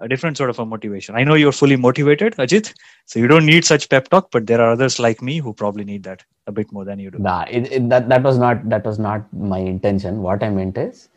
a 0.00 0.08
different 0.08 0.36
sort 0.36 0.50
of 0.50 0.58
a 0.58 0.64
motivation. 0.64 1.14
I 1.14 1.24
know 1.24 1.34
you're 1.34 1.52
fully 1.52 1.76
motivated, 1.76 2.36
Ajit, 2.36 2.72
so 3.06 3.18
you 3.20 3.28
don't 3.28 3.46
need 3.46 3.64
such 3.64 3.88
pep 3.88 4.08
talk, 4.08 4.30
but 4.30 4.46
there 4.46 4.60
are 4.60 4.70
others 4.72 4.98
like 4.98 5.20
me 5.22 5.38
who 5.38 5.52
probably 5.52 5.84
need 5.84 6.02
that 6.04 6.24
a 6.46 6.52
bit 6.52 6.72
more 6.72 6.84
than 6.84 6.98
you 6.98 7.10
do. 7.10 7.18
Nah, 7.18 7.44
it, 7.50 7.70
it, 7.70 7.88
that 7.90 8.08
that 8.08 8.22
was 8.22 8.38
not 8.38 8.68
that 8.70 8.84
was 8.84 8.98
not 8.98 9.30
my 9.32 9.58
intention. 9.58 10.22
What 10.22 10.42
I 10.42 10.50
meant 10.50 10.78
is 10.78 11.08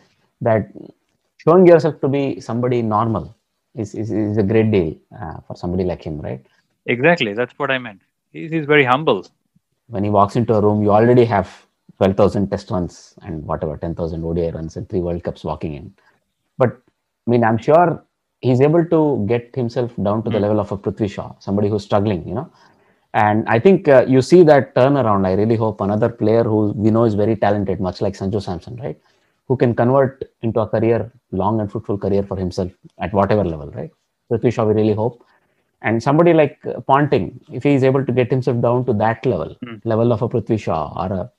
that 0.41 0.69
showing 1.37 1.65
yourself 1.65 2.01
to 2.01 2.09
be 2.09 2.41
somebody 2.41 2.81
normal 2.81 3.35
is 3.75 3.95
is, 3.95 4.11
is 4.11 4.37
a 4.37 4.43
great 4.43 4.69
deal 4.71 4.95
uh, 5.21 5.37
for 5.47 5.55
somebody 5.55 5.83
like 5.83 6.03
him, 6.03 6.19
right? 6.19 6.45
Exactly, 6.87 7.33
that's 7.35 7.53
what 7.59 7.71
I 7.71 7.79
meant. 7.79 8.01
He's, 8.33 8.51
he's 8.51 8.67
very 8.67 8.85
humble. 8.85 9.27
When 9.87 10.03
he 10.05 10.11
walks 10.11 10.35
into 10.37 10.55
a 10.55 10.61
room, 10.61 10.83
you 10.83 10.91
already 10.91 11.25
have 11.25 11.65
twelve 11.97 12.17
thousand 12.17 12.49
test 12.51 12.71
runs 12.71 13.15
and 13.23 13.43
whatever 13.45 13.77
ten 13.77 13.95
thousand 13.95 14.23
ODI 14.25 14.51
runs 14.51 14.77
and 14.77 14.89
three 14.89 15.01
World 15.01 15.23
Cups 15.23 15.43
walking 15.45 15.75
in. 15.75 15.93
But 16.57 16.81
I 17.27 17.31
mean, 17.31 17.43
I'm 17.45 17.59
sure 17.59 18.03
he's 18.41 18.61
able 18.61 18.85
to 18.85 19.25
get 19.27 19.55
himself 19.55 19.93
down 20.07 20.23
to 20.25 20.31
the 20.31 20.39
Mm. 20.39 20.43
level 20.43 20.61
of 20.61 20.71
a 20.73 20.77
Prithvi 20.77 21.09
Shaw, 21.09 21.35
somebody 21.39 21.69
who's 21.69 21.85
struggling, 21.85 22.27
you 22.27 22.35
know. 22.35 22.51
And 23.13 23.47
I 23.49 23.59
think 23.59 23.87
uh, 23.89 24.05
you 24.07 24.21
see 24.21 24.43
that 24.43 24.75
turnaround. 24.75 25.25
I 25.27 25.33
really 25.33 25.57
hope 25.57 25.81
another 25.81 26.09
player 26.09 26.43
who 26.43 26.73
we 26.75 26.91
know 26.91 27.05
is 27.05 27.15
very 27.15 27.35
talented, 27.37 27.81
much 27.81 28.01
like 28.01 28.15
Sanju 28.15 28.41
Samson, 28.43 28.77
right? 28.77 28.99
Who 29.47 29.57
can 29.57 29.75
convert 29.75 30.25
into 30.43 30.61
a 30.61 30.67
career, 30.69 31.11
long 31.31 31.61
and 31.61 31.71
fruitful 31.71 31.97
career 31.99 32.23
for 32.23 32.37
himself 32.37 32.71
at 32.99 33.13
whatever 33.13 33.43
level, 33.45 33.71
right? 33.71 33.91
Prithvi 34.31 34.53
Shaw, 34.53 34.65
we 34.67 34.75
really 34.75 34.93
hope. 34.93 35.25
And 35.81 36.01
somebody 36.01 36.33
like 36.33 36.57
uh, 36.65 36.79
Ponting, 36.81 37.39
if 37.51 37.63
he 37.63 37.73
is 37.75 37.83
able 37.83 38.03
to 38.05 38.11
get 38.11 38.31
himself 38.31 38.59
down 38.61 38.85
to 38.85 38.93
that 38.93 39.25
level, 39.25 39.55
Mm. 39.63 39.81
level 39.85 40.11
of 40.11 40.21
a 40.21 40.29
Prithvi 40.29 40.59
Shaw 40.59 40.83
or 41.01 41.13
a 41.13 41.31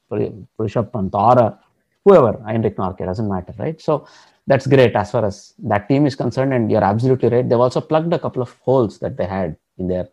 Rishabh 0.60 0.92
Pant 0.92 1.14
or 1.14 1.38
a 1.38 1.58
whoever, 2.04 2.34
Anrich 2.46 2.76
Nortje, 2.76 3.04
doesn't 3.04 3.28
matter, 3.28 3.52
right? 3.58 3.80
So 3.80 4.06
that's 4.46 4.66
great 4.66 4.94
as 4.96 5.10
far 5.10 5.24
as 5.24 5.54
that 5.64 5.88
team 5.88 6.06
is 6.06 6.14
concerned. 6.14 6.54
And 6.54 6.70
you're 6.70 6.84
absolutely 6.84 7.28
right. 7.28 7.48
They've 7.48 7.58
also 7.58 7.80
plugged 7.80 8.12
a 8.12 8.18
couple 8.18 8.40
of 8.42 8.52
holes 8.60 8.98
that 9.00 9.16
they 9.16 9.26
had 9.26 9.56
in 9.78 9.88
their, 9.88 10.08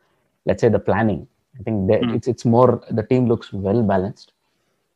let's 0.46 0.62
say, 0.62 0.70
the 0.70 0.80
planning. 0.80 1.28
I 1.60 1.64
think 1.64 1.88
they, 1.88 1.98
Mm. 2.00 2.16
it's 2.16 2.28
it's 2.28 2.46
more 2.46 2.82
the 2.90 3.04
team 3.04 3.28
looks 3.28 3.54
well 3.54 3.82
balanced. 3.84 4.34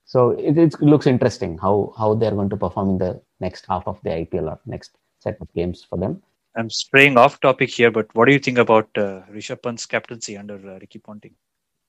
So 0.06 0.32
it, 0.32 0.58
it 0.58 0.82
looks 0.82 1.08
interesting 1.08 1.58
how 1.60 1.94
how 1.98 2.16
they're 2.16 2.32
going 2.40 2.50
to 2.50 2.58
perform 2.58 2.90
in 2.90 2.98
the 2.98 3.22
next 3.40 3.66
half 3.70 3.88
of 3.88 4.02
the 4.04 4.10
IPL 4.10 4.50
or 4.54 4.60
next 4.66 4.92
set 5.20 5.38
of 5.40 5.48
games 5.54 5.84
for 5.90 5.98
them. 5.98 6.22
I'm 6.56 6.70
straying 6.70 7.18
off 7.18 7.40
topic 7.40 7.70
here, 7.70 7.92
but 7.92 8.08
what 8.16 8.26
do 8.26 8.34
you 8.34 8.40
think 8.40 8.58
about 8.58 8.90
uh, 8.98 9.22
Rishabh 9.32 9.62
Pant's 9.64 9.86
captaincy 9.86 10.36
under 10.38 10.56
uh, 10.56 10.80
Ricky 10.80 11.00
Ponting? 11.00 11.36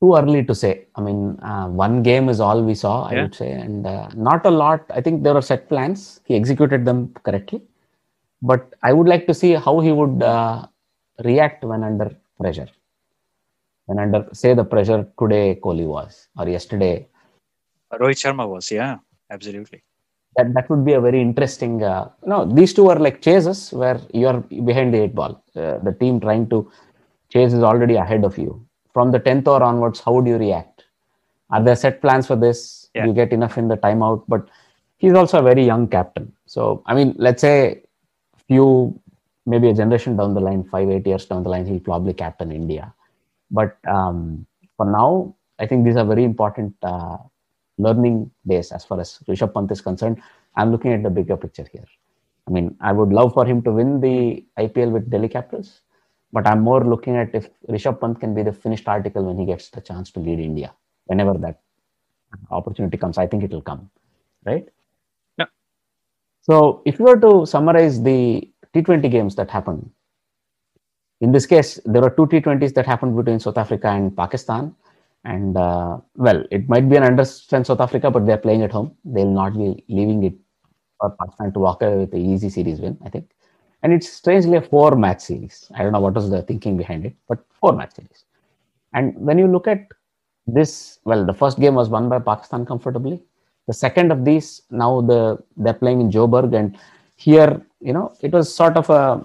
Too 0.02 0.14
early 0.16 0.44
to 0.44 0.54
say. 0.54 0.86
I 0.96 1.00
mean, 1.02 1.38
uh, 1.40 1.66
one 1.68 2.02
game 2.02 2.28
is 2.28 2.40
all 2.40 2.62
we 2.62 2.74
saw, 2.74 3.04
I 3.08 3.14
Yeah. 3.14 3.22
would 3.22 3.34
say, 3.34 3.50
and 3.52 3.86
uh, 3.86 4.08
not 4.14 4.46
a 4.46 4.50
lot. 4.50 4.84
I 4.90 5.00
think 5.00 5.22
there 5.22 5.34
were 5.34 5.42
set 5.42 5.68
plans. 5.68 6.20
He 6.24 6.36
executed 6.36 6.84
them 6.84 7.12
correctly, 7.22 7.62
but 8.42 8.74
I 8.82 8.92
would 8.92 9.08
like 9.08 9.26
to 9.26 9.34
see 9.34 9.52
how 9.54 9.80
he 9.80 9.92
would 9.92 10.22
uh, 10.22 10.66
react 11.24 11.64
when 11.64 11.82
under 11.82 12.16
pressure. 12.38 12.68
When 13.86 13.98
under, 13.98 14.28
say, 14.32 14.54
the 14.54 14.64
pressure 14.64 15.06
today 15.18 15.58
Kohli 15.62 15.86
was, 15.86 16.28
or 16.38 16.48
yesterday 16.48 17.08
Rohit 17.92 18.18
Sharma 18.22 18.48
was, 18.48 18.70
yeah, 18.70 18.98
absolutely. 19.30 19.82
That 20.40 20.52
that 20.54 20.68
would 20.70 20.84
be 20.84 20.94
a 20.94 21.00
very 21.00 21.20
interesting 21.20 21.82
uh, 21.82 22.08
no 22.32 22.38
these 22.58 22.72
two 22.76 22.86
are 22.92 22.98
like 23.06 23.20
chases 23.26 23.72
where 23.80 24.00
you 24.12 24.26
are 24.26 24.40
behind 24.70 24.94
the 24.94 25.00
eight 25.04 25.14
ball. 25.14 25.42
Uh, 25.54 25.78
the 25.88 25.94
team 26.00 26.20
trying 26.20 26.48
to 26.48 26.58
chase 27.32 27.52
is 27.52 27.62
already 27.62 27.96
ahead 28.04 28.24
of 28.24 28.36
you. 28.38 28.52
From 28.94 29.10
the 29.14 29.20
10th 29.20 29.46
hour 29.48 29.62
onwards 29.62 30.00
how 30.00 30.12
would 30.14 30.26
you 30.26 30.38
react? 30.46 30.84
Are 31.50 31.62
there 31.62 31.76
set 31.76 32.00
plans 32.00 32.26
for 32.26 32.36
this? 32.36 32.88
Yeah. 32.94 33.06
you 33.06 33.12
get 33.12 33.32
enough 33.32 33.56
in 33.56 33.68
the 33.68 33.76
timeout 33.76 34.24
but 34.26 34.48
he's 34.98 35.14
also 35.14 35.38
a 35.38 35.42
very 35.42 35.64
young 35.64 35.86
captain. 35.88 36.32
So 36.46 36.82
i 36.86 36.94
mean 36.94 37.14
let's 37.26 37.42
say 37.48 37.82
few 38.48 39.00
maybe 39.46 39.68
a 39.68 39.74
generation 39.74 40.16
down 40.16 40.34
the 40.34 40.44
line 40.48 40.64
five 40.64 40.90
eight 40.90 41.06
years 41.06 41.26
down 41.26 41.42
the 41.44 41.52
line 41.54 41.66
he'll 41.66 41.88
probably 41.90 42.14
captain 42.24 42.50
india. 42.62 42.92
But 43.50 43.78
um, 43.96 44.46
for 44.76 44.86
now 44.86 45.34
i 45.58 45.66
think 45.66 45.84
these 45.84 45.96
are 46.00 46.08
very 46.14 46.24
important 46.24 46.74
uh, 46.82 47.18
learning 47.86 48.30
days 48.46 48.72
as 48.72 48.84
far 48.84 49.00
as 49.00 49.18
Rishabh 49.28 49.54
Pant 49.54 49.70
is 49.70 49.80
concerned. 49.80 50.22
I'm 50.56 50.70
looking 50.70 50.92
at 50.92 51.02
the 51.02 51.10
bigger 51.10 51.36
picture 51.36 51.66
here. 51.72 51.86
I 52.48 52.50
mean, 52.50 52.76
I 52.80 52.92
would 52.92 53.10
love 53.10 53.34
for 53.34 53.44
him 53.46 53.62
to 53.62 53.72
win 53.72 54.00
the 54.00 54.44
IPL 54.58 54.90
with 54.90 55.10
Delhi 55.10 55.28
Capitals, 55.28 55.80
but 56.32 56.46
I'm 56.46 56.60
more 56.60 56.84
looking 56.84 57.16
at 57.16 57.34
if 57.34 57.48
Rishabh 57.68 58.00
Pant 58.00 58.20
can 58.20 58.34
be 58.34 58.42
the 58.42 58.52
finished 58.52 58.88
article 58.88 59.24
when 59.24 59.38
he 59.38 59.46
gets 59.46 59.70
the 59.70 59.80
chance 59.80 60.10
to 60.12 60.20
lead 60.20 60.40
India, 60.40 60.72
whenever 61.06 61.34
that 61.38 61.60
opportunity 62.50 62.96
comes. 62.96 63.18
I 63.18 63.26
think 63.26 63.44
it 63.44 63.50
will 63.50 63.62
come, 63.62 63.90
right? 64.44 64.68
Yeah. 65.38 65.46
So, 66.42 66.82
if 66.84 66.98
you 66.98 67.04
were 67.04 67.20
to 67.20 67.46
summarize 67.46 68.02
the 68.02 68.50
T20 68.74 69.10
games 69.10 69.36
that 69.36 69.50
happened, 69.50 69.90
in 71.20 71.32
this 71.32 71.46
case, 71.46 71.78
there 71.84 72.00
were 72.02 72.10
two 72.10 72.26
T20s 72.26 72.74
that 72.74 72.86
happened 72.86 73.16
between 73.16 73.40
South 73.40 73.58
Africa 73.58 73.88
and 73.88 74.16
Pakistan. 74.16 74.74
And 75.24 75.56
uh, 75.56 75.98
well, 76.16 76.44
it 76.50 76.68
might 76.68 76.88
be 76.88 76.96
an 76.96 77.02
understrength 77.02 77.66
South 77.66 77.80
Africa, 77.80 78.10
but 78.10 78.26
they're 78.26 78.38
playing 78.38 78.62
at 78.62 78.72
home. 78.72 78.96
They'll 79.04 79.30
not 79.30 79.52
be 79.52 79.84
leaving 79.88 80.22
it 80.24 80.34
for 80.98 81.10
Pakistan 81.10 81.52
to 81.52 81.58
walk 81.58 81.82
away 81.82 81.96
with 81.98 82.10
the 82.10 82.18
easy 82.18 82.48
series 82.48 82.80
win, 82.80 82.98
I 83.04 83.10
think. 83.10 83.30
And 83.82 83.92
it's 83.92 84.10
strangely 84.10 84.56
a 84.56 84.62
four 84.62 84.96
match 84.96 85.20
series. 85.20 85.70
I 85.74 85.82
don't 85.82 85.92
know 85.92 86.00
what 86.00 86.14
was 86.14 86.30
the 86.30 86.42
thinking 86.42 86.76
behind 86.76 87.06
it, 87.06 87.14
but 87.28 87.38
four 87.52 87.72
match 87.72 87.94
series. 87.94 88.24
And 88.94 89.14
when 89.16 89.38
you 89.38 89.46
look 89.46 89.68
at 89.68 89.86
this, 90.46 90.98
well, 91.04 91.24
the 91.24 91.34
first 91.34 91.58
game 91.60 91.74
was 91.74 91.88
won 91.88 92.08
by 92.08 92.18
Pakistan 92.18 92.66
comfortably. 92.66 93.22
The 93.66 93.74
second 93.74 94.10
of 94.10 94.24
these, 94.24 94.62
now 94.70 95.00
the 95.00 95.38
they're 95.56 95.74
playing 95.74 96.00
in 96.00 96.10
Joburg, 96.10 96.54
and 96.58 96.76
here, 97.16 97.64
you 97.80 97.92
know, 97.92 98.14
it 98.20 98.32
was 98.32 98.52
sort 98.52 98.76
of 98.76 98.90
a 98.90 99.24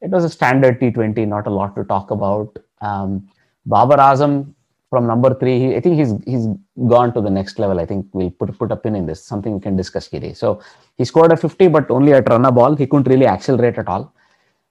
it 0.00 0.10
was 0.10 0.24
a 0.24 0.30
standard 0.30 0.80
T20, 0.80 1.26
not 1.26 1.46
a 1.46 1.50
lot 1.50 1.74
to 1.76 1.84
talk 1.84 2.10
about. 2.10 2.56
Um, 2.80 3.28
Babar 3.66 3.96
Azam 3.96 4.53
from 4.94 5.06
number 5.12 5.30
three, 5.40 5.58
he, 5.62 5.76
I 5.76 5.80
think 5.84 5.96
he's 6.00 6.12
he's 6.32 6.46
gone 6.94 7.12
to 7.14 7.20
the 7.26 7.32
next 7.38 7.58
level. 7.62 7.80
I 7.84 7.86
think 7.90 8.06
we'll 8.12 8.34
put 8.40 8.56
put 8.58 8.70
a 8.76 8.76
pin 8.76 8.94
in 9.00 9.06
this. 9.10 9.22
Something 9.32 9.54
we 9.54 9.62
can 9.66 9.76
discuss, 9.82 10.06
Giri. 10.12 10.34
So 10.42 10.50
he 10.98 11.04
scored 11.04 11.32
a 11.32 11.36
50, 11.36 11.68
but 11.76 11.90
only 11.90 12.12
at 12.18 12.28
run 12.28 12.44
a 12.50 12.52
ball. 12.58 12.76
He 12.82 12.86
couldn't 12.86 13.10
really 13.12 13.26
accelerate 13.26 13.78
at 13.78 13.88
all. 13.88 14.04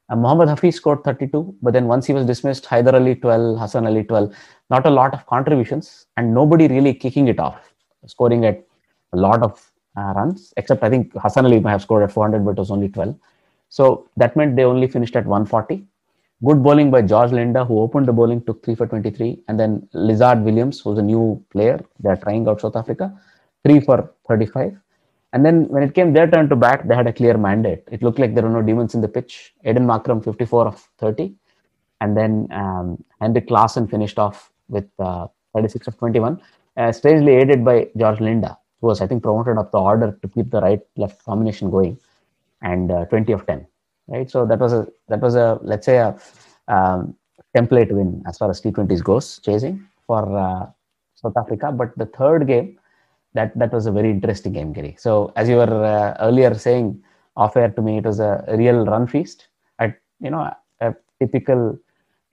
Uh, 0.09 0.15
Mohammad 0.15 0.49
Hafiz 0.49 0.75
scored 0.77 1.03
32, 1.03 1.55
but 1.61 1.73
then 1.73 1.87
once 1.87 2.05
he 2.05 2.13
was 2.13 2.25
dismissed, 2.25 2.65
Haider 2.65 2.93
Ali 2.93 3.15
12, 3.15 3.59
Hassan 3.59 3.85
Ali 3.91 4.03
12. 4.03 4.33
Not 4.69 4.85
a 4.85 4.89
lot 4.89 5.13
of 5.13 5.25
contributions, 5.25 6.05
and 6.17 6.33
nobody 6.33 6.67
really 6.67 6.93
kicking 6.93 7.27
it 7.27 7.39
off, 7.39 7.73
scoring 8.15 8.45
at 8.45 8.65
a 9.13 9.17
lot 9.17 9.43
of 9.43 9.71
uh, 9.97 10.13
runs. 10.15 10.53
Except 10.57 10.83
I 10.83 10.89
think 10.89 11.13
Hassan 11.25 11.45
Ali 11.45 11.59
might 11.59 11.71
have 11.71 11.81
scored 11.81 12.03
at 12.03 12.11
400, 12.11 12.45
but 12.45 12.51
it 12.51 12.63
was 12.65 12.71
only 12.71 12.89
12. 12.89 13.15
So 13.69 14.09
that 14.17 14.35
meant 14.35 14.55
they 14.55 14.63
only 14.63 14.87
finished 14.87 15.15
at 15.15 15.25
140. 15.25 15.85
Good 16.41 16.61
bowling 16.61 16.91
by 16.91 17.01
George 17.01 17.31
Linde, 17.31 17.65
who 17.65 17.79
opened 17.79 18.05
the 18.05 18.11
bowling, 18.11 18.43
took 18.43 18.65
3 18.65 18.75
for 18.75 18.87
23. 18.87 19.43
And 19.47 19.57
then 19.59 19.87
Lizaad 19.93 20.43
Williams, 20.43 20.81
who's 20.81 20.97
a 20.97 21.01
new 21.01 21.41
player. 21.51 21.79
They're 21.99 22.17
trying 22.17 22.47
out 22.49 22.59
South 22.59 22.75
Africa, 22.75 23.13
3 23.65 23.79
for 23.79 24.11
35. 24.27 24.77
And 25.31 25.45
then 25.45 25.69
when 25.69 25.83
it 25.83 25.93
came 25.93 26.11
their 26.11 26.29
turn 26.29 26.49
to 26.49 26.55
bat, 26.55 26.85
they 26.87 26.95
had 26.95 27.07
a 27.07 27.13
clear 27.13 27.37
mandate. 27.37 27.83
It 27.91 28.03
looked 28.03 28.19
like 28.19 28.35
there 28.35 28.43
were 28.43 28.49
no 28.49 28.61
demons 28.61 28.93
in 28.93 29.01
the 29.01 29.07
pitch. 29.07 29.53
Aiden 29.65 29.85
Markram, 29.85 30.23
54 30.23 30.67
of 30.67 30.89
30. 30.99 31.33
And 32.01 32.17
then 32.17 32.47
um, 32.51 33.03
Heinrich 33.21 33.47
Klaasen 33.47 33.89
finished 33.89 34.19
off 34.19 34.51
with 34.67 34.89
uh, 34.99 35.27
36 35.55 35.87
of 35.87 35.97
21. 35.97 36.41
Uh, 36.75 36.91
strangely 36.91 37.35
aided 37.35 37.63
by 37.63 37.87
George 37.95 38.19
Linde, 38.19 38.53
who 38.81 38.87
was, 38.87 38.99
I 38.99 39.07
think, 39.07 39.23
promoted 39.23 39.57
up 39.57 39.71
the 39.71 39.79
order 39.79 40.17
to 40.21 40.27
keep 40.27 40.51
the 40.51 40.59
right 40.59 40.81
left 40.97 41.23
combination 41.23 41.71
going 41.71 41.97
and 42.61 42.91
uh, 42.91 43.05
20 43.05 43.31
of 43.31 43.45
10 43.47 43.65
right? 44.07 44.29
So 44.29 44.45
that 44.45 44.59
was 44.59 44.73
a 44.73 44.87
that 45.09 45.21
was 45.21 45.35
a 45.35 45.59
let's 45.61 45.85
say 45.85 45.97
a 45.97 46.17
um, 46.67 47.15
template 47.55 47.91
win 47.91 48.23
as 48.27 48.37
far 48.37 48.49
as 48.49 48.61
t20s 48.61 49.03
goes 49.03 49.39
chasing 49.39 49.85
for 50.07 50.23
uh, 50.37 50.65
south 51.15 51.37
africa. 51.37 51.71
But 51.71 51.97
the 51.97 52.05
third 52.05 52.47
game 52.47 52.79
that 53.33 53.57
that 53.57 53.71
was 53.71 53.85
a 53.85 53.91
very 53.91 54.09
interesting 54.09 54.53
game 54.53 54.73
Giri 54.73 54.95
so 54.97 55.31
as 55.35 55.49
you 55.49 55.55
were 55.55 55.85
uh, 55.85 56.15
earlier 56.19 56.53
saying 56.53 57.01
off 57.35 57.57
air 57.57 57.69
to 57.69 57.81
me 57.81 57.97
it 57.97 58.05
was 58.05 58.19
a 58.19 58.43
real 58.49 58.85
run 58.85 59.07
feast 59.07 59.47
at 59.79 59.99
you 60.19 60.29
know 60.29 60.51
a 60.81 60.95
typical 61.19 61.77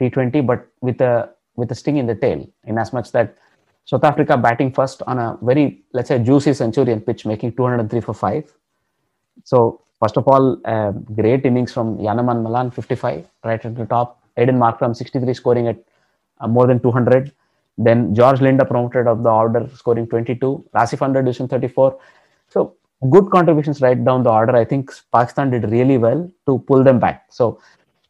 t20 0.00 0.46
but 0.46 0.66
with 0.80 1.00
a 1.00 1.30
with 1.56 1.70
a 1.70 1.74
sting 1.74 1.96
in 1.96 2.06
the 2.06 2.14
tail 2.14 2.46
in 2.64 2.78
as 2.78 2.92
much 2.92 3.12
that 3.12 3.36
south 3.84 4.04
africa 4.04 4.36
batting 4.36 4.72
first 4.72 5.02
on 5.06 5.18
a 5.18 5.38
very 5.42 5.82
let's 5.92 6.08
say 6.08 6.18
juicy 6.18 6.52
centurion 6.54 7.00
pitch 7.00 7.24
making 7.26 7.52
203 7.52 8.00
for 8.00 8.14
5 8.14 8.52
so 9.44 9.80
First 10.00 10.16
of 10.16 10.26
all, 10.28 10.56
great 11.14 11.44
innings 11.44 11.72
from 11.72 11.98
Janneman 11.98 12.42
Malan, 12.42 12.70
55, 12.70 13.26
right 13.44 13.64
at 13.64 13.74
the 13.76 13.84
top. 13.84 14.20
Aiden 14.38 14.56
Markram, 14.56 14.96
63, 14.96 15.34
scoring 15.34 15.68
at 15.68 15.78
uh, 16.40 16.48
more 16.48 16.66
than 16.66 16.80
200. 16.80 17.32
Then 17.76 18.14
George 18.14 18.40
Linde 18.40 18.66
promoted 18.66 19.06
up 19.06 19.22
the 19.22 19.30
order, 19.30 19.68
scoring 19.74 20.06
22. 20.06 20.64
Rassie 20.74 20.98
van 20.98 21.12
der 21.12 21.22
Dussen 21.22 21.48
34. 21.48 21.98
So 22.48 22.74
good 23.10 23.30
contributions 23.30 23.80
right 23.80 24.02
down 24.02 24.22
the 24.22 24.30
order. 24.30 24.56
I 24.56 24.64
think 24.64 24.90
Pakistan 25.12 25.50
did 25.50 25.70
really 25.70 25.98
well 25.98 26.30
to 26.46 26.58
pull 26.60 26.82
them 26.82 26.98
back. 26.98 27.26
So 27.30 27.60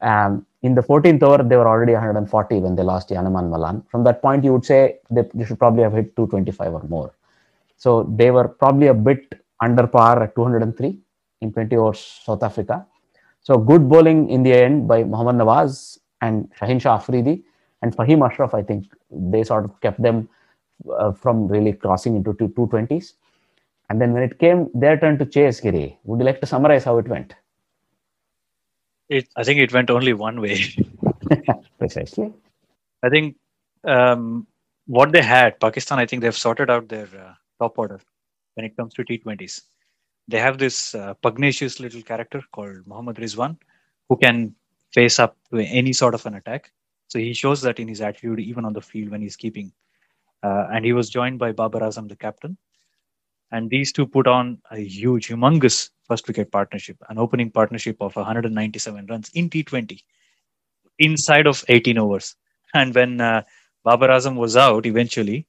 um, 0.00 0.46
in 0.62 0.74
the 0.74 0.82
14th 0.82 1.22
over, 1.22 1.42
they 1.42 1.56
were 1.56 1.68
already 1.68 1.92
140 1.92 2.60
when 2.60 2.76
they 2.76 2.82
lost 2.82 3.10
Janneman 3.10 3.50
Malan. 3.50 3.82
From 3.90 4.04
that 4.04 4.22
point, 4.22 4.44
you 4.44 4.52
would 4.52 4.64
say 4.64 4.98
they 5.10 5.24
should 5.44 5.58
probably 5.58 5.82
have 5.82 5.92
hit 5.92 6.14
225 6.16 6.72
or 6.72 6.82
more. 6.88 7.14
So 7.76 8.02
they 8.16 8.30
were 8.30 8.48
probably 8.48 8.88
a 8.88 8.94
bit 8.94 9.34
under 9.60 9.86
par 9.86 10.22
at 10.22 10.34
203 10.34 10.98
in 11.40 11.52
20 11.52 11.76
overs 11.76 12.20
South 12.24 12.42
Africa. 12.42 12.86
So 13.40 13.56
good 13.58 13.88
bowling 13.88 14.28
in 14.28 14.42
the 14.42 14.52
end 14.52 14.86
by 14.86 15.02
Mohammad 15.04 15.36
Nawaz 15.36 15.98
and 16.20 16.50
Shaheen 16.58 16.80
Shah 16.80 16.96
Afridi 16.96 17.42
and 17.82 17.96
Fahim 17.96 18.28
Ashraf. 18.28 18.54
I 18.54 18.62
think 18.62 18.86
they 19.10 19.42
sort 19.42 19.64
of 19.64 19.80
kept 19.80 20.02
them 20.02 20.28
uh, 20.98 21.12
from 21.12 21.48
really 21.48 21.72
crossing 21.72 22.16
into 22.16 22.34
two, 22.34 22.48
220s. 22.48 23.14
And 23.88 24.00
then 24.00 24.12
when 24.12 24.22
it 24.22 24.38
came 24.38 24.68
their 24.74 24.98
turn 24.98 25.18
to 25.18 25.26
chase 25.26 25.60
Giri, 25.60 25.98
would 26.04 26.20
you 26.20 26.26
like 26.26 26.40
to 26.40 26.46
summarize 26.46 26.84
how 26.84 26.98
it 26.98 27.08
went? 27.08 27.34
It, 29.08 29.28
I 29.36 29.42
think 29.42 29.60
it 29.60 29.72
went 29.72 29.90
only 29.90 30.12
one 30.12 30.40
way. 30.40 30.62
Precisely. 31.78 32.32
I 33.02 33.08
think 33.08 33.36
um, 33.84 34.46
what 34.86 35.10
they 35.10 35.22
had, 35.22 35.58
Pakistan, 35.58 35.98
I 35.98 36.06
think 36.06 36.22
they've 36.22 36.36
sorted 36.36 36.70
out 36.70 36.88
their 36.88 37.08
uh, 37.18 37.34
top 37.58 37.78
order 37.78 38.00
when 38.54 38.64
it 38.64 38.76
comes 38.76 38.94
to 38.94 39.04
T20s. 39.04 39.62
They 40.30 40.38
have 40.38 40.58
this 40.58 40.94
uh, 40.94 41.14
pugnacious 41.14 41.80
little 41.80 42.02
character 42.02 42.40
called 42.52 42.86
Muhammad 42.86 43.16
Rizwan 43.16 43.56
who 44.08 44.16
can 44.16 44.54
face 44.92 45.18
up 45.18 45.36
to 45.50 45.58
any 45.60 45.92
sort 45.92 46.14
of 46.14 46.24
an 46.26 46.34
attack. 46.34 46.72
So 47.08 47.18
he 47.18 47.32
shows 47.32 47.62
that 47.62 47.80
in 47.80 47.88
his 47.88 48.00
attitude, 48.00 48.38
even 48.38 48.64
on 48.64 48.72
the 48.72 48.80
field 48.80 49.10
when 49.10 49.22
he's 49.22 49.36
keeping. 49.36 49.72
Uh, 50.42 50.66
and 50.72 50.84
he 50.84 50.92
was 50.92 51.10
joined 51.10 51.38
by 51.40 51.50
Babar 51.52 51.82
Azam, 51.82 52.08
the 52.08 52.16
captain. 52.16 52.56
And 53.50 53.68
these 53.68 53.92
two 53.92 54.06
put 54.06 54.28
on 54.28 54.58
a 54.70 54.78
huge, 54.78 55.28
humongous 55.28 55.90
first 56.06 56.28
wicket 56.28 56.52
partnership, 56.52 56.96
an 57.08 57.18
opening 57.18 57.50
partnership 57.50 57.96
of 58.00 58.14
197 58.14 59.06
runs 59.06 59.30
in 59.34 59.50
T20 59.50 60.00
inside 61.00 61.48
of 61.48 61.64
18 61.68 61.98
overs. 61.98 62.36
And 62.72 62.94
when 62.94 63.20
uh, 63.20 63.42
Babar 63.84 64.10
Azam 64.10 64.36
was 64.36 64.56
out 64.56 64.86
eventually, 64.86 65.46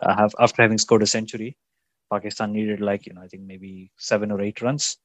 uh, 0.00 0.14
have, 0.14 0.32
after 0.38 0.62
having 0.62 0.78
scored 0.78 1.02
a 1.02 1.06
century, 1.06 1.56
Pakistan 2.12 2.52
needed 2.52 2.80
like, 2.80 3.06
you 3.06 3.14
know, 3.14 3.22
I 3.22 3.28
think 3.28 3.44
maybe 3.44 3.90
seven 3.96 4.30
or 4.30 4.40
eight 4.40 4.60
runs. 4.60 4.98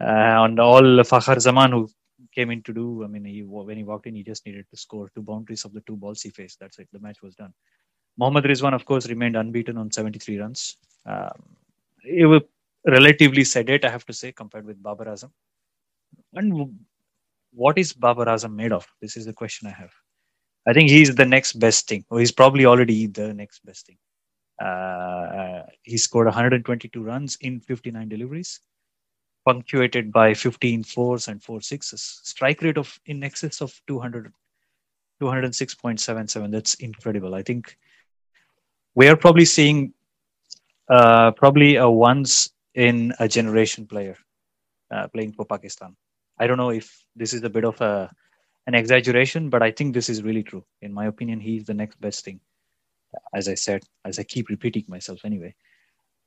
Uh, 0.00 0.44
and 0.44 0.58
all 0.58 0.82
Fakhar 1.10 1.38
Zaman, 1.38 1.72
who 1.72 1.88
came 2.34 2.50
in 2.50 2.62
to 2.62 2.72
do, 2.72 3.04
I 3.04 3.06
mean, 3.06 3.24
he, 3.24 3.42
when 3.42 3.76
he 3.76 3.84
walked 3.84 4.06
in, 4.06 4.14
he 4.14 4.24
just 4.24 4.44
needed 4.46 4.66
to 4.70 4.76
score 4.76 5.08
two 5.14 5.22
boundaries 5.22 5.64
of 5.64 5.72
the 5.72 5.82
two 5.82 5.96
balls 5.96 6.22
he 6.22 6.30
faced. 6.30 6.58
That's 6.58 6.78
it. 6.78 6.88
The 6.92 6.98
match 6.98 7.22
was 7.22 7.34
done. 7.34 7.52
Mohammad 8.18 8.44
Rizwan, 8.44 8.74
of 8.74 8.84
course, 8.84 9.08
remained 9.08 9.36
unbeaten 9.36 9.76
on 9.76 9.90
73 9.90 10.38
runs. 10.38 10.76
Um, 11.06 11.56
he 12.02 12.24
was 12.24 12.42
relatively 12.86 13.44
sedate, 13.44 13.84
I 13.84 13.90
have 13.90 14.06
to 14.06 14.12
say, 14.12 14.32
compared 14.32 14.66
with 14.66 14.82
Babar 14.82 15.06
Azam. 15.06 15.30
And 16.34 16.78
what 17.52 17.78
is 17.78 17.92
Babar 17.92 18.26
Azam 18.26 18.54
made 18.54 18.72
of? 18.72 18.86
This 19.00 19.16
is 19.16 19.26
the 19.26 19.32
question 19.32 19.68
I 19.68 19.72
have. 19.72 19.92
I 20.66 20.72
think 20.72 20.90
he's 20.90 21.14
the 21.14 21.26
next 21.26 21.58
best 21.58 21.88
thing, 21.88 22.04
or 22.10 22.20
he's 22.20 22.32
probably 22.32 22.66
already 22.66 23.06
the 23.06 23.32
next 23.32 23.64
best 23.64 23.86
thing. 23.86 23.96
Uh, 24.60 25.62
he 25.82 25.96
scored 25.96 26.26
122 26.26 27.02
runs 27.02 27.36
in 27.40 27.60
59 27.60 28.08
deliveries, 28.08 28.60
punctuated 29.46 30.12
by 30.12 30.34
15 30.34 30.84
fours 30.84 31.28
and 31.28 31.42
four 31.42 31.60
sixes. 31.60 32.20
Strike 32.24 32.60
rate 32.62 32.76
of 32.76 32.98
in 33.06 33.22
excess 33.24 33.62
of 33.62 33.72
200, 33.86 34.32
206.77. 35.22 36.50
That's 36.50 36.74
incredible. 36.74 37.34
I 37.34 37.42
think 37.42 37.76
we 38.94 39.08
are 39.08 39.16
probably 39.16 39.46
seeing 39.46 39.94
uh, 40.88 41.30
probably 41.32 41.76
a 41.76 41.88
once 41.88 42.50
in 42.74 43.14
a 43.18 43.26
generation 43.28 43.86
player 43.86 44.16
uh, 44.90 45.08
playing 45.08 45.32
for 45.32 45.46
Pakistan. 45.46 45.96
I 46.38 46.46
don't 46.46 46.58
know 46.58 46.70
if 46.70 47.04
this 47.16 47.32
is 47.32 47.42
a 47.44 47.50
bit 47.50 47.64
of 47.64 47.80
a 47.80 48.10
an 48.66 48.74
exaggeration, 48.74 49.48
but 49.48 49.62
I 49.62 49.70
think 49.70 49.94
this 49.94 50.08
is 50.08 50.22
really 50.22 50.42
true. 50.42 50.64
In 50.82 50.92
my 50.92 51.06
opinion, 51.06 51.40
he's 51.40 51.64
the 51.64 51.74
next 51.74 52.00
best 52.00 52.24
thing. 52.24 52.40
As 53.34 53.48
I 53.48 53.54
said, 53.54 53.82
as 54.04 54.18
I 54.18 54.24
keep 54.24 54.48
repeating 54.48 54.84
myself 54.88 55.20
anyway. 55.24 55.54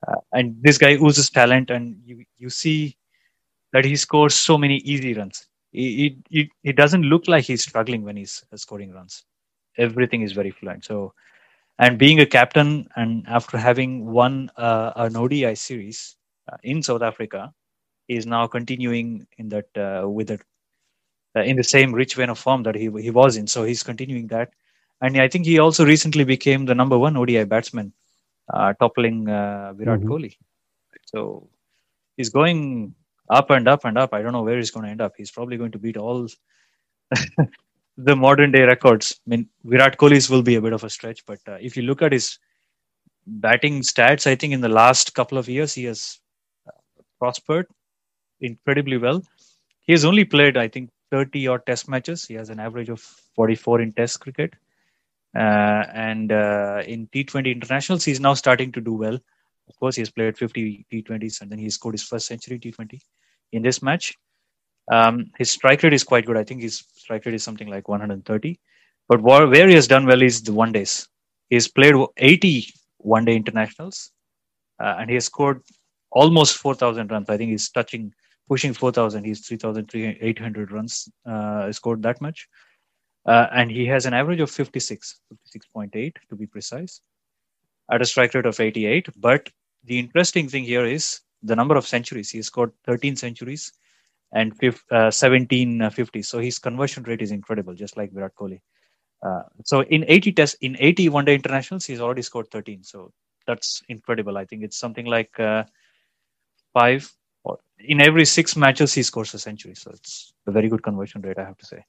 Uh, 0.06 0.16
and 0.32 0.56
this 0.62 0.78
guy 0.78 0.94
oozes 0.94 1.30
talent, 1.30 1.70
and 1.70 1.96
you 2.04 2.24
you 2.38 2.50
see 2.50 2.96
that 3.72 3.84
he 3.84 3.96
scores 3.96 4.34
so 4.34 4.58
many 4.58 4.78
easy 4.78 5.14
runs. 5.14 5.48
He, 5.72 6.18
he, 6.30 6.50
he 6.62 6.72
doesn't 6.72 7.02
look 7.02 7.28
like 7.28 7.44
he's 7.44 7.62
struggling 7.62 8.04
when 8.04 8.16
he's 8.16 8.44
scoring 8.56 8.92
runs. 8.92 9.24
Everything 9.78 10.22
is 10.22 10.32
very 10.32 10.52
fluent. 10.52 10.84
So 10.84 11.12
and 11.78 11.98
being 11.98 12.20
a 12.20 12.26
captain 12.26 12.88
and 12.96 13.26
after 13.28 13.58
having 13.58 14.06
won 14.06 14.50
uh, 14.56 14.92
an 14.96 15.16
ODI 15.16 15.54
series 15.56 16.16
uh, 16.52 16.56
in 16.62 16.82
South 16.82 17.02
Africa, 17.02 17.52
is 18.08 18.26
now 18.26 18.46
continuing 18.46 19.26
in 19.38 19.48
that 19.50 19.66
uh, 19.76 20.08
with 20.08 20.28
that 20.28 20.42
uh, 21.36 21.42
in 21.42 21.56
the 21.56 21.64
same 21.64 21.92
rich 21.92 22.14
vein 22.16 22.30
of 22.30 22.38
form 22.38 22.62
that 22.64 22.74
he 22.76 22.90
he 23.00 23.10
was 23.10 23.36
in. 23.36 23.46
So 23.46 23.64
he's 23.64 23.82
continuing 23.82 24.28
that, 24.28 24.50
and 25.00 25.16
I 25.16 25.28
think 25.28 25.46
he 25.46 25.58
also 25.58 25.84
recently 25.84 26.24
became 26.24 26.64
the 26.64 26.74
number 26.74 26.98
one 26.98 27.16
ODI 27.16 27.44
batsman, 27.44 27.92
uh, 28.52 28.72
toppling 28.74 29.28
uh, 29.28 29.72
Virat 29.74 30.00
mm-hmm. 30.00 30.10
Kohli. 30.10 30.36
So 31.06 31.48
he's 32.16 32.30
going 32.30 32.94
up 33.30 33.50
and 33.50 33.68
up 33.68 33.84
and 33.84 33.98
up. 33.98 34.14
I 34.14 34.22
don't 34.22 34.32
know 34.32 34.42
where 34.42 34.56
he's 34.56 34.70
going 34.70 34.84
to 34.84 34.90
end 34.90 35.00
up. 35.00 35.14
He's 35.16 35.30
probably 35.30 35.56
going 35.56 35.72
to 35.72 35.78
beat 35.78 35.96
all 35.96 36.28
the 37.96 38.16
modern 38.16 38.52
day 38.52 38.62
records. 38.62 39.20
I 39.26 39.30
mean, 39.30 39.48
Virat 39.64 39.98
Kohli's 39.98 40.30
will 40.30 40.42
be 40.42 40.56
a 40.56 40.60
bit 40.60 40.72
of 40.72 40.84
a 40.84 40.90
stretch, 40.90 41.24
but 41.26 41.38
uh, 41.46 41.58
if 41.60 41.76
you 41.76 41.82
look 41.82 42.02
at 42.02 42.12
his 42.12 42.38
batting 43.26 43.80
stats, 43.80 44.26
I 44.26 44.34
think 44.34 44.52
in 44.52 44.60
the 44.60 44.68
last 44.68 45.14
couple 45.14 45.38
of 45.38 45.48
years 45.48 45.74
he 45.74 45.84
has 45.84 46.18
uh, 46.68 47.02
prospered 47.18 47.66
incredibly 48.40 48.98
well. 48.98 49.22
He 49.80 49.92
has 49.92 50.04
only 50.04 50.24
played, 50.24 50.56
I 50.56 50.68
think, 50.68 50.90
30 51.10 51.46
odd 51.48 51.66
test 51.66 51.88
matches. 51.88 52.24
He 52.24 52.34
has 52.34 52.50
an 52.50 52.58
average 52.58 52.88
of 52.88 53.00
44 53.00 53.80
in 53.82 53.92
test 53.92 54.20
cricket. 54.20 54.54
Uh, 55.34 55.84
and 55.92 56.30
uh, 56.32 56.82
in 56.86 57.08
T20 57.08 57.52
internationals, 57.52 58.04
he's 58.04 58.20
now 58.20 58.34
starting 58.34 58.70
to 58.72 58.80
do 58.80 58.94
well. 58.94 59.18
Of 59.68 59.78
course, 59.80 59.96
he 59.96 60.02
has 60.02 60.10
played 60.10 60.36
50 60.36 60.86
T20s 60.92 61.40
and 61.40 61.50
then 61.50 61.58
he 61.58 61.70
scored 61.70 61.94
his 61.94 62.02
first 62.02 62.26
century 62.26 62.58
T20 62.58 63.00
in 63.52 63.62
this 63.62 63.82
match. 63.82 64.14
Um, 64.92 65.30
his 65.38 65.50
strike 65.50 65.82
rate 65.82 65.94
is 65.94 66.04
quite 66.04 66.26
good. 66.26 66.36
I 66.36 66.44
think 66.44 66.60
his 66.60 66.84
strike 66.94 67.24
rate 67.24 67.34
is 67.34 67.42
something 67.42 67.68
like 67.68 67.88
130. 67.88 68.60
But 69.08 69.22
where 69.22 69.68
he 69.68 69.74
has 69.74 69.88
done 69.88 70.06
well 70.06 70.22
is 70.22 70.42
the 70.42 70.52
one 70.52 70.72
days. 70.72 71.08
He's 71.50 71.68
played 71.68 71.94
80 72.16 72.66
one 72.98 73.24
day 73.24 73.36
internationals 73.36 74.12
uh, 74.80 74.96
and 74.98 75.10
he 75.10 75.14
has 75.14 75.26
scored 75.26 75.62
almost 76.10 76.56
4,000 76.58 77.10
runs. 77.10 77.28
I 77.28 77.36
think 77.36 77.50
he's 77.50 77.70
touching, 77.70 78.12
pushing 78.48 78.72
4,000. 78.72 79.24
He's 79.24 79.46
3,800 79.46 80.72
runs 80.72 81.08
uh, 81.26 81.70
scored 81.72 82.02
that 82.02 82.20
much. 82.20 82.48
Uh, 83.26 83.46
and 83.52 83.70
he 83.70 83.86
has 83.86 84.06
an 84.06 84.14
average 84.14 84.40
of 84.40 84.50
56, 84.50 85.20
56.8 85.56 86.14
to 86.28 86.36
be 86.36 86.46
precise, 86.46 87.00
at 87.90 88.02
a 88.02 88.04
strike 88.04 88.34
rate 88.34 88.46
of 88.46 88.60
88. 88.60 89.08
But 89.16 89.48
the 89.84 89.98
interesting 89.98 90.48
thing 90.48 90.64
here 90.64 90.84
is 90.84 91.20
the 91.42 91.56
number 91.56 91.76
of 91.76 91.86
centuries. 91.86 92.30
He 92.30 92.42
scored 92.42 92.72
13 92.86 93.16
centuries 93.16 93.72
and 94.32 94.52
uh, 94.62 95.10
1750. 95.12 96.22
So 96.22 96.38
his 96.38 96.58
conversion 96.58 97.02
rate 97.04 97.22
is 97.22 97.30
incredible, 97.30 97.74
just 97.74 97.96
like 97.96 98.12
Virat 98.12 98.34
Kohli. 98.34 98.60
Uh, 99.22 99.42
so 99.64 99.80
in 99.84 100.04
80 100.06 100.32
tests, 100.32 100.56
in 100.60 100.76
80 100.78 101.08
one-day 101.08 101.34
internationals, 101.34 101.86
he's 101.86 102.00
already 102.00 102.22
scored 102.22 102.50
13. 102.50 102.82
So 102.82 103.12
that's 103.46 103.82
incredible. 103.88 104.36
I 104.36 104.44
think 104.44 104.62
it's 104.64 104.76
something 104.76 105.06
like 105.06 105.38
uh, 105.40 105.64
five 106.74 107.10
or 107.44 107.58
in 107.78 108.00
every 108.00 108.24
six 108.24 108.56
matches 108.56 108.92
he 108.92 109.02
scores 109.02 109.32
a 109.34 109.38
century. 109.38 109.74
So 109.74 109.92
it's 109.92 110.34
a 110.46 110.52
very 110.52 110.68
good 110.68 110.82
conversion 110.82 111.22
rate, 111.22 111.38
I 111.38 111.44
have 111.44 111.58
to 111.58 111.66
say. 111.66 111.84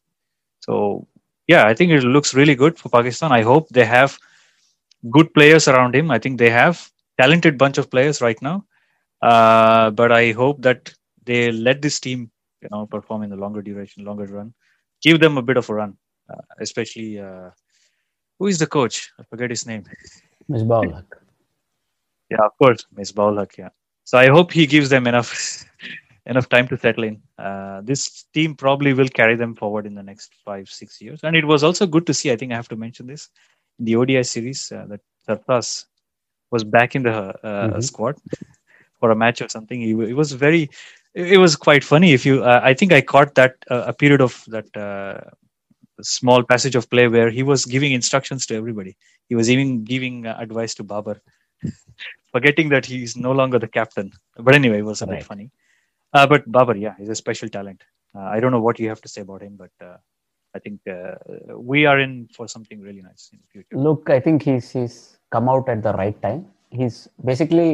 So 0.59 1.07
yeah, 1.47 1.67
I 1.67 1.73
think 1.73 1.91
it 1.91 2.03
looks 2.03 2.33
really 2.33 2.55
good 2.55 2.77
for 2.77 2.89
Pakistan. 2.89 3.31
I 3.31 3.41
hope 3.41 3.69
they 3.69 3.85
have 3.85 4.17
good 5.09 5.33
players 5.33 5.67
around 5.67 5.95
him. 5.95 6.11
I 6.11 6.19
think 6.19 6.39
they 6.39 6.49
have 6.49 6.89
talented 7.19 7.57
bunch 7.57 7.77
of 7.77 7.89
players 7.89 8.21
right 8.21 8.41
now. 8.41 8.65
Uh, 9.21 9.91
but 9.91 10.11
I 10.11 10.31
hope 10.31 10.61
that 10.61 10.93
they 11.23 11.51
let 11.51 11.81
this 11.81 11.99
team 11.99 12.31
you 12.61 12.69
know 12.71 12.85
perform 12.85 13.23
in 13.23 13.29
the 13.29 13.35
longer 13.35 13.61
duration, 13.61 14.05
longer 14.05 14.25
run. 14.25 14.53
Give 15.01 15.19
them 15.19 15.37
a 15.37 15.41
bit 15.41 15.57
of 15.57 15.69
a 15.69 15.73
run, 15.73 15.97
uh, 16.29 16.41
especially 16.59 17.19
uh, 17.19 17.49
who 18.39 18.47
is 18.47 18.59
the 18.59 18.67
coach? 18.67 19.11
I 19.19 19.23
forget 19.23 19.49
his 19.49 19.65
name. 19.65 19.83
Misbah-ul 20.49 20.93
Haq. 20.93 21.15
Yeah, 22.29 22.45
of 22.45 22.57
course, 22.57 22.85
Misbah-ul 22.97 23.37
Haq. 23.37 23.57
Yeah. 23.57 23.69
So 24.03 24.17
I 24.17 24.27
hope 24.27 24.51
he 24.51 24.65
gives 24.65 24.89
them 24.89 25.07
enough 25.07 25.65
enough 26.26 26.49
time 26.49 26.67
to 26.67 26.78
settle 26.78 27.03
in. 27.03 27.21
Uh, 27.38 27.82
this 27.84 28.26
team 28.34 28.55
probably 28.55 28.93
will 28.93 29.09
carry 29.09 29.36
them 29.36 29.55
forward 29.55 29.86
in 29.86 29.93
the 29.93 30.03
next 30.03 30.34
five, 30.43 30.67
six 30.69 31.01
years. 31.01 31.19
And 31.23 31.36
it 31.36 31.45
was 31.45 31.63
also 31.63 31.86
good 31.86 32.07
to 32.07 32.13
see. 32.13 32.32
I 32.32 32.36
think 32.36 32.51
I 32.51 32.55
have 32.55 32.69
to 32.69 32.76
mention 32.76 33.07
this 33.07 33.30
in 33.80 33.86
the 33.86 33.95
ODI 33.95 34.23
series 34.23 34.71
uh, 34.71 34.86
that 34.88 35.01
Sarfraz 35.28 35.86
was 36.51 36.63
back 36.63 36.95
in 36.95 37.03
the 37.03 37.11
uh, 37.11 37.34
mm-hmm. 37.43 37.80
squad 37.82 38.15
for 38.99 39.11
a 39.11 39.15
match 39.15 39.41
or 39.41 39.49
something. 39.49 39.80
He, 39.80 39.89
he 39.89 40.13
was 40.13 40.32
very 40.32 40.69
it 41.15 41.38
was 41.38 41.55
quite 41.55 41.84
funny 41.84 42.11
if 42.11 42.26
you 42.26 42.43
uh, 42.43 42.59
i 42.63 42.73
think 42.73 42.91
i 42.91 43.01
caught 43.01 43.34
that 43.36 43.55
uh, 43.71 43.84
a 43.88 43.93
period 43.93 44.21
of 44.21 44.43
that 44.47 44.69
uh, 44.78 45.19
small 46.01 46.43
passage 46.43 46.76
of 46.76 46.89
play 46.89 47.07
where 47.07 47.30
he 47.30 47.41
was 47.41 47.65
giving 47.65 47.93
instructions 47.93 48.45
to 48.45 48.55
everybody 48.55 48.97
he 49.30 49.36
was 49.36 49.49
even 49.49 49.84
giving 49.84 50.28
uh, 50.28 50.36
advice 50.38 50.76
to 50.76 50.84
babar 50.84 51.21
forgetting 52.34 52.69
that 52.69 52.86
he's 52.86 53.15
no 53.15 53.32
longer 53.32 53.57
the 53.57 53.67
captain 53.67 54.11
but 54.38 54.53
anyway 54.53 54.80
it 54.80 54.89
was 54.91 55.01
a 55.01 55.05
right. 55.05 55.19
bit 55.19 55.26
funny 55.26 55.49
uh, 56.16 56.28
but 56.32 56.49
babar 56.57 56.78
yeah 56.86 56.95
he's 56.99 57.13
a 57.18 57.20
special 57.24 57.49
talent 57.57 57.82
uh, 58.18 58.28
i 58.36 58.39
don't 58.39 58.53
know 58.55 58.66
what 58.68 58.80
you 58.82 58.89
have 58.93 59.03
to 59.05 59.11
say 59.16 59.22
about 59.28 59.41
him 59.47 59.55
but 59.63 59.74
i 60.57 60.59
think 60.66 60.80
we 61.72 61.80
are 61.91 61.99
in 62.05 62.13
for 62.36 62.45
something 62.55 62.80
really 62.88 63.03
nice 63.09 63.24
in 63.34 63.39
the 63.43 63.47
future 63.53 63.84
look 63.88 64.09
i 64.18 64.20
think 64.26 64.47
he's 64.49 64.68
he's 64.78 64.97
come 65.36 65.47
out 65.53 65.68
at 65.74 65.82
the 65.88 65.93
right 66.01 66.20
time 66.28 66.41
he's 66.80 66.97
basically 67.32 67.70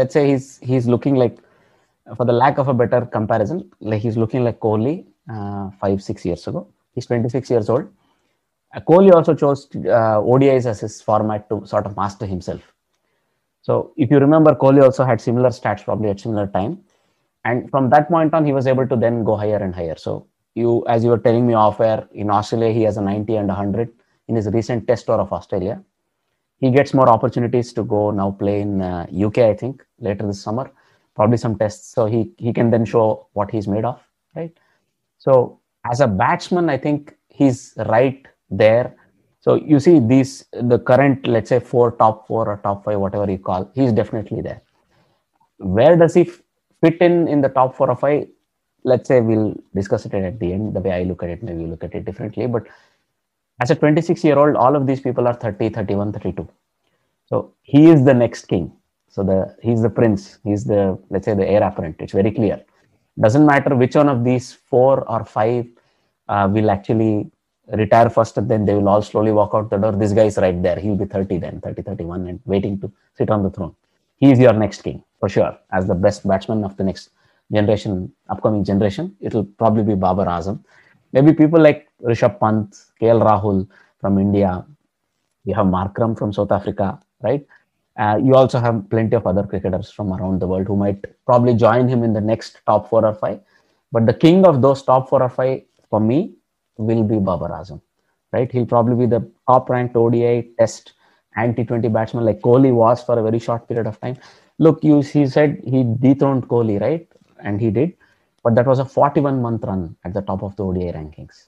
let's 0.00 0.14
say 0.18 0.24
he's 0.32 0.46
he's 0.70 0.86
looking 0.94 1.16
like 1.24 1.36
for 2.16 2.24
the 2.24 2.32
lack 2.32 2.58
of 2.58 2.68
a 2.68 2.74
better 2.74 3.06
comparison, 3.06 3.70
like 3.80 4.02
he's 4.02 4.16
looking 4.16 4.44
like 4.44 4.58
Kohli 4.60 5.06
uh, 5.30 5.70
five, 5.80 6.02
six 6.02 6.24
years 6.24 6.46
ago. 6.46 6.66
He's 6.94 7.06
26 7.06 7.50
years 7.50 7.68
old. 7.68 7.88
Uh, 8.74 8.80
Kohli 8.80 9.12
also 9.12 9.34
chose 9.34 9.68
uh, 9.76 10.20
ODIs 10.20 10.66
as 10.66 10.80
his 10.80 11.00
format 11.00 11.48
to 11.48 11.64
sort 11.66 11.86
of 11.86 11.96
master 11.96 12.26
himself. 12.26 12.60
So 13.62 13.92
if 13.96 14.10
you 14.10 14.18
remember, 14.18 14.54
Kohli 14.54 14.82
also 14.82 15.04
had 15.04 15.20
similar 15.20 15.50
stats 15.50 15.84
probably 15.84 16.10
at 16.10 16.20
similar 16.20 16.48
time. 16.48 16.80
And 17.44 17.70
from 17.70 17.90
that 17.90 18.08
point 18.08 18.34
on, 18.34 18.44
he 18.44 18.52
was 18.52 18.66
able 18.66 18.86
to 18.86 18.96
then 18.96 19.24
go 19.24 19.36
higher 19.36 19.56
and 19.56 19.74
higher. 19.74 19.96
So 19.96 20.26
you, 20.54 20.84
as 20.86 21.02
you 21.02 21.10
were 21.10 21.18
telling 21.18 21.46
me 21.46 21.54
off 21.54 21.80
air, 21.80 22.08
in 22.12 22.30
Australia, 22.30 22.72
he 22.72 22.82
has 22.82 22.96
a 22.96 23.02
90 23.02 23.36
and 23.36 23.48
100 23.48 23.90
in 24.28 24.36
his 24.36 24.46
recent 24.48 24.86
test 24.86 25.06
tour 25.06 25.20
of 25.20 25.32
Australia. 25.32 25.82
He 26.60 26.70
gets 26.70 26.94
more 26.94 27.08
opportunities 27.08 27.72
to 27.72 27.82
go 27.82 28.10
now 28.12 28.30
play 28.30 28.60
in 28.60 28.80
uh, 28.80 29.06
UK, 29.12 29.38
I 29.38 29.54
think, 29.54 29.84
later 29.98 30.26
this 30.26 30.40
summer, 30.40 30.70
probably 31.16 31.36
some 31.36 31.58
tests. 31.58 31.92
So 31.92 32.06
he, 32.06 32.30
he 32.38 32.52
can 32.52 32.70
then 32.70 32.84
show 32.84 33.26
what 33.32 33.50
he's 33.50 33.66
made 33.66 33.84
of, 33.84 34.00
right? 34.36 34.56
So 35.18 35.58
as 35.90 36.00
a 36.00 36.06
batsman, 36.06 36.70
I 36.70 36.78
think 36.78 37.16
he's 37.28 37.74
right 37.86 38.24
there. 38.50 38.94
So 39.40 39.56
you 39.56 39.80
see 39.80 39.98
these, 39.98 40.44
the 40.52 40.78
current, 40.78 41.26
let's 41.26 41.48
say 41.48 41.58
four, 41.58 41.92
top 41.92 42.28
four 42.28 42.48
or 42.48 42.58
top 42.58 42.84
five, 42.84 43.00
whatever 43.00 43.28
you 43.28 43.38
call, 43.38 43.68
he's 43.74 43.92
definitely 43.92 44.40
there. 44.40 44.62
Where 45.56 45.96
does 45.96 46.14
he 46.14 46.30
fit 46.82 47.00
in 47.00 47.28
in 47.28 47.40
the 47.40 47.48
top 47.48 47.76
four 47.76 47.88
or 47.90 47.96
five? 47.96 48.28
Let's 48.84 49.08
say 49.08 49.20
we'll 49.20 49.54
discuss 49.74 50.04
it 50.06 50.14
at 50.14 50.38
the 50.40 50.52
end. 50.52 50.74
The 50.74 50.80
way 50.80 50.92
I 50.92 51.02
look 51.04 51.22
at 51.22 51.30
it, 51.30 51.42
maybe 51.42 51.62
you 51.62 51.68
look 51.68 51.84
at 51.84 51.94
it 51.94 52.04
differently. 52.04 52.46
But 52.46 52.66
as 53.60 53.70
a 53.70 53.76
26 53.76 54.24
year 54.24 54.38
old, 54.38 54.56
all 54.56 54.74
of 54.74 54.86
these 54.86 55.00
people 55.00 55.28
are 55.28 55.34
30, 55.34 55.68
31, 55.70 56.12
32. 56.12 56.48
So 57.26 57.54
he 57.62 57.88
is 57.90 58.04
the 58.04 58.14
next 58.14 58.46
king. 58.46 58.72
So 59.08 59.22
the 59.22 59.56
he's 59.62 59.82
the 59.82 59.90
prince. 59.90 60.38
He's 60.42 60.64
the 60.64 60.98
let's 61.10 61.26
say 61.26 61.34
the 61.34 61.46
heir 61.46 61.62
apparent. 61.62 61.96
It's 62.00 62.12
very 62.12 62.32
clear. 62.32 62.64
Doesn't 63.20 63.46
matter 63.46 63.76
which 63.76 63.94
one 63.94 64.08
of 64.08 64.24
these 64.24 64.52
four 64.52 65.08
or 65.08 65.24
five 65.24 65.66
uh, 66.28 66.48
will 66.50 66.70
actually 66.70 67.30
retire 67.68 68.10
first 68.10 68.36
and 68.38 68.50
then 68.50 68.64
they 68.64 68.74
will 68.74 68.88
all 68.88 69.02
slowly 69.02 69.32
walk 69.32 69.50
out 69.54 69.70
the 69.70 69.76
door. 69.76 69.92
This 69.92 70.12
guy 70.12 70.24
is 70.24 70.38
right 70.38 70.60
there. 70.62 70.78
He'll 70.78 70.96
be 70.96 71.04
30 71.04 71.38
then, 71.38 71.60
30, 71.60 71.82
31 71.82 72.26
and 72.26 72.40
waiting 72.44 72.80
to 72.80 72.90
sit 73.14 73.30
on 73.30 73.42
the 73.42 73.50
throne. 73.50 73.74
He 74.22 74.30
is 74.30 74.38
your 74.38 74.52
next 74.52 74.82
king 74.82 75.02
for 75.18 75.28
sure. 75.28 75.58
As 75.72 75.88
the 75.88 75.96
best 75.96 76.26
batsman 76.26 76.62
of 76.62 76.76
the 76.76 76.84
next 76.84 77.10
generation, 77.52 78.12
upcoming 78.28 78.62
generation, 78.62 79.16
it'll 79.20 79.44
probably 79.44 79.82
be 79.82 79.96
Babar 79.96 80.26
Azam. 80.26 80.62
Maybe 81.12 81.32
people 81.32 81.60
like 81.60 81.88
Rishabh 82.00 82.38
Pant, 82.38 82.70
KL 83.00 83.20
Rahul 83.28 83.66
from 84.00 84.18
India. 84.20 84.64
You 85.44 85.54
have 85.56 85.66
Markram 85.66 86.16
from 86.16 86.32
South 86.32 86.52
Africa, 86.52 87.00
right? 87.20 87.44
Uh, 87.98 88.20
you 88.22 88.36
also 88.36 88.60
have 88.60 88.88
plenty 88.90 89.16
of 89.16 89.26
other 89.26 89.42
cricketers 89.42 89.90
from 89.90 90.12
around 90.12 90.40
the 90.40 90.46
world 90.46 90.68
who 90.68 90.76
might 90.76 91.04
probably 91.26 91.54
join 91.56 91.88
him 91.88 92.04
in 92.04 92.12
the 92.12 92.20
next 92.20 92.60
top 92.64 92.88
four 92.88 93.04
or 93.04 93.14
five. 93.14 93.40
But 93.90 94.06
the 94.06 94.14
king 94.14 94.46
of 94.46 94.62
those 94.62 94.84
top 94.84 95.08
four 95.08 95.20
or 95.20 95.30
five, 95.30 95.62
for 95.90 95.98
me, 95.98 96.36
will 96.76 97.02
be 97.02 97.16
Babar 97.16 97.50
Azam, 97.50 97.82
right? 98.32 98.50
He'll 98.52 98.66
probably 98.66 98.94
be 99.04 99.06
the 99.06 99.28
top 99.48 99.68
ranked 99.68 99.96
ODI 99.96 100.52
test 100.60 100.92
and 101.36 101.56
T20 101.56 101.92
batsman 101.92 102.24
like 102.24 102.40
Kohli 102.40 102.72
was 102.72 103.02
for 103.02 103.18
a 103.18 103.22
very 103.22 103.38
short 103.38 103.68
period 103.68 103.86
of 103.86 104.00
time. 104.00 104.16
Look, 104.58 104.84
you 104.84 105.00
he 105.00 105.26
said 105.26 105.60
he 105.64 105.84
dethroned 105.84 106.48
Kohli, 106.48 106.80
right? 106.80 107.06
And 107.40 107.60
he 107.60 107.70
did, 107.70 107.94
but 108.44 108.54
that 108.54 108.66
was 108.66 108.78
a 108.78 108.84
41 108.84 109.40
month 109.40 109.64
run 109.64 109.96
at 110.04 110.14
the 110.14 110.22
top 110.22 110.42
of 110.42 110.54
the 110.56 110.64
ODI 110.64 110.92
rankings. 110.92 111.46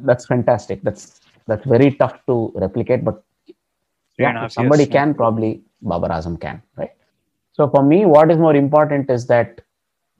that's 0.00 0.26
fantastic. 0.26 0.82
That's 0.82 1.20
that's 1.46 1.66
very 1.66 1.90
tough 1.92 2.14
to 2.26 2.52
replicate, 2.54 3.04
but 3.04 3.22
yeah, 4.18 4.46
somebody 4.48 4.84
years. 4.84 4.92
can 4.92 5.14
probably 5.14 5.62
Babar 5.82 6.10
Azam 6.10 6.40
can, 6.40 6.62
right? 6.76 6.92
So 7.52 7.68
for 7.68 7.82
me, 7.82 8.04
what 8.04 8.30
is 8.30 8.38
more 8.38 8.56
important 8.56 9.10
is 9.10 9.26
that 9.26 9.60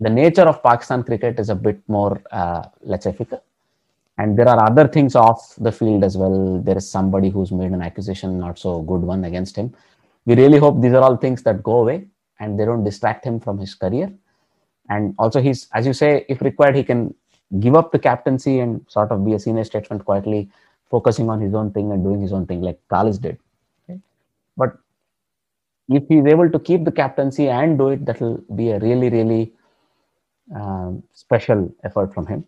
the 0.01 0.11
nature 0.11 0.43
of 0.43 0.63
Pakistan 0.63 1.03
cricket 1.05 1.39
is 1.39 1.49
a 1.49 1.55
bit 1.55 1.81
more, 1.89 2.21
uh, 2.31 2.65
let's 2.83 3.05
say, 3.05 3.13
fickle. 3.13 3.43
And 4.17 4.39
there 4.39 4.49
are 4.49 4.67
other 4.67 4.87
things 4.87 5.17
off 5.17 5.55
the 5.57 5.73
field 5.73 6.05
as 6.05 6.17
well. 6.17 6.61
There 6.61 6.77
is 6.77 6.89
somebody 6.89 7.31
who's 7.31 7.51
made 7.51 7.73
an 7.73 7.83
acquisition, 7.83 8.39
not 8.39 8.59
so 8.59 8.83
good 8.83 9.01
one 9.01 9.25
against 9.25 9.57
him. 9.57 9.75
We 10.25 10.37
really 10.37 10.59
hope 10.59 10.81
these 10.81 10.93
are 10.93 11.03
all 11.03 11.17
things 11.17 11.43
that 11.43 11.63
go 11.63 11.81
away 11.81 12.07
and 12.39 12.59
they 12.59 12.65
don't 12.65 12.85
distract 12.85 13.25
him 13.25 13.41
from 13.41 13.59
his 13.59 13.75
career. 13.75 14.13
And 14.89 15.15
also, 15.19 15.41
he's, 15.41 15.67
as 15.73 15.87
you 15.87 15.93
say, 15.93 16.25
if 16.29 16.41
required, 16.43 16.77
he 16.77 16.85
can 16.85 17.15
give 17.59 17.75
up 17.75 17.91
the 17.91 17.99
captaincy 17.99 18.61
and 18.61 18.85
sort 18.89 19.11
of 19.11 19.25
be 19.25 19.33
a 19.35 19.39
senior 19.39 19.65
statesman 19.65 20.01
quietly, 20.01 20.49
focusing 20.91 21.29
on 21.29 21.41
his 21.41 21.55
own 21.55 21.73
thing 21.73 21.91
and 21.91 22.05
doing 22.05 22.21
his 22.21 22.33
own 22.33 22.47
thing, 22.47 22.61
like 22.61 22.79
Carlos 22.89 23.19
did. 23.19 23.39
Okay? 23.89 23.99
But 24.57 24.79
if 25.89 26.05
he's 26.09 26.25
able 26.27 26.51
to 26.51 26.59
keep 26.59 26.85
the 26.85 26.93
captaincy 26.93 27.49
and 27.49 27.79
do 27.79 27.89
it, 27.89 28.05
that 28.07 28.21
will 28.21 28.43
be 28.55 28.71
a 28.71 28.79
really, 28.79 29.09
really 29.09 29.53
um, 30.55 31.03
special 31.15 31.75
effort 31.83 32.15
from 32.15 32.27
him 32.27 32.47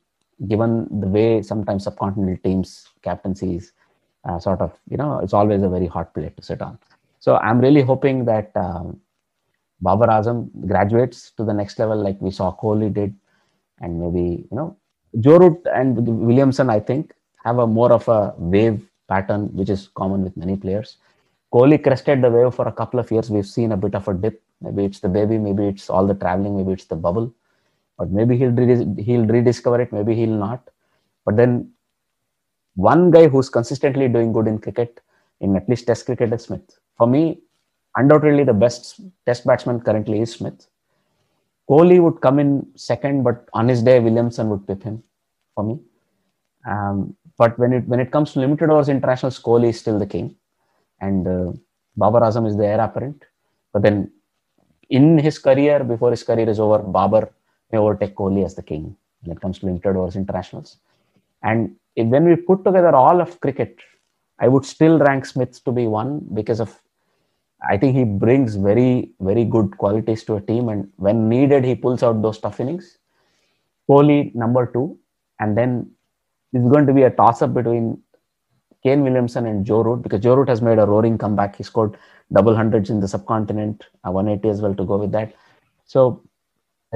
given 0.48 0.86
the 1.00 1.06
way 1.06 1.42
sometimes 1.42 1.86
subcontinental 1.86 2.42
teams 2.42 2.88
captaincies 3.02 3.72
uh, 4.28 4.38
sort 4.38 4.60
of 4.60 4.72
you 4.90 4.96
know 4.96 5.18
it's 5.20 5.32
always 5.32 5.62
a 5.62 5.68
very 5.68 5.86
hot 5.86 6.12
plate 6.14 6.36
to 6.36 6.42
sit 6.42 6.60
on. 6.62 6.78
So 7.20 7.36
i'm 7.36 7.60
really 7.60 7.82
hoping 7.82 8.24
that 8.26 8.50
um, 8.56 9.00
babar 9.80 10.08
azam 10.08 10.50
graduates 10.66 11.32
to 11.36 11.44
the 11.44 11.54
next 11.54 11.78
level 11.78 12.02
like 12.02 12.20
we 12.20 12.30
saw 12.30 12.54
kohli 12.56 12.92
did. 12.92 13.14
And 13.80 14.00
maybe 14.00 14.46
you 14.50 14.56
know 14.56 14.76
joe 15.20 15.38
root 15.38 15.58
and 15.74 16.06
williamson 16.26 16.70
i 16.70 16.80
think 16.80 17.12
have 17.44 17.58
a 17.58 17.66
more 17.66 17.92
of 17.92 18.08
a 18.08 18.34
wave 18.38 18.78
pattern 19.08 19.42
which 19.58 19.70
is 19.70 19.88
common 19.88 20.22
with 20.24 20.36
many 20.36 20.56
players. 20.56 20.96
Kohli 21.52 21.82
crested 21.82 22.22
the 22.22 22.30
wave 22.30 22.54
for 22.54 22.66
a 22.68 22.72
couple 22.72 22.98
of 22.98 23.10
years. 23.10 23.30
We've 23.30 23.46
seen 23.46 23.72
a 23.72 23.76
bit 23.76 23.94
of 23.94 24.08
a 24.08 24.14
dip. 24.14 24.42
Maybe 24.60 24.84
it's 24.84 25.00
the 25.00 25.08
baby 25.08 25.38
maybe 25.38 25.66
it's 25.66 25.90
all 25.90 26.06
the 26.06 26.14
traveling 26.14 26.56
maybe 26.56 26.72
it's 26.72 26.86
the 26.86 26.96
bubble 26.96 27.32
but 27.98 28.10
maybe 28.10 28.36
he'll 28.36 28.52
redis- 28.52 28.98
he'll 29.06 29.26
rediscover 29.26 29.80
it 29.80 29.92
maybe 29.92 30.14
he'll 30.14 30.38
not. 30.46 30.68
But 31.24 31.36
then 31.36 31.72
one 32.74 33.10
guy 33.10 33.26
who's 33.28 33.48
consistently 33.48 34.08
doing 34.08 34.32
good 34.32 34.46
in 34.46 34.58
cricket 34.58 35.00
in 35.40 35.56
at 35.56 35.68
least 35.68 35.86
test 35.86 36.06
cricket 36.06 36.32
is 36.32 36.42
smith. 36.42 36.78
For 36.98 37.06
me 37.06 37.40
undoubtedly 37.96 38.44
the 38.44 38.54
best 38.54 39.00
test 39.24 39.46
batsman 39.46 39.80
currently 39.80 40.20
is 40.20 40.32
smith. 40.32 40.66
Kohli 41.70 42.00
would 42.00 42.20
come 42.20 42.38
in 42.38 42.66
second 42.76 43.22
but 43.22 43.48
on 43.52 43.68
his 43.68 43.82
day 43.82 43.98
williamson 44.00 44.48
would 44.50 44.66
pip 44.66 44.82
him 44.82 45.02
for 45.54 45.64
me. 45.64 45.80
Um, 46.66 47.16
but 47.38 47.58
when 47.58 47.72
it 47.72 47.86
when 47.86 48.00
it 48.00 48.10
comes 48.10 48.32
to 48.32 48.40
limited 48.40 48.70
overs 48.70 48.88
internationals 48.88 49.38
kohli 49.38 49.70
is 49.70 49.80
still 49.80 49.98
the 49.98 50.06
king. 50.06 50.36
And 51.00 51.26
uh, 51.26 51.52
babar 51.96 52.22
azam 52.22 52.46
is 52.46 52.56
the 52.56 52.66
heir 52.66 52.80
apparent. 52.80 53.24
But 53.72 53.82
then 53.82 54.10
in 54.88 55.18
his 55.18 55.38
career 55.38 55.82
before 55.84 56.10
his 56.10 56.22
career 56.22 56.48
is 56.48 56.60
over 56.60 56.78
babar 56.78 57.30
may 57.70 57.78
overtake 57.78 58.14
Kohli 58.14 58.44
as 58.44 58.54
the 58.54 58.62
king 58.62 58.96
when 59.22 59.36
it 59.36 59.40
comes 59.40 59.58
to 59.58 59.66
limited 59.66 59.96
overs 59.96 60.16
internationals. 60.16 60.76
And 61.42 61.76
if, 61.94 62.06
when 62.06 62.24
we 62.24 62.36
put 62.36 62.64
together 62.64 62.94
all 62.94 63.20
of 63.20 63.40
cricket, 63.40 63.78
I 64.38 64.48
would 64.48 64.64
still 64.64 64.98
rank 64.98 65.26
Smith 65.26 65.62
to 65.64 65.72
be 65.72 65.86
one 65.86 66.26
because 66.34 66.60
of 66.60 66.80
I 67.68 67.76
think 67.76 67.96
he 67.96 68.04
brings 68.04 68.54
very, 68.54 69.12
very 69.20 69.44
good 69.44 69.78
qualities 69.78 70.24
to 70.24 70.36
a 70.36 70.40
team, 70.40 70.68
and 70.68 70.90
when 70.96 71.28
needed, 71.28 71.64
he 71.64 71.74
pulls 71.74 72.02
out 72.02 72.20
those 72.20 72.38
tough 72.38 72.60
innings. 72.60 72.98
Kohli 73.88 74.34
number 74.34 74.66
two, 74.66 74.98
and 75.40 75.56
then 75.56 75.90
it's 76.52 76.68
going 76.68 76.86
to 76.86 76.92
be 76.92 77.02
a 77.02 77.10
toss-up 77.10 77.54
between 77.54 78.02
Kane 78.82 79.02
Williamson 79.02 79.46
and 79.46 79.64
Joe 79.64 79.82
Root 79.82 80.02
because 80.02 80.20
Joe 80.20 80.34
Root 80.34 80.48
has 80.48 80.60
made 80.60 80.78
a 80.78 80.86
roaring 80.86 81.18
comeback. 81.18 81.56
He 81.56 81.62
scored 81.62 81.96
double 82.32 82.54
hundreds 82.54 82.90
in 82.90 83.00
the 83.00 83.08
subcontinent, 83.08 83.84
180 84.02 84.48
as 84.48 84.60
well 84.60 84.74
to 84.74 84.84
go 84.84 84.96
with 84.96 85.12
that. 85.12 85.34
So 85.86 86.22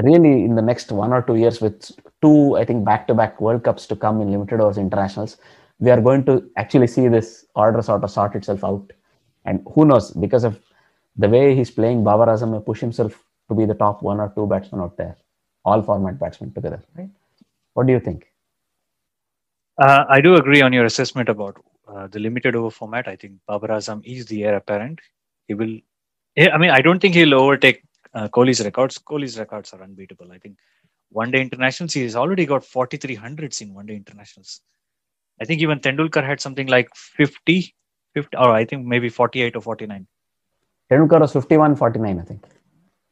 really 0.02 0.44
in 0.44 0.54
the 0.54 0.62
next 0.62 0.92
one 0.92 1.12
or 1.12 1.22
two 1.22 1.36
years 1.36 1.60
with 1.60 1.90
two 2.22 2.56
i 2.56 2.64
think 2.64 2.84
back-to-back 2.84 3.40
world 3.40 3.62
cups 3.64 3.86
to 3.86 3.96
come 3.96 4.20
in 4.20 4.30
limited 4.30 4.60
overs 4.60 4.78
internationals 4.78 5.36
we 5.80 5.90
are 5.90 6.00
going 6.00 6.24
to 6.24 6.48
actually 6.56 6.86
see 6.86 7.08
this 7.08 7.46
order 7.54 7.82
sort 7.82 8.04
of 8.04 8.10
sort 8.10 8.34
itself 8.36 8.62
out. 8.62 8.92
And 9.44 9.66
who 9.74 9.86
knows 9.86 10.10
because 10.12 10.44
of 10.44 10.60
the 11.16 11.28
way 11.28 11.54
he's 11.54 11.70
playing 11.70 12.04
babar 12.04 12.26
azam 12.26 12.52
may 12.52 12.60
push 12.60 12.80
himself 12.80 13.24
to 13.48 13.54
be 13.54 13.64
the 13.64 13.74
top 13.74 14.02
one 14.02 14.20
or 14.20 14.32
two 14.36 14.46
batsmen 14.46 14.80
out 14.82 14.96
there 14.96 15.16
all 15.64 15.82
format 15.82 16.18
batsmen 16.20 16.52
together 16.52 16.80
right? 16.96 17.10
What 17.74 17.86
do 17.86 17.92
you 17.92 18.00
think? 18.00 18.26
Uh, 19.78 20.04
i 20.08 20.20
do 20.20 20.34
agree 20.36 20.60
on 20.60 20.72
your 20.72 20.84
assessment 20.84 21.28
about 21.28 21.56
uh, 21.88 22.06
the 22.06 22.20
limited 22.20 22.54
over 22.54 22.70
format. 22.70 23.08
I 23.08 23.16
think 23.16 23.34
babar 23.48 23.70
azam 23.70 24.02
is 24.04 24.26
the 24.26 24.44
heir 24.44 24.56
apparent. 24.56 25.00
He 25.48 25.54
will 25.54 25.78
i 26.38 26.58
mean 26.58 26.70
i 26.70 26.80
don't 26.80 27.00
think 27.00 27.14
he'll 27.14 27.34
overtake 27.34 27.82
uh, 28.14 28.28
Kohli's 28.28 28.64
records. 28.64 28.98
Kohli's 28.98 29.38
records 29.38 29.72
are 29.72 29.82
unbeatable. 29.82 30.32
I 30.32 30.38
think 30.38 30.56
one 31.10 31.30
day 31.30 31.40
internationals, 31.40 31.92
he's 31.92 32.16
already 32.16 32.46
got 32.46 32.62
4,300s 32.62 33.60
in 33.60 33.74
one 33.74 33.86
day 33.86 33.96
internationals. 33.96 34.60
I 35.40 35.44
think 35.44 35.60
even 35.60 35.80
Tendulkar 35.80 36.24
had 36.24 36.40
something 36.40 36.66
like 36.66 36.94
50, 36.94 37.74
50 38.14 38.36
or 38.36 38.52
I 38.52 38.64
think 38.64 38.86
maybe 38.86 39.08
48 39.08 39.56
or 39.56 39.60
49. 39.60 40.06
Tendulkar 40.90 41.20
was 41.20 41.32
51, 41.32 41.76
49, 41.76 42.18
I 42.18 42.22
think. 42.22 42.46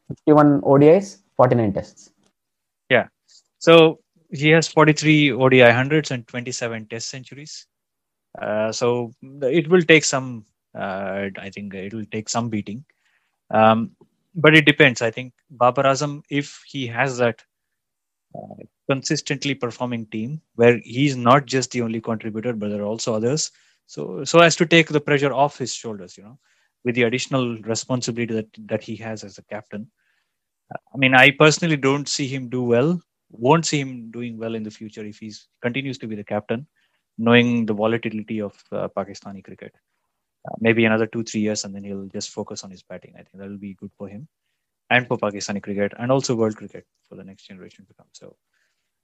51 0.09 0.62
ODIs, 0.62 1.22
49 1.36 1.72
tests. 1.72 2.11
Yeah. 2.90 3.09
So 3.59 4.01
he 4.30 4.49
has 4.51 4.68
43 4.68 5.32
ODI 5.32 5.70
hundreds 5.70 6.11
and 6.11 6.26
27 6.26 6.86
test 6.86 7.09
centuries. 7.09 7.66
Uh, 8.40 8.72
so 8.72 9.12
it 9.22 9.68
will 9.68 9.82
take 9.82 10.05
some, 10.05 10.44
uh, 10.74 11.28
I 11.38 11.51
think 11.51 11.74
it 11.74 11.94
will 11.94 12.07
take 12.11 12.28
some 12.28 12.49
beating. 12.49 12.84
Um, 13.51 13.92
but 14.39 14.55
it 14.55 14.64
depends. 14.64 15.03
I 15.03 15.11
think 15.11 15.34
Babar 15.51 15.84
Azam, 15.84 16.22
if 16.30 16.62
he 16.66 16.86
has 16.86 17.18
that 17.18 17.43
uh, 18.34 18.64
consistently 18.89 19.55
performing 19.55 20.07
team 20.07 20.41
where 20.55 20.78
he's 20.84 21.16
not 21.16 21.47
just 21.47 21.72
the 21.72 21.82
only 21.82 22.01
contributor, 22.01 22.53
but 22.53 22.70
there 22.70 22.82
are 22.82 22.86
also 22.86 23.14
others. 23.14 23.51
So, 23.86 24.24
so 24.24 24.41
as 24.41 24.57
to 24.57 24.66
take 24.66 24.89
the 24.89 25.01
pressure 25.01 25.32
off 25.32 25.59
his 25.59 25.74
shoulders, 25.74 26.16
you 26.16 26.24
know, 26.24 26.39
with 26.84 26.95
the 26.95 27.03
additional 27.03 27.59
responsibility 27.62 28.34
that 28.34 28.49
that 28.66 28.82
he 28.82 28.97
has 28.97 29.24
as 29.24 29.39
a 29.39 29.43
captain. 29.45 29.91
I 30.95 30.99
mean, 30.99 31.14
I 31.14 31.32
personally 31.32 31.76
don't 31.76 32.09
see 32.09 32.28
him 32.28 32.49
do 32.49 32.62
well. 32.62 33.01
Won't 33.30 33.66
see 33.66 33.80
him 33.80 34.11
doing 34.11 34.39
well 34.39 34.55
in 34.55 34.62
the 34.62 34.70
future 34.70 35.05
if 35.05 35.18
he 35.18 35.32
continues 35.62 35.99
to 35.99 36.07
be 36.07 36.16
the 36.16 36.24
captain, 36.24 36.66
knowing 37.18 37.66
the 37.66 37.74
volatility 37.74 38.41
of 38.41 38.62
uh, 38.72 38.89
Pakistani 38.89 39.43
cricket. 39.43 39.74
Uh, 40.47 40.55
maybe 40.61 40.84
another 40.84 41.07
two, 41.07 41.24
three 41.24 41.41
years, 41.41 41.64
and 41.64 41.74
then 41.74 41.84
he'll 41.84 42.07
just 42.07 42.30
focus 42.30 42.64
on 42.64 42.70
his 42.70 42.82
batting. 42.82 43.14
I 43.14 43.22
think 43.22 43.39
that 43.39 43.49
will 43.49 43.59
be 43.59 43.74
good 43.74 43.91
for 43.99 44.09
him 44.09 44.28
and 44.91 45.07
for 45.07 45.18
Pakistani 45.18 45.62
cricket 45.62 45.93
and 45.99 46.12
also 46.12 46.34
world 46.34 46.57
cricket 46.57 46.86
for 47.09 47.16
the 47.16 47.24
next 47.24 47.47
generation 47.47 47.84
to 47.86 47.95
come. 47.95 48.07
So, 48.12 48.36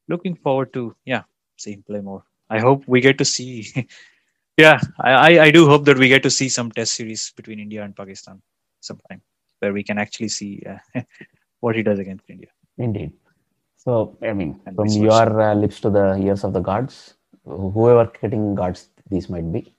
looking 0.09 0.37
forward 0.37 0.73
to 0.75 0.95
yeah, 1.05 1.23
see 1.57 1.73
him 1.73 1.83
play 1.83 2.01
more. 2.01 2.25
I 2.51 2.61
hope 2.61 2.85
we 2.87 3.01
get 3.01 3.19
to 3.19 3.25
see. 3.25 3.67
yeah, 4.57 4.79
I, 5.01 5.39
I 5.41 5.51
do 5.51 5.67
hope 5.67 5.85
that 5.87 5.99
we 5.99 6.09
get 6.09 6.23
to 6.23 6.31
see 6.31 6.49
some 6.49 6.71
Test 6.71 6.95
series 6.95 7.33
between 7.33 7.59
India 7.59 7.83
and 7.83 7.97
Pakistan 7.97 8.41
sometime, 8.81 9.21
where 9.59 9.73
we 9.73 9.83
can 9.83 9.99
actually 9.99 10.29
see 10.29 10.63
uh, 10.69 11.01
what 11.61 11.75
he 11.75 11.83
does 11.83 11.99
against 11.99 12.29
India. 12.29 12.49
Indeed. 12.79 13.13
So, 13.77 14.17
I 14.23 14.33
mean, 14.33 14.61
And 14.67 14.77
from 14.77 14.89
your 14.89 15.41
uh, 15.41 15.55
lips 15.55 15.81
to 15.81 15.91
the 15.91 16.17
ears 16.17 16.45
of 16.45 16.53
the 16.53 16.61
gods, 16.61 17.15
whoever 17.45 18.07
cricketing 18.07 18.55
gods 18.55 18.89
these 19.11 19.29
might 19.29 19.53
be, 19.53 19.75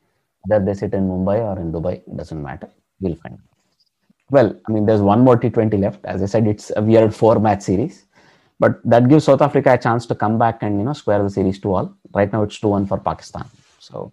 whether 0.45 0.63
they 0.65 0.73
sit 0.73 0.93
in 0.93 1.07
Mumbai 1.07 1.39
or 1.39 1.59
in 1.59 1.71
Dubai, 1.71 1.95
it 1.95 2.17
doesn't 2.17 2.41
matter. 2.41 2.69
We'll 2.99 3.15
find. 3.15 3.39
Well, 4.31 4.55
I 4.67 4.71
mean, 4.71 4.85
there's 4.85 5.01
one 5.01 5.21
more 5.21 5.37
T20 5.37 5.79
left. 5.79 6.03
As 6.05 6.21
I 6.23 6.25
said, 6.25 6.47
it's 6.47 6.71
a 6.75 6.81
weird 6.81 7.13
four-match 7.13 7.61
series, 7.61 8.05
but 8.59 8.81
that 8.83 9.07
gives 9.07 9.25
South 9.25 9.41
Africa 9.41 9.73
a 9.73 9.77
chance 9.77 10.05
to 10.07 10.15
come 10.15 10.37
back 10.39 10.63
and 10.63 10.79
you 10.79 10.85
know 10.85 10.93
square 10.93 11.21
the 11.21 11.29
series 11.29 11.59
to 11.59 11.73
all. 11.73 11.95
Right 12.13 12.31
now, 12.31 12.43
it's 12.43 12.59
two-one 12.59 12.85
for 12.87 12.97
Pakistan. 12.97 13.45
So, 13.79 14.11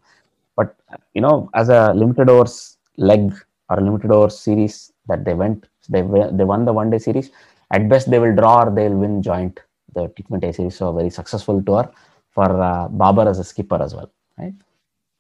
but 0.57 0.77
you 1.15 1.23
know, 1.23 1.49
as 1.55 1.71
a 1.71 1.95
limited 1.95 2.29
overs 2.29 2.77
leg 2.99 3.35
or 3.71 3.81
limited 3.81 4.11
overs 4.11 4.39
series 4.39 4.93
that 5.09 5.25
they 5.25 5.35
went, 5.35 5.67
they 5.89 6.03
they 6.03 6.45
won 6.45 6.67
the 6.67 6.73
one-day 6.73 6.99
series. 6.99 7.31
At 7.71 7.89
best, 7.89 8.11
they 8.11 8.19
will 8.19 8.35
draw 8.35 8.65
or 8.65 8.71
they'll 8.71 8.95
win 8.95 9.23
joint 9.23 9.61
the 9.95 10.09
T20 10.09 10.55
series. 10.55 10.77
So, 10.77 10.89
a 10.89 10.93
very 10.93 11.09
successful 11.09 11.63
tour 11.63 11.91
for 12.31 12.63
uh, 12.63 12.89
Babar 12.89 13.29
as 13.29 13.39
a 13.39 13.45
skipper 13.45 13.83
as 13.83 13.95
well. 13.95 14.11
Right 14.39 14.55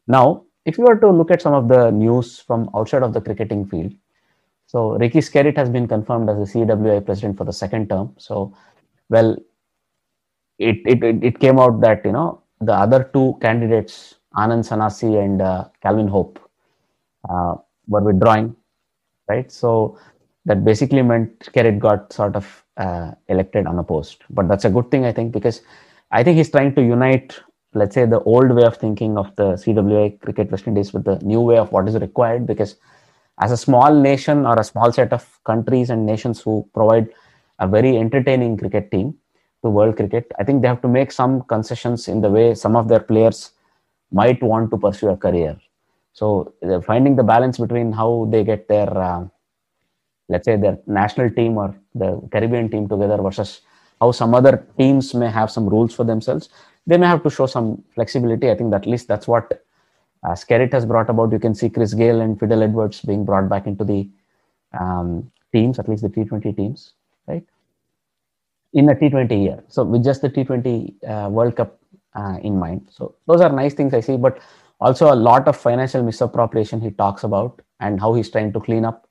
now, 0.06 0.44
if 0.64 0.78
you 0.78 0.84
were 0.84 0.98
to 0.98 1.10
look 1.10 1.30
at 1.30 1.42
some 1.42 1.54
of 1.54 1.68
the 1.68 1.90
news 1.90 2.38
from 2.40 2.70
outside 2.74 3.02
of 3.02 3.12
the 3.12 3.20
cricketing 3.20 3.66
field, 3.66 3.92
so 4.66 4.96
Ricky 4.96 5.18
Skerritt 5.18 5.56
has 5.56 5.68
been 5.68 5.86
confirmed 5.86 6.30
as 6.30 6.38
the 6.38 6.58
CWI 6.58 7.04
president 7.04 7.36
for 7.36 7.44
the 7.44 7.52
second 7.52 7.88
term. 7.90 8.14
So, 8.16 8.54
well, 9.10 9.36
it 10.58 10.78
it, 10.86 11.24
it, 11.24 11.38
came 11.40 11.58
out 11.58 11.80
that 11.80 12.04
you 12.04 12.12
know 12.12 12.42
the 12.60 12.72
other 12.72 13.10
two 13.12 13.36
candidates, 13.40 14.14
Anand 14.34 14.66
Sanasie 14.68 15.22
and 15.22 15.42
uh, 15.42 15.64
Calvin 15.82 16.08
Hope, 16.08 16.38
uh, 17.28 17.56
were 17.88 18.00
withdrawing, 18.00 18.56
right? 19.28 19.50
So 19.50 19.98
that 20.44 20.64
basically 20.64 21.02
meant 21.02 21.38
Skerritt 21.40 21.78
got 21.78 22.12
sort 22.12 22.36
of 22.36 22.64
uh, 22.76 23.12
elected 23.28 23.66
unopposed. 23.66 24.24
But 24.30 24.48
that's 24.48 24.64
a 24.64 24.70
good 24.70 24.90
thing, 24.90 25.04
I 25.04 25.12
think, 25.12 25.32
because 25.32 25.62
I 26.10 26.22
think 26.22 26.36
he's 26.36 26.50
trying 26.50 26.74
to 26.74 26.82
unite, 26.82 27.38
let's 27.74 27.94
say, 27.94 28.06
the 28.06 28.20
old 28.20 28.50
way 28.50 28.64
of 28.64 28.76
thinking 28.76 29.16
of 29.16 29.34
the 29.36 29.56
CWI 29.56 30.18
cricket 30.20 30.50
West 30.50 30.66
Indies 30.66 30.92
with 30.92 31.04
the 31.04 31.18
new 31.18 31.40
way 31.40 31.58
of 31.58 31.72
what 31.72 31.88
is 31.88 31.94
required. 31.96 32.46
Because 32.46 32.76
as 33.40 33.50
a 33.52 33.56
small 33.56 33.94
nation 33.94 34.46
or 34.46 34.58
a 34.58 34.64
small 34.64 34.92
set 34.92 35.12
of 35.12 35.38
countries 35.44 35.90
and 35.90 36.04
nations 36.06 36.40
who 36.40 36.68
provide 36.74 37.08
a 37.58 37.66
very 37.66 37.96
entertaining 37.96 38.56
cricket 38.56 38.90
team 38.90 39.14
to 39.62 39.70
world 39.70 39.96
cricket, 39.96 40.30
I 40.38 40.44
think 40.44 40.62
they 40.62 40.68
have 40.68 40.82
to 40.82 40.88
make 40.88 41.12
some 41.12 41.42
concessions 41.42 42.08
in 42.08 42.20
the 42.20 42.28
way 42.28 42.54
some 42.54 42.76
of 42.76 42.88
their 42.88 43.00
players 43.00 43.52
might 44.10 44.42
want 44.42 44.70
to 44.70 44.78
pursue 44.78 45.08
a 45.08 45.16
career. 45.16 45.56
So 46.12 46.52
finding 46.84 47.16
the 47.16 47.22
balance 47.22 47.58
between 47.58 47.92
how 47.92 48.28
they 48.30 48.44
get 48.44 48.68
their, 48.68 48.90
uh, 48.96 49.26
let's 50.28 50.44
say, 50.44 50.56
their 50.56 50.78
national 50.86 51.30
team 51.30 51.56
or 51.56 51.74
the 51.94 52.20
Caribbean 52.30 52.70
team 52.70 52.88
together 52.88 53.16
versus 53.16 53.62
how 54.02 54.10
some 54.10 54.34
other 54.34 54.54
teams 54.78 55.14
may 55.14 55.30
have 55.30 55.50
some 55.56 55.68
rules 55.74 55.94
for 55.94 56.04
themselves. 56.12 56.48
They 56.88 56.98
may 56.98 57.06
have 57.06 57.22
to 57.22 57.30
show 57.30 57.46
some 57.46 57.84
flexibility. 57.94 58.50
I 58.50 58.56
think 58.56 58.72
that 58.72 58.82
at 58.82 58.88
least 58.92 59.06
that's 59.06 59.28
what 59.28 59.64
uh, 60.24 60.34
Skerritt 60.42 60.72
has 60.72 60.84
brought 60.84 61.08
about. 61.08 61.30
You 61.30 61.38
can 61.38 61.54
see 61.54 61.70
Chris 61.70 61.94
Gayle 61.94 62.20
and 62.20 62.38
Fidel 62.40 62.64
Edwards 62.64 63.00
being 63.02 63.24
brought 63.24 63.48
back 63.48 63.68
into 63.68 63.84
the 63.84 64.08
um, 64.78 65.30
teams, 65.52 65.78
at 65.78 65.88
least 65.88 66.02
the 66.02 66.08
T20 66.08 66.56
teams, 66.56 66.94
right? 67.28 67.44
In 68.72 68.88
a 68.88 68.94
T20 68.94 69.42
year. 69.44 69.62
So 69.68 69.84
with 69.84 70.02
just 70.02 70.22
the 70.22 70.30
T20 70.30 70.94
uh, 71.08 71.28
World 71.30 71.54
Cup 71.54 71.78
uh, 72.16 72.38
in 72.42 72.58
mind. 72.58 72.88
So 72.90 73.14
those 73.28 73.40
are 73.40 73.50
nice 73.50 73.74
things 73.74 73.94
I 73.94 74.00
see, 74.00 74.16
but 74.16 74.40
also 74.80 75.12
a 75.12 75.18
lot 75.28 75.46
of 75.46 75.56
financial 75.56 76.02
misappropriation 76.02 76.80
he 76.80 76.90
talks 76.90 77.22
about 77.22 77.62
and 77.78 78.00
how 78.00 78.14
he's 78.14 78.30
trying 78.30 78.52
to 78.54 78.60
clean 78.60 78.84
up. 78.84 79.06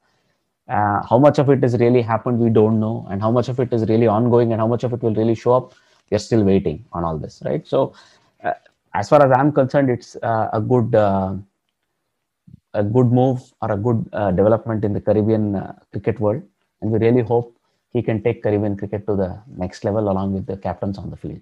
Uh, 0.67 1.01
how 1.09 1.17
much 1.17 1.39
of 1.39 1.49
it 1.49 1.61
has 1.61 1.77
really 1.79 2.01
happened, 2.01 2.39
we 2.39 2.49
don't 2.49 2.79
know, 2.79 3.05
and 3.09 3.21
how 3.21 3.31
much 3.31 3.49
of 3.49 3.59
it 3.59 3.73
is 3.73 3.87
really 3.89 4.07
ongoing, 4.07 4.51
and 4.51 4.61
how 4.61 4.67
much 4.67 4.83
of 4.83 4.93
it 4.93 5.01
will 5.01 5.15
really 5.15 5.35
show 5.35 5.53
up. 5.53 5.73
We're 6.09 6.19
still 6.19 6.43
waiting 6.43 6.85
on 6.93 7.03
all 7.03 7.17
this, 7.17 7.41
right? 7.45 7.65
So, 7.67 7.93
uh, 8.43 8.53
as 8.93 9.09
far 9.09 9.25
as 9.25 9.31
I'm 9.37 9.51
concerned, 9.51 9.89
it's 9.89 10.15
uh, 10.17 10.49
a 10.53 10.61
good 10.61 10.93
uh, 10.95 11.35
a 12.73 12.83
good 12.83 13.11
move 13.11 13.41
or 13.61 13.71
a 13.71 13.77
good 13.77 14.09
uh, 14.13 14.31
development 14.31 14.85
in 14.85 14.93
the 14.93 15.01
Caribbean 15.01 15.55
uh, 15.55 15.73
cricket 15.91 16.19
world, 16.19 16.43
and 16.81 16.91
we 16.91 16.99
really 16.99 17.21
hope 17.21 17.55
he 17.91 18.01
can 18.01 18.23
take 18.23 18.43
Caribbean 18.43 18.77
cricket 18.77 19.05
to 19.07 19.15
the 19.15 19.37
next 19.57 19.83
level 19.83 20.09
along 20.09 20.33
with 20.33 20.45
the 20.45 20.55
captains 20.55 20.97
on 20.97 21.09
the 21.09 21.17
field. 21.17 21.41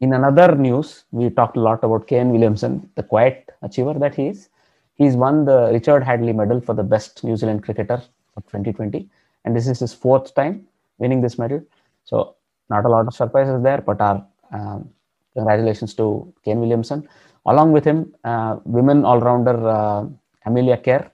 In 0.00 0.12
another 0.12 0.54
news, 0.54 1.04
we 1.10 1.30
talked 1.30 1.56
a 1.56 1.60
lot 1.60 1.82
about 1.82 2.06
Kane 2.06 2.30
Williamson, 2.30 2.88
the 2.94 3.02
quiet 3.02 3.48
achiever 3.62 3.94
that 3.94 4.14
he 4.14 4.28
is. 4.28 4.48
He's 4.96 5.14
won 5.14 5.44
the 5.44 5.70
Richard 5.72 6.02
Hadlee 6.02 6.34
Medal 6.34 6.60
for 6.60 6.74
the 6.74 6.82
best 6.82 7.22
New 7.22 7.36
Zealand 7.36 7.62
cricketer 7.62 8.02
for 8.32 8.40
2020, 8.42 9.08
and 9.44 9.54
this 9.54 9.66
is 9.68 9.78
his 9.78 9.92
fourth 9.94 10.34
time 10.34 10.66
winning 10.98 11.20
this 11.20 11.38
medal. 11.38 11.62
So, 12.04 12.36
not 12.70 12.84
a 12.84 12.88
lot 12.88 13.06
of 13.06 13.14
surprises 13.14 13.62
there, 13.62 13.80
but 13.80 14.00
our 14.00 14.26
um, 14.52 14.90
congratulations 15.34 15.94
to 15.94 16.32
Kane 16.44 16.60
Williamson. 16.60 17.08
Along 17.46 17.72
with 17.72 17.84
him, 17.84 18.14
uh, 18.24 18.56
women 18.64 19.04
all-rounder 19.04 19.68
uh, 19.68 20.06
Amelia 20.46 20.78
Kerr 20.78 21.10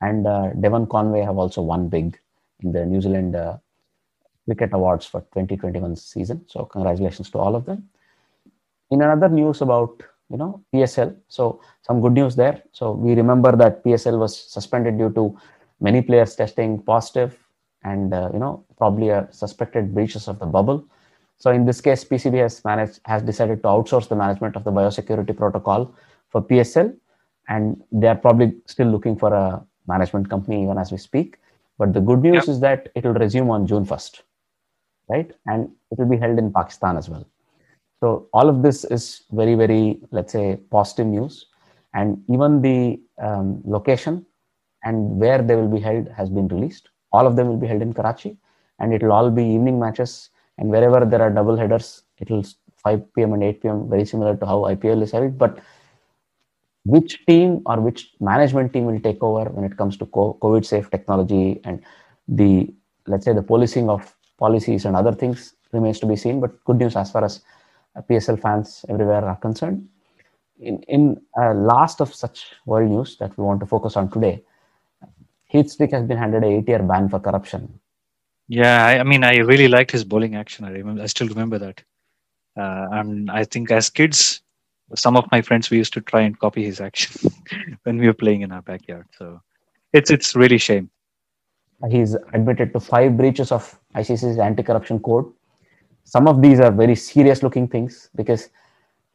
and 0.00 0.26
uh, 0.26 0.50
Devon 0.60 0.86
Conway 0.86 1.20
have 1.20 1.38
also 1.38 1.62
won 1.62 1.88
big 1.88 2.18
in 2.60 2.72
the 2.72 2.84
New 2.84 3.00
Zealand 3.00 3.36
uh, 3.36 3.58
cricket 4.46 4.70
awards 4.72 5.06
for 5.06 5.20
2021 5.20 5.94
season. 5.96 6.44
So, 6.48 6.64
congratulations 6.64 7.30
to 7.30 7.38
all 7.38 7.54
of 7.54 7.66
them 7.66 7.88
in 8.90 9.02
another 9.02 9.28
news 9.28 9.60
about 9.60 10.02
you 10.30 10.36
know 10.36 10.62
PSL. 10.72 11.16
So 11.28 11.60
some 11.82 12.00
good 12.00 12.12
news 12.12 12.36
there. 12.36 12.62
So 12.72 12.92
we 12.92 13.14
remember 13.14 13.56
that 13.56 13.84
PSL 13.84 14.18
was 14.18 14.36
suspended 14.36 14.98
due 14.98 15.10
to 15.12 15.38
many 15.80 16.02
players 16.02 16.34
testing 16.34 16.82
positive 16.82 17.38
and 17.84 18.12
uh, 18.14 18.30
you 18.32 18.38
know 18.38 18.64
probably 18.78 19.10
a 19.10 19.28
suspected 19.30 19.94
breaches 19.94 20.28
of 20.28 20.38
the 20.38 20.46
bubble. 20.46 20.84
So 21.38 21.50
in 21.50 21.66
this 21.66 21.80
case, 21.80 22.04
PCB 22.04 22.38
has 22.38 22.64
managed 22.64 23.00
has 23.04 23.22
decided 23.22 23.62
to 23.62 23.68
outsource 23.68 24.08
the 24.08 24.16
management 24.16 24.56
of 24.56 24.64
the 24.64 24.72
biosecurity 24.72 25.36
protocol 25.36 25.94
for 26.30 26.42
PSL, 26.42 26.94
and 27.48 27.82
they 27.92 28.08
are 28.08 28.16
probably 28.16 28.56
still 28.66 28.88
looking 28.88 29.16
for 29.16 29.32
a 29.32 29.64
management 29.86 30.28
company 30.30 30.62
even 30.62 30.78
as 30.78 30.90
we 30.90 30.98
speak. 30.98 31.36
But 31.78 31.92
the 31.92 32.00
good 32.00 32.20
news 32.22 32.48
Yep. 32.48 32.48
is 32.48 32.60
that 32.60 32.88
it 32.94 33.04
will 33.04 33.12
resume 33.14 33.50
on 33.50 33.66
June 33.66 33.84
first, 33.84 34.22
right? 35.08 35.30
And 35.46 35.70
it 35.90 35.98
will 35.98 36.08
be 36.08 36.16
held 36.16 36.38
in 36.38 36.52
Pakistan 36.52 36.96
as 36.96 37.08
well. 37.08 37.26
So 38.00 38.28
all 38.32 38.48
of 38.48 38.62
this 38.62 38.84
is 38.84 39.22
very, 39.32 39.54
very, 39.54 40.00
let's 40.10 40.32
say, 40.32 40.58
positive 40.70 41.06
news. 41.06 41.46
And 41.94 42.22
even 42.28 42.60
the 42.60 43.00
um, 43.18 43.62
location 43.64 44.26
and 44.84 45.18
where 45.18 45.42
they 45.42 45.56
will 45.56 45.68
be 45.68 45.80
held 45.80 46.08
has 46.08 46.28
been 46.28 46.48
released. 46.48 46.90
All 47.12 47.26
of 47.26 47.36
them 47.36 47.48
will 47.48 47.56
be 47.56 47.66
held 47.66 47.82
in 47.82 47.94
Karachi, 47.94 48.36
and 48.78 48.92
it 48.92 49.02
will 49.02 49.12
all 49.12 49.30
be 49.30 49.44
evening 49.44 49.80
matches. 49.80 50.30
And 50.58 50.68
wherever 50.68 51.04
there 51.04 51.22
are 51.22 51.30
double 51.30 51.56
headers, 51.56 52.02
it 52.18 52.30
will 52.30 52.44
5 52.76 53.14
p.m. 53.14 53.32
and 53.32 53.42
8 53.42 53.62
p.m. 53.62 53.88
very 53.88 54.04
similar 54.04 54.36
to 54.36 54.46
how 54.46 54.58
IPL 54.74 55.02
is 55.02 55.12
held. 55.12 55.38
But 55.38 55.58
which 56.84 57.24
team 57.26 57.62
or 57.66 57.80
which 57.80 58.12
management 58.20 58.72
team 58.72 58.84
will 58.84 59.00
take 59.00 59.22
over 59.22 59.50
when 59.50 59.64
it 59.64 59.76
comes 59.76 59.96
to 59.96 60.06
COVID 60.06 60.64
safe 60.64 60.88
technology 60.90 61.60
and 61.64 61.82
the 62.28 62.72
let's 63.08 63.24
say 63.24 63.32
the 63.32 63.42
policing 63.42 63.88
of 63.90 64.14
policies 64.38 64.84
and 64.84 64.94
other 64.94 65.12
things 65.12 65.54
remains 65.72 65.98
to 66.00 66.06
be 66.06 66.16
seen. 66.16 66.40
But 66.40 66.62
good 66.64 66.76
news 66.76 66.94
as 66.96 67.10
far 67.10 67.24
as 67.24 67.40
PSL 68.02 68.40
fans 68.40 68.84
everywhere 68.88 69.24
are 69.24 69.36
concerned. 69.36 69.88
In, 70.58 70.82
in 70.88 71.20
uh, 71.40 71.52
last 71.54 72.00
of 72.00 72.14
such 72.14 72.46
world 72.64 72.90
news 72.90 73.16
that 73.18 73.36
we 73.36 73.44
want 73.44 73.60
to 73.60 73.66
focus 73.66 73.96
on 73.96 74.10
today, 74.10 74.42
Heath 75.46 75.76
has 75.78 76.06
been 76.06 76.16
handed 76.16 76.42
a 76.42 76.46
eight-year 76.46 76.82
ban 76.82 77.08
for 77.08 77.20
corruption. 77.20 77.78
Yeah, 78.48 78.84
I, 78.84 78.98
I 78.98 79.02
mean, 79.02 79.24
I 79.24 79.38
really 79.38 79.68
liked 79.68 79.90
his 79.90 80.04
bowling 80.04 80.34
action. 80.34 80.64
I 80.64 80.70
remember, 80.70 81.02
I 81.02 81.06
still 81.06 81.28
remember 81.28 81.58
that. 81.58 81.82
Uh, 82.56 82.86
and 82.92 83.30
I 83.30 83.44
think 83.44 83.70
as 83.70 83.90
kids, 83.90 84.40
some 84.94 85.16
of 85.16 85.24
my 85.32 85.42
friends 85.42 85.70
we 85.70 85.78
used 85.78 85.92
to 85.94 86.00
try 86.00 86.22
and 86.22 86.38
copy 86.38 86.64
his 86.64 86.80
action 86.80 87.30
when 87.82 87.98
we 87.98 88.06
were 88.06 88.14
playing 88.14 88.42
in 88.42 88.52
our 88.52 88.62
backyard. 88.62 89.06
So 89.18 89.40
it's 89.92 90.10
it's 90.10 90.36
really 90.36 90.58
shame. 90.58 90.90
He's 91.90 92.14
admitted 92.32 92.72
to 92.72 92.80
five 92.80 93.16
breaches 93.16 93.52
of 93.52 93.78
ICC's 93.94 94.38
anti-corruption 94.38 95.00
code. 95.00 95.30
Some 96.06 96.28
of 96.28 96.40
these 96.40 96.60
are 96.60 96.70
very 96.70 96.94
serious-looking 96.94 97.66
things 97.66 98.10
because 98.14 98.48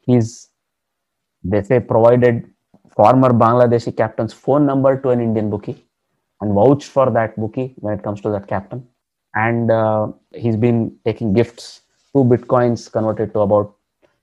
he's, 0.00 0.48
they 1.42 1.62
say, 1.62 1.80
provided 1.80 2.50
former 2.94 3.30
Bangladeshi 3.30 3.96
captain's 3.96 4.34
phone 4.34 4.66
number 4.66 5.00
to 5.00 5.08
an 5.08 5.22
Indian 5.22 5.48
bookie 5.48 5.86
and 6.42 6.52
vouched 6.52 6.88
for 6.88 7.10
that 7.10 7.34
bookie 7.36 7.72
when 7.76 7.94
it 7.94 8.02
comes 8.02 8.20
to 8.20 8.30
that 8.30 8.46
captain. 8.46 8.86
And 9.34 9.70
uh, 9.70 10.08
he's 10.34 10.58
been 10.58 10.94
taking 11.06 11.32
gifts, 11.32 11.80
two 12.12 12.24
bitcoins 12.24 12.92
converted 12.92 13.32
to 13.32 13.40
about 13.40 13.74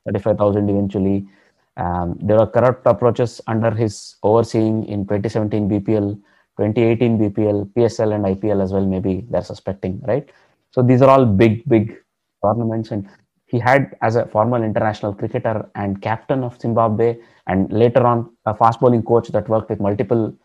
35,000 0.05 0.69
eventually. 0.69 1.27
Um, 1.75 2.19
there 2.21 2.37
were 2.37 2.45
corrupt 2.45 2.85
approaches 2.85 3.41
under 3.47 3.71
his 3.71 4.17
overseeing 4.21 4.85
in 4.85 5.05
2017 5.05 5.69
BPL, 5.69 6.21
2018 6.59 7.17
BPL, 7.17 7.73
PSL, 7.73 8.13
and 8.13 8.25
IPL 8.25 8.61
as 8.61 8.73
well. 8.73 8.85
Maybe 8.85 9.25
they're 9.27 9.41
suspecting, 9.41 9.99
right? 10.07 10.29
So 10.69 10.83
these 10.83 11.01
are 11.01 11.09
all 11.09 11.25
big, 11.25 11.67
big 11.67 11.97
tournaments. 12.43 12.91
And 12.91 13.07
he 13.45 13.59
had, 13.59 13.95
as 14.01 14.15
a 14.15 14.25
former 14.27 14.63
international 14.63 15.13
cricketer 15.13 15.69
and 15.75 16.01
captain 16.01 16.43
of 16.43 16.59
Zimbabwe, 16.59 17.17
and 17.47 17.71
later 17.71 18.05
on 18.05 18.29
a 18.45 18.53
fast 18.55 18.79
bowling 18.79 19.03
coach 19.03 19.29
that 19.29 19.49
worked 19.49 19.69
with 19.69 19.79
multiple 19.79 20.35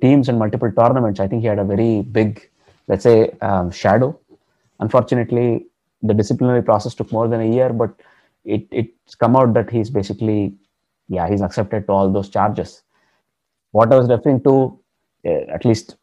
teams 0.00 0.28
and 0.28 0.38
multiple 0.38 0.70
tournaments. 0.70 1.18
I 1.18 1.26
think 1.26 1.42
he 1.42 1.48
had 1.48 1.58
a 1.58 1.64
very 1.64 2.02
big, 2.02 2.48
let's 2.86 3.02
say, 3.02 3.30
um, 3.40 3.70
shadow. 3.70 4.18
Unfortunately, 4.78 5.66
the 6.02 6.14
disciplinary 6.14 6.62
process 6.62 6.94
took 6.94 7.10
more 7.12 7.28
than 7.28 7.40
a 7.40 7.52
year, 7.52 7.72
but 7.72 7.90
it 8.44 8.66
it's 8.70 9.14
come 9.14 9.36
out 9.36 9.54
that 9.54 9.70
he's 9.70 9.90
basically, 9.90 10.54
yeah, 11.08 11.28
he's 11.28 11.42
accepted 11.42 11.86
to 11.86 11.92
all 11.92 12.12
those 12.12 12.28
charges. 12.28 12.82
What 13.72 13.92
I 13.92 13.96
was 13.96 14.08
referring 14.08 14.42
to, 14.44 14.78
uh, 15.26 15.44
at 15.56 15.64
least 15.64 15.96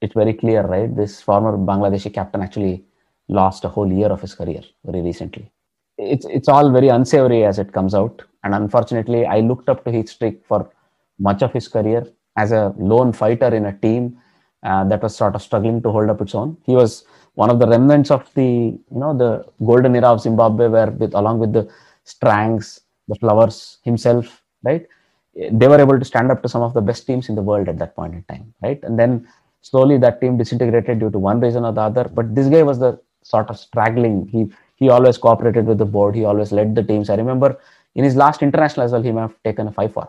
it's 0.00 0.14
very 0.14 0.34
clear, 0.34 0.62
right? 0.62 0.94
This 0.94 1.20
former 1.20 1.56
Bangladeshi 1.56 2.12
captain 2.12 2.42
actually 2.42 2.84
lost 3.28 3.64
a 3.64 3.68
whole 3.68 3.90
year 3.90 4.08
of 4.08 4.20
his 4.20 4.34
career 4.34 4.62
very 4.84 5.00
recently. 5.00 5.50
It's 5.96 6.26
it's 6.26 6.48
all 6.48 6.70
very 6.70 6.88
unsavory 6.88 7.44
as 7.44 7.58
it 7.58 7.72
comes 7.72 7.94
out, 7.94 8.22
and 8.42 8.54
unfortunately, 8.54 9.26
I 9.26 9.40
looked 9.40 9.68
up 9.68 9.84
to 9.84 9.92
Heath 9.92 10.08
Streak 10.08 10.44
for 10.46 10.70
much 11.18 11.42
of 11.42 11.52
his 11.52 11.68
career 11.68 12.06
as 12.36 12.50
a 12.52 12.74
lone 12.78 13.12
fighter 13.12 13.54
in 13.54 13.66
a 13.66 13.72
team 13.78 14.18
uh, 14.64 14.84
that 14.84 15.02
was 15.02 15.14
sort 15.14 15.34
of 15.34 15.42
struggling 15.42 15.80
to 15.82 15.90
hold 15.90 16.10
up 16.10 16.20
its 16.20 16.34
own. 16.34 16.56
He 16.64 16.74
was 16.74 17.04
one 17.34 17.50
of 17.50 17.58
the 17.58 17.68
remnants 17.68 18.10
of 18.10 18.28
the 18.34 18.42
you 18.42 18.80
know 18.90 19.16
the 19.16 19.44
golden 19.64 19.94
era 19.94 20.08
of 20.08 20.20
Zimbabwe, 20.20 20.68
where 20.68 20.90
with 20.90 21.14
along 21.14 21.38
with 21.38 21.52
the 21.52 21.70
Strangs, 22.04 22.80
the 23.08 23.14
Flowers 23.14 23.78
himself, 23.82 24.42
right? 24.64 24.86
They 25.34 25.68
were 25.68 25.80
able 25.80 25.98
to 25.98 26.04
stand 26.04 26.30
up 26.30 26.42
to 26.42 26.48
some 26.48 26.62
of 26.62 26.74
the 26.74 26.80
best 26.80 27.06
teams 27.06 27.28
in 27.28 27.34
the 27.34 27.42
world 27.42 27.68
at 27.68 27.78
that 27.78 27.96
point 27.96 28.14
in 28.14 28.22
time, 28.24 28.54
right? 28.62 28.80
And 28.82 28.98
then 28.98 29.26
slowly 29.62 29.98
that 29.98 30.20
team 30.20 30.36
disintegrated 30.36 31.00
due 31.00 31.10
to 31.10 31.18
one 31.18 31.40
reason 31.40 31.64
or 31.64 31.72
the 31.72 31.80
other. 31.80 32.04
But 32.04 32.34
this 32.34 32.48
guy 32.48 32.62
was 32.62 32.78
the 32.78 33.00
sort 33.24 33.50
of 33.50 33.58
straggling. 33.58 34.28
He 34.28 34.40
he 34.76 34.88
always 34.88 35.18
cooperated 35.18 35.66
with 35.66 35.78
the 35.78 35.90
board. 35.96 36.14
He 36.14 36.24
always 36.24 36.52
led 36.52 36.74
the 36.74 36.82
teams. 36.82 37.10
I 37.10 37.16
remember 37.16 37.58
in 37.94 38.04
his 38.04 38.16
last 38.16 38.42
international 38.42 38.84
as 38.84 38.92
well, 38.92 39.02
he 39.02 39.12
may 39.12 39.22
have 39.22 39.42
taken 39.44 39.68
a 39.68 39.72
five 39.72 39.92
for. 39.92 40.08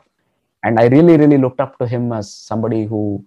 And 0.63 0.79
I 0.79 0.87
really, 0.87 1.17
really 1.17 1.37
looked 1.37 1.59
up 1.59 1.77
to 1.79 1.87
him 1.87 2.11
as 2.11 2.33
somebody 2.33 2.85
who 2.85 3.23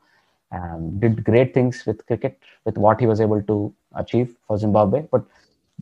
um, 0.50 0.98
did 0.98 1.24
great 1.24 1.54
things 1.54 1.84
with 1.86 2.04
cricket, 2.06 2.38
with 2.64 2.76
what 2.76 3.00
he 3.00 3.06
was 3.06 3.20
able 3.20 3.42
to 3.42 3.72
achieve 3.94 4.36
for 4.46 4.58
Zimbabwe. 4.58 5.06
But 5.12 5.24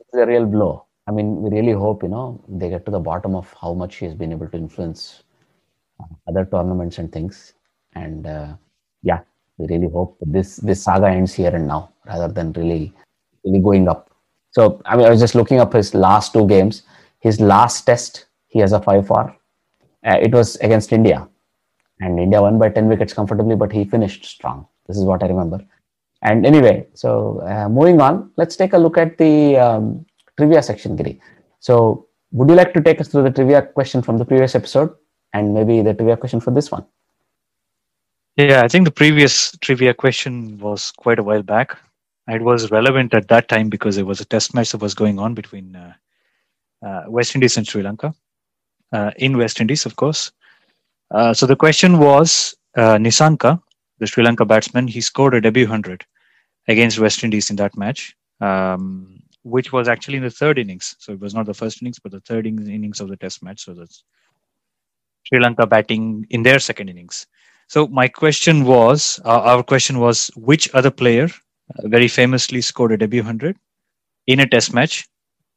it's 0.00 0.14
a 0.14 0.26
real 0.26 0.44
blow. 0.44 0.84
I 1.08 1.12
mean, 1.12 1.40
we 1.40 1.50
really 1.50 1.72
hope 1.72 2.02
you 2.02 2.08
know 2.08 2.42
they 2.48 2.68
get 2.68 2.84
to 2.86 2.90
the 2.90 3.00
bottom 3.00 3.34
of 3.34 3.54
how 3.60 3.72
much 3.72 3.96
he 3.96 4.06
has 4.06 4.14
been 4.14 4.32
able 4.32 4.48
to 4.48 4.56
influence 4.56 5.22
uh, 6.00 6.04
other 6.28 6.44
tournaments 6.44 6.98
and 6.98 7.10
things. 7.10 7.54
And 7.94 8.26
uh, 8.26 8.54
yeah, 9.02 9.20
we 9.56 9.66
really 9.68 9.88
hope 9.88 10.18
this 10.20 10.56
this 10.56 10.82
saga 10.82 11.06
ends 11.06 11.32
here 11.32 11.54
and 11.54 11.66
now, 11.66 11.92
rather 12.04 12.28
than 12.28 12.52
really 12.52 12.92
really 13.46 13.60
going 13.60 13.88
up. 13.88 14.10
So 14.50 14.82
I 14.84 14.96
mean, 14.96 15.06
I 15.06 15.10
was 15.10 15.20
just 15.20 15.34
looking 15.34 15.60
up 15.60 15.72
his 15.72 15.94
last 15.94 16.32
two 16.32 16.46
games. 16.46 16.82
His 17.20 17.40
last 17.40 17.82
test, 17.84 18.26
he 18.48 18.58
has 18.58 18.72
a 18.72 18.80
five 18.80 19.06
for. 19.06 19.34
Uh, 20.06 20.18
it 20.20 20.32
was 20.32 20.56
against 20.56 20.92
India, 20.92 21.28
and 22.00 22.20
India 22.20 22.42
won 22.42 22.58
by 22.58 22.68
ten 22.68 22.88
wickets 22.88 23.12
comfortably, 23.12 23.56
but 23.56 23.72
he 23.72 23.84
finished 23.84 24.24
strong. 24.24 24.66
This 24.86 24.96
is 24.96 25.04
what 25.04 25.22
I 25.22 25.26
remember. 25.26 25.60
And 26.22 26.46
anyway, 26.46 26.86
so 26.94 27.40
uh, 27.46 27.68
moving 27.68 28.00
on, 28.00 28.30
let's 28.36 28.56
take 28.56 28.72
a 28.72 28.78
look 28.78 28.98
at 28.98 29.18
the 29.18 29.56
um, 29.56 30.06
trivia 30.36 30.62
section, 30.62 30.96
Giri. 30.96 31.20
So, 31.60 32.06
would 32.32 32.48
you 32.48 32.54
like 32.54 32.72
to 32.74 32.80
take 32.80 33.00
us 33.00 33.08
through 33.08 33.24
the 33.24 33.30
trivia 33.30 33.62
question 33.62 34.02
from 34.02 34.18
the 34.18 34.24
previous 34.24 34.54
episode 34.54 34.94
and 35.32 35.54
maybe 35.54 35.82
the 35.82 35.94
trivia 35.94 36.16
question 36.16 36.40
for 36.40 36.50
this 36.50 36.70
one? 36.70 36.84
Yeah, 38.36 38.62
I 38.62 38.68
think 38.68 38.84
the 38.84 38.90
previous 38.90 39.56
trivia 39.62 39.94
question 39.94 40.58
was 40.58 40.90
quite 40.90 41.18
a 41.18 41.22
while 41.22 41.42
back. 41.42 41.78
It 42.28 42.42
was 42.42 42.70
relevant 42.70 43.14
at 43.14 43.28
that 43.28 43.48
time 43.48 43.68
because 43.68 43.96
it 43.96 44.06
was 44.06 44.20
a 44.20 44.24
test 44.24 44.54
match 44.54 44.72
that 44.72 44.80
was 44.80 44.94
going 44.94 45.18
on 45.18 45.34
between 45.34 45.76
uh, 45.76 45.92
uh, 46.84 47.04
West 47.08 47.34
Indies 47.34 47.56
and 47.56 47.66
Sri 47.66 47.82
Lanka. 47.82 48.14
Uh, 48.92 49.10
in 49.16 49.36
West 49.36 49.60
Indies, 49.60 49.86
of 49.86 49.96
course. 49.96 50.32
So 51.34 51.46
the 51.46 51.56
question 51.56 51.98
was 51.98 52.54
Nissanka, 52.76 53.60
the 53.98 54.06
Sri 54.06 54.24
Lanka 54.24 54.44
batsman, 54.44 54.88
he 54.88 55.00
scored 55.00 55.34
a 55.34 55.40
debut 55.40 55.64
100 55.64 56.04
against 56.68 56.98
West 56.98 57.22
Indies 57.24 57.50
in 57.50 57.56
that 57.56 57.76
match. 57.76 58.16
Um, 58.40 59.16
which 59.46 59.72
was 59.72 59.86
actually 59.86 60.16
in 60.16 60.24
the 60.24 60.30
third 60.30 60.58
innings. 60.58 60.96
So 60.98 61.12
it 61.12 61.20
was 61.20 61.32
not 61.32 61.46
the 61.46 61.54
first 61.54 61.80
innings, 61.80 62.00
but 62.00 62.10
the 62.10 62.20
third 62.20 62.46
innings 62.48 63.00
of 63.00 63.08
the 63.08 63.16
test 63.16 63.44
match. 63.44 63.64
So 63.64 63.74
that's 63.74 64.02
Sri 65.22 65.38
Lanka 65.38 65.66
batting 65.66 66.26
in 66.30 66.42
their 66.42 66.58
second 66.58 66.88
innings. 66.88 67.28
So 67.68 67.86
my 67.86 68.08
question 68.08 68.64
was, 68.64 69.20
uh, 69.24 69.40
our 69.42 69.62
question 69.62 70.00
was, 70.00 70.32
which 70.34 70.68
other 70.74 70.90
player 70.90 71.28
very 71.84 72.08
famously 72.08 72.60
scored 72.60 72.92
a 72.92 72.96
debut 72.96 73.20
100 73.20 73.56
in 74.26 74.40
a 74.40 74.46
test 74.46 74.74
match, 74.74 75.08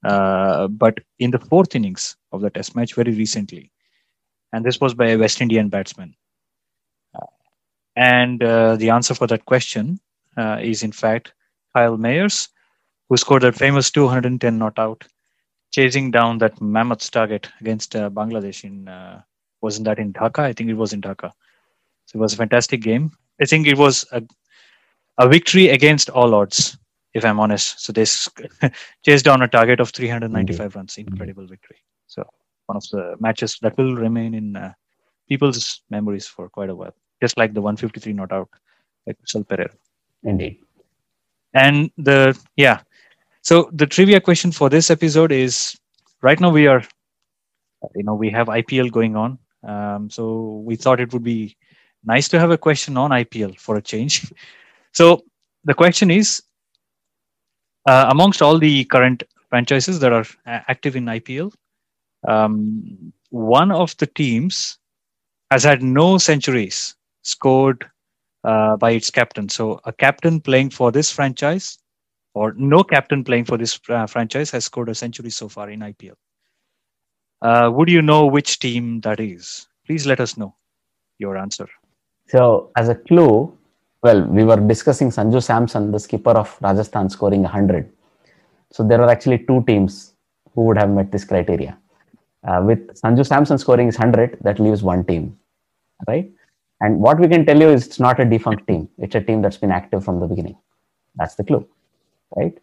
uh, 0.05 0.67
but 0.67 0.99
in 1.19 1.31
the 1.31 1.39
fourth 1.39 1.75
innings 1.75 2.15
of 2.31 2.41
the 2.41 2.49
test 2.49 2.75
match 2.75 2.93
very 2.95 3.13
recently. 3.13 3.71
And 4.53 4.65
this 4.65 4.79
was 4.79 4.93
by 4.93 5.09
a 5.09 5.17
West 5.17 5.41
Indian 5.41 5.69
batsman. 5.69 6.15
Uh, 7.15 7.25
and 7.95 8.43
uh, 8.43 8.75
the 8.75 8.89
answer 8.89 9.13
for 9.13 9.27
that 9.27 9.45
question 9.45 9.99
is 10.61 10.83
in 10.83 10.91
fact 10.91 11.33
Kyle 11.75 11.97
Mayers, 11.97 12.47
who 13.09 13.17
scored 13.17 13.43
that 13.43 13.55
famous 13.55 13.91
210 13.91 14.57
not 14.57 14.77
out, 14.79 15.05
chasing 15.71 16.11
down 16.11 16.37
that 16.39 16.59
mammoth 16.61 17.09
target 17.11 17.49
against 17.61 17.95
uh, 17.95 18.09
Bangladesh 18.09 18.63
in 18.63 18.87
uh, 18.87 19.21
wasn't 19.61 19.85
that 19.85 19.99
in 19.99 20.13
Dhaka? 20.13 20.39
I 20.39 20.53
think 20.53 20.69
it 20.69 20.75
was 20.75 20.93
in 20.93 21.01
Dhaka. 21.01 21.31
So 22.05 22.17
it 22.17 22.19
was 22.19 22.33
a 22.33 22.37
fantastic 22.37 22.81
game. 22.81 23.11
I 23.41 23.45
think 23.45 23.67
it 23.67 23.77
was 23.77 24.05
a, 24.11 24.23
a 25.19 25.27
victory 25.27 25.69
against 25.69 26.09
all 26.09 26.33
odds, 26.33 26.77
if 27.13 27.23
I'm 27.23 27.39
honest. 27.39 27.81
So 27.81 27.93
they 27.93 28.05
chased 29.05 29.25
down 29.25 29.41
a 29.43 29.47
target 29.47 29.79
of 29.79 29.91
395 29.91 30.57
mm-hmm. 30.57 30.77
runs. 30.77 30.97
Incredible 30.97 31.45
victory. 31.45 31.77
So 32.07 32.23
one 32.65 32.77
of 32.77 32.83
the 32.91 33.15
matches 33.19 33.57
that 33.61 33.77
will 33.77 33.95
remain 33.95 34.33
in 34.33 34.55
uh, 34.55 34.73
people's 35.27 35.81
memories 35.89 36.25
for 36.25 36.49
quite 36.49 36.69
a 36.69 36.75
while, 36.75 36.95
just 37.21 37.37
like 37.37 37.53
the 37.53 37.61
153 37.61 38.13
not 38.13 38.31
out 38.31 38.49
by 39.05 39.13
Kusal 39.13 39.45
Perera. 39.45 39.73
Indeed. 40.23 40.59
And 41.53 41.91
the 41.97 42.39
yeah, 42.55 42.81
so 43.41 43.69
the 43.73 43.87
trivia 43.87 44.21
question 44.21 44.51
for 44.51 44.69
this 44.69 44.89
episode 44.89 45.31
is: 45.31 45.77
right 46.21 46.39
now 46.39 46.51
we 46.51 46.67
are, 46.67 46.83
you 47.95 48.03
know, 48.03 48.13
we 48.13 48.29
have 48.29 48.47
IPL 48.47 48.91
going 48.91 49.15
on. 49.15 49.39
Um, 49.63 50.09
so 50.09 50.61
we 50.65 50.75
thought 50.75 50.99
it 50.99 51.11
would 51.11 51.23
be 51.23 51.57
nice 52.05 52.29
to 52.29 52.39
have 52.39 52.51
a 52.51 52.57
question 52.57 52.97
on 52.97 53.11
IPL 53.11 53.59
for 53.59 53.75
a 53.75 53.81
change. 53.81 54.31
So 54.93 55.23
the 55.63 55.73
question 55.73 56.11
is: 56.11 56.41
uh, 57.85 58.07
amongst 58.09 58.41
all 58.41 58.57
the 58.57 58.85
current 58.85 59.23
franchises 59.49 59.99
that 59.99 60.13
are 60.13 60.25
active 60.45 60.95
in 60.95 61.05
IPL, 61.05 61.51
um, 62.27 63.13
one 63.29 63.71
of 63.71 63.95
the 63.97 64.07
teams 64.07 64.77
has 65.51 65.63
had 65.63 65.81
no 65.81 66.17
centuries 66.17 66.95
scored 67.23 67.85
uh, 68.43 68.77
by 68.77 68.91
its 68.91 69.09
captain. 69.09 69.49
So 69.49 69.79
a 69.85 69.93
captain 69.93 70.39
playing 70.39 70.71
for 70.71 70.91
this 70.91 71.11
franchise 71.11 71.77
or 72.33 72.53
no 72.57 72.83
captain 72.83 73.23
playing 73.23 73.45
for 73.45 73.57
this 73.57 73.79
uh, 73.89 74.05
franchise 74.07 74.51
has 74.51 74.65
scored 74.65 74.89
a 74.89 74.95
century 74.95 75.29
so 75.29 75.49
far 75.49 75.69
in 75.69 75.81
IPL. 75.81 76.15
Uh, 77.41 77.71
would 77.73 77.89
you 77.89 78.01
know 78.01 78.25
which 78.25 78.59
team 78.59 79.01
that 79.01 79.19
is? 79.19 79.67
Please 79.85 80.05
let 80.05 80.19
us 80.19 80.37
know 80.37 80.55
your 81.17 81.37
answer. 81.37 81.67
So, 82.27 82.71
as 82.77 82.89
a 82.89 82.95
clue, 82.95 83.57
well, 84.01 84.23
we 84.23 84.43
were 84.43 84.55
discussing 84.55 85.09
Sanju 85.09 85.43
Samson, 85.43 85.91
the 85.91 85.99
skipper 85.99 86.31
of 86.31 86.57
Rajasthan, 86.61 87.09
scoring 87.09 87.41
100. 87.43 87.91
So, 88.71 88.87
there 88.87 89.01
are 89.01 89.09
actually 89.09 89.39
two 89.39 89.63
teams 89.67 90.13
who 90.53 90.63
would 90.65 90.77
have 90.77 90.89
met 90.89 91.11
this 91.11 91.25
criteria. 91.25 91.77
Uh, 92.47 92.61
with 92.65 93.01
Sanju 93.01 93.25
Samson 93.25 93.57
scoring 93.57 93.87
100, 93.87 94.37
that 94.41 94.59
leaves 94.59 94.83
one 94.83 95.03
team, 95.05 95.37
right? 96.07 96.31
And 96.81 96.99
what 96.99 97.19
we 97.19 97.27
can 97.27 97.45
tell 97.45 97.59
you 97.59 97.69
is 97.69 97.87
it's 97.87 97.99
not 97.99 98.19
a 98.19 98.25
defunct 98.25 98.65
team. 98.67 98.87
It's 98.97 99.15
a 99.15 99.21
team 99.21 99.41
that's 99.41 99.57
been 99.57 99.71
active 99.71 100.05
from 100.05 100.21
the 100.21 100.27
beginning. 100.27 100.57
That's 101.15 101.35
the 101.35 101.43
clue 101.43 101.67
right? 102.35 102.57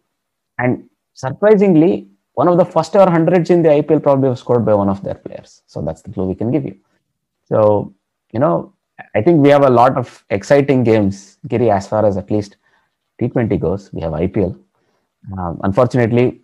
And 0.57 0.89
surprisingly, 1.13 2.07
one 2.33 2.47
of 2.47 2.57
the 2.57 2.65
first 2.65 2.95
ever 2.95 3.09
hundreds 3.09 3.49
in 3.49 3.61
the 3.63 3.69
IPL 3.69 4.03
probably 4.03 4.29
was 4.29 4.39
scored 4.39 4.65
by 4.65 4.73
one 4.73 4.89
of 4.89 5.03
their 5.03 5.15
players. 5.15 5.61
So 5.65 5.81
that's 5.81 6.01
the 6.01 6.11
clue 6.11 6.25
we 6.25 6.35
can 6.35 6.51
give 6.51 6.65
you. 6.65 6.77
So, 7.45 7.93
you 8.31 8.39
know, 8.39 8.73
I 9.13 9.21
think 9.21 9.41
we 9.43 9.49
have 9.49 9.63
a 9.63 9.69
lot 9.69 9.97
of 9.97 10.25
exciting 10.29 10.83
games, 10.83 11.37
Giri, 11.47 11.69
as 11.69 11.87
far 11.87 12.05
as 12.05 12.17
at 12.17 12.31
least 12.31 12.57
T20 13.21 13.59
goes, 13.59 13.91
we 13.93 14.01
have 14.01 14.13
IPL. 14.13 14.59
Um, 15.37 15.59
unfortunately, 15.63 16.41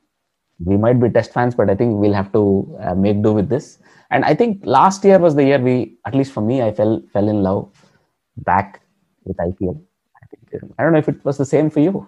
we 0.63 0.77
might 0.77 0.99
be 0.99 1.09
test 1.09 1.33
fans, 1.33 1.55
but 1.55 1.69
I 1.69 1.75
think 1.75 1.99
we'll 1.99 2.13
have 2.13 2.31
to 2.33 2.77
uh, 2.81 2.95
make 2.95 3.21
do 3.21 3.33
with 3.33 3.49
this. 3.49 3.79
And 4.11 4.23
I 4.25 4.35
think 4.35 4.61
last 4.65 5.03
year 5.03 5.17
was 5.17 5.35
the 5.35 5.43
year 5.43 5.59
we, 5.59 5.95
at 6.05 6.13
least 6.13 6.31
for 6.31 6.41
me, 6.41 6.61
I 6.61 6.71
fell 6.71 7.01
fell 7.11 7.27
in 7.27 7.41
love 7.41 7.69
back 8.37 8.81
with 9.23 9.37
IPL. 9.37 9.81
I 10.21 10.25
think 10.27 10.63
I 10.77 10.83
don't 10.83 10.93
know 10.93 10.99
if 10.99 11.09
it 11.09 11.23
was 11.25 11.37
the 11.37 11.45
same 11.45 11.69
for 11.69 11.79
you. 11.79 12.07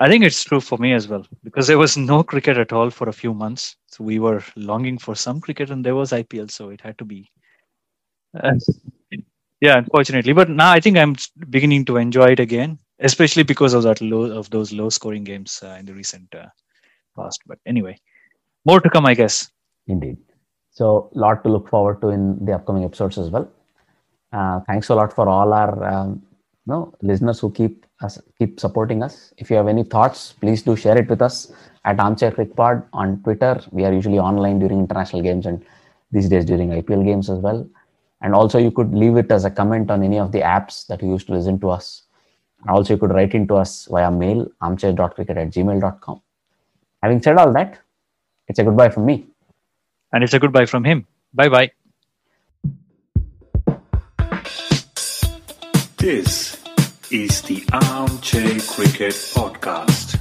I 0.00 0.08
think 0.08 0.24
it's 0.24 0.42
true 0.44 0.60
for 0.60 0.78
me 0.78 0.92
as 0.92 1.08
well 1.08 1.26
because 1.42 1.66
there 1.66 1.78
was 1.78 1.96
no 1.96 2.22
cricket 2.22 2.56
at 2.56 2.72
all 2.72 2.88
for 2.88 3.08
a 3.08 3.12
few 3.12 3.34
months. 3.34 3.76
So 3.86 4.04
we 4.04 4.18
were 4.20 4.42
longing 4.56 4.96
for 4.96 5.14
some 5.14 5.40
cricket, 5.40 5.70
and 5.70 5.84
there 5.84 5.96
was 5.96 6.12
IPL, 6.12 6.50
so 6.50 6.70
it 6.70 6.80
had 6.80 6.96
to 6.98 7.04
be. 7.04 7.30
Uh, 8.34 8.54
yeah, 9.60 9.78
unfortunately, 9.78 10.32
but 10.32 10.48
now 10.48 10.70
I 10.70 10.80
think 10.80 10.96
I'm 10.96 11.16
beginning 11.50 11.84
to 11.86 11.96
enjoy 11.96 12.32
it 12.32 12.40
again, 12.40 12.78
especially 13.00 13.42
because 13.42 13.74
of 13.74 13.82
that 13.84 14.00
low 14.00 14.22
of 14.22 14.50
those 14.50 14.72
low 14.72 14.88
scoring 14.88 15.24
games 15.24 15.60
uh, 15.64 15.76
in 15.78 15.86
the 15.86 15.94
recent 15.94 16.32
uh, 16.34 16.46
past. 17.16 17.40
But 17.46 17.58
anyway, 17.66 17.98
more 18.64 18.80
to 18.80 18.90
come, 18.90 19.06
I 19.06 19.14
guess. 19.14 19.50
Indeed. 19.86 20.18
So, 20.70 21.10
lot 21.14 21.42
to 21.42 21.48
look 21.50 21.68
forward 21.68 22.00
to 22.02 22.10
in 22.10 22.44
the 22.44 22.52
upcoming 22.52 22.84
episodes 22.84 23.18
as 23.18 23.30
well. 23.30 23.50
Uh, 24.32 24.60
thanks 24.66 24.90
a 24.90 24.94
lot 24.94 25.12
for 25.12 25.28
all 25.28 25.52
our 25.52 25.84
um, 25.84 26.22
listeners 27.02 27.40
who 27.40 27.50
keep 27.50 27.84
us 28.02 28.20
keep 28.38 28.60
supporting 28.60 29.02
us. 29.02 29.32
If 29.38 29.50
you 29.50 29.56
have 29.56 29.66
any 29.66 29.82
thoughts, 29.82 30.34
please 30.40 30.62
do 30.62 30.76
share 30.76 30.96
it 30.96 31.08
with 31.08 31.22
us 31.22 31.52
at 31.84 31.98
Armchair 31.98 32.30
Crickpod 32.30 32.84
on 32.92 33.20
Twitter. 33.22 33.60
We 33.72 33.84
are 33.84 33.92
usually 33.92 34.18
online 34.18 34.60
during 34.60 34.78
international 34.78 35.22
games 35.22 35.46
and 35.46 35.64
these 36.12 36.28
days 36.28 36.44
during 36.44 36.70
IPL 36.70 37.04
games 37.04 37.28
as 37.28 37.38
well. 37.38 37.68
And 38.20 38.34
also, 38.34 38.58
you 38.58 38.70
could 38.70 38.92
leave 38.92 39.16
it 39.16 39.30
as 39.30 39.44
a 39.44 39.50
comment 39.50 39.90
on 39.90 40.02
any 40.02 40.18
of 40.18 40.32
the 40.32 40.40
apps 40.40 40.86
that 40.88 41.02
you 41.02 41.08
used 41.08 41.28
to 41.28 41.34
listen 41.34 41.60
to 41.60 41.70
us. 41.70 42.02
And 42.60 42.70
also, 42.70 42.94
you 42.94 42.98
could 42.98 43.10
write 43.10 43.34
into 43.34 43.54
us 43.54 43.86
via 43.90 44.10
mail 44.10 44.48
armchair.cricket 44.60 45.36
at 45.36 45.50
gmail.com. 45.50 46.20
Having 47.02 47.22
said 47.22 47.36
all 47.36 47.52
that, 47.52 47.78
it's 48.48 48.58
a 48.58 48.64
goodbye 48.64 48.88
from 48.88 49.06
me. 49.06 49.26
And 50.12 50.24
it's 50.24 50.34
a 50.34 50.38
goodbye 50.38 50.66
from 50.66 50.84
him. 50.84 51.06
Bye 51.32 51.48
bye. 51.48 51.70
This 55.98 56.62
is 57.10 57.42
the 57.42 57.64
Armchair 57.72 58.58
Cricket 58.60 59.14
Podcast. 59.34 60.17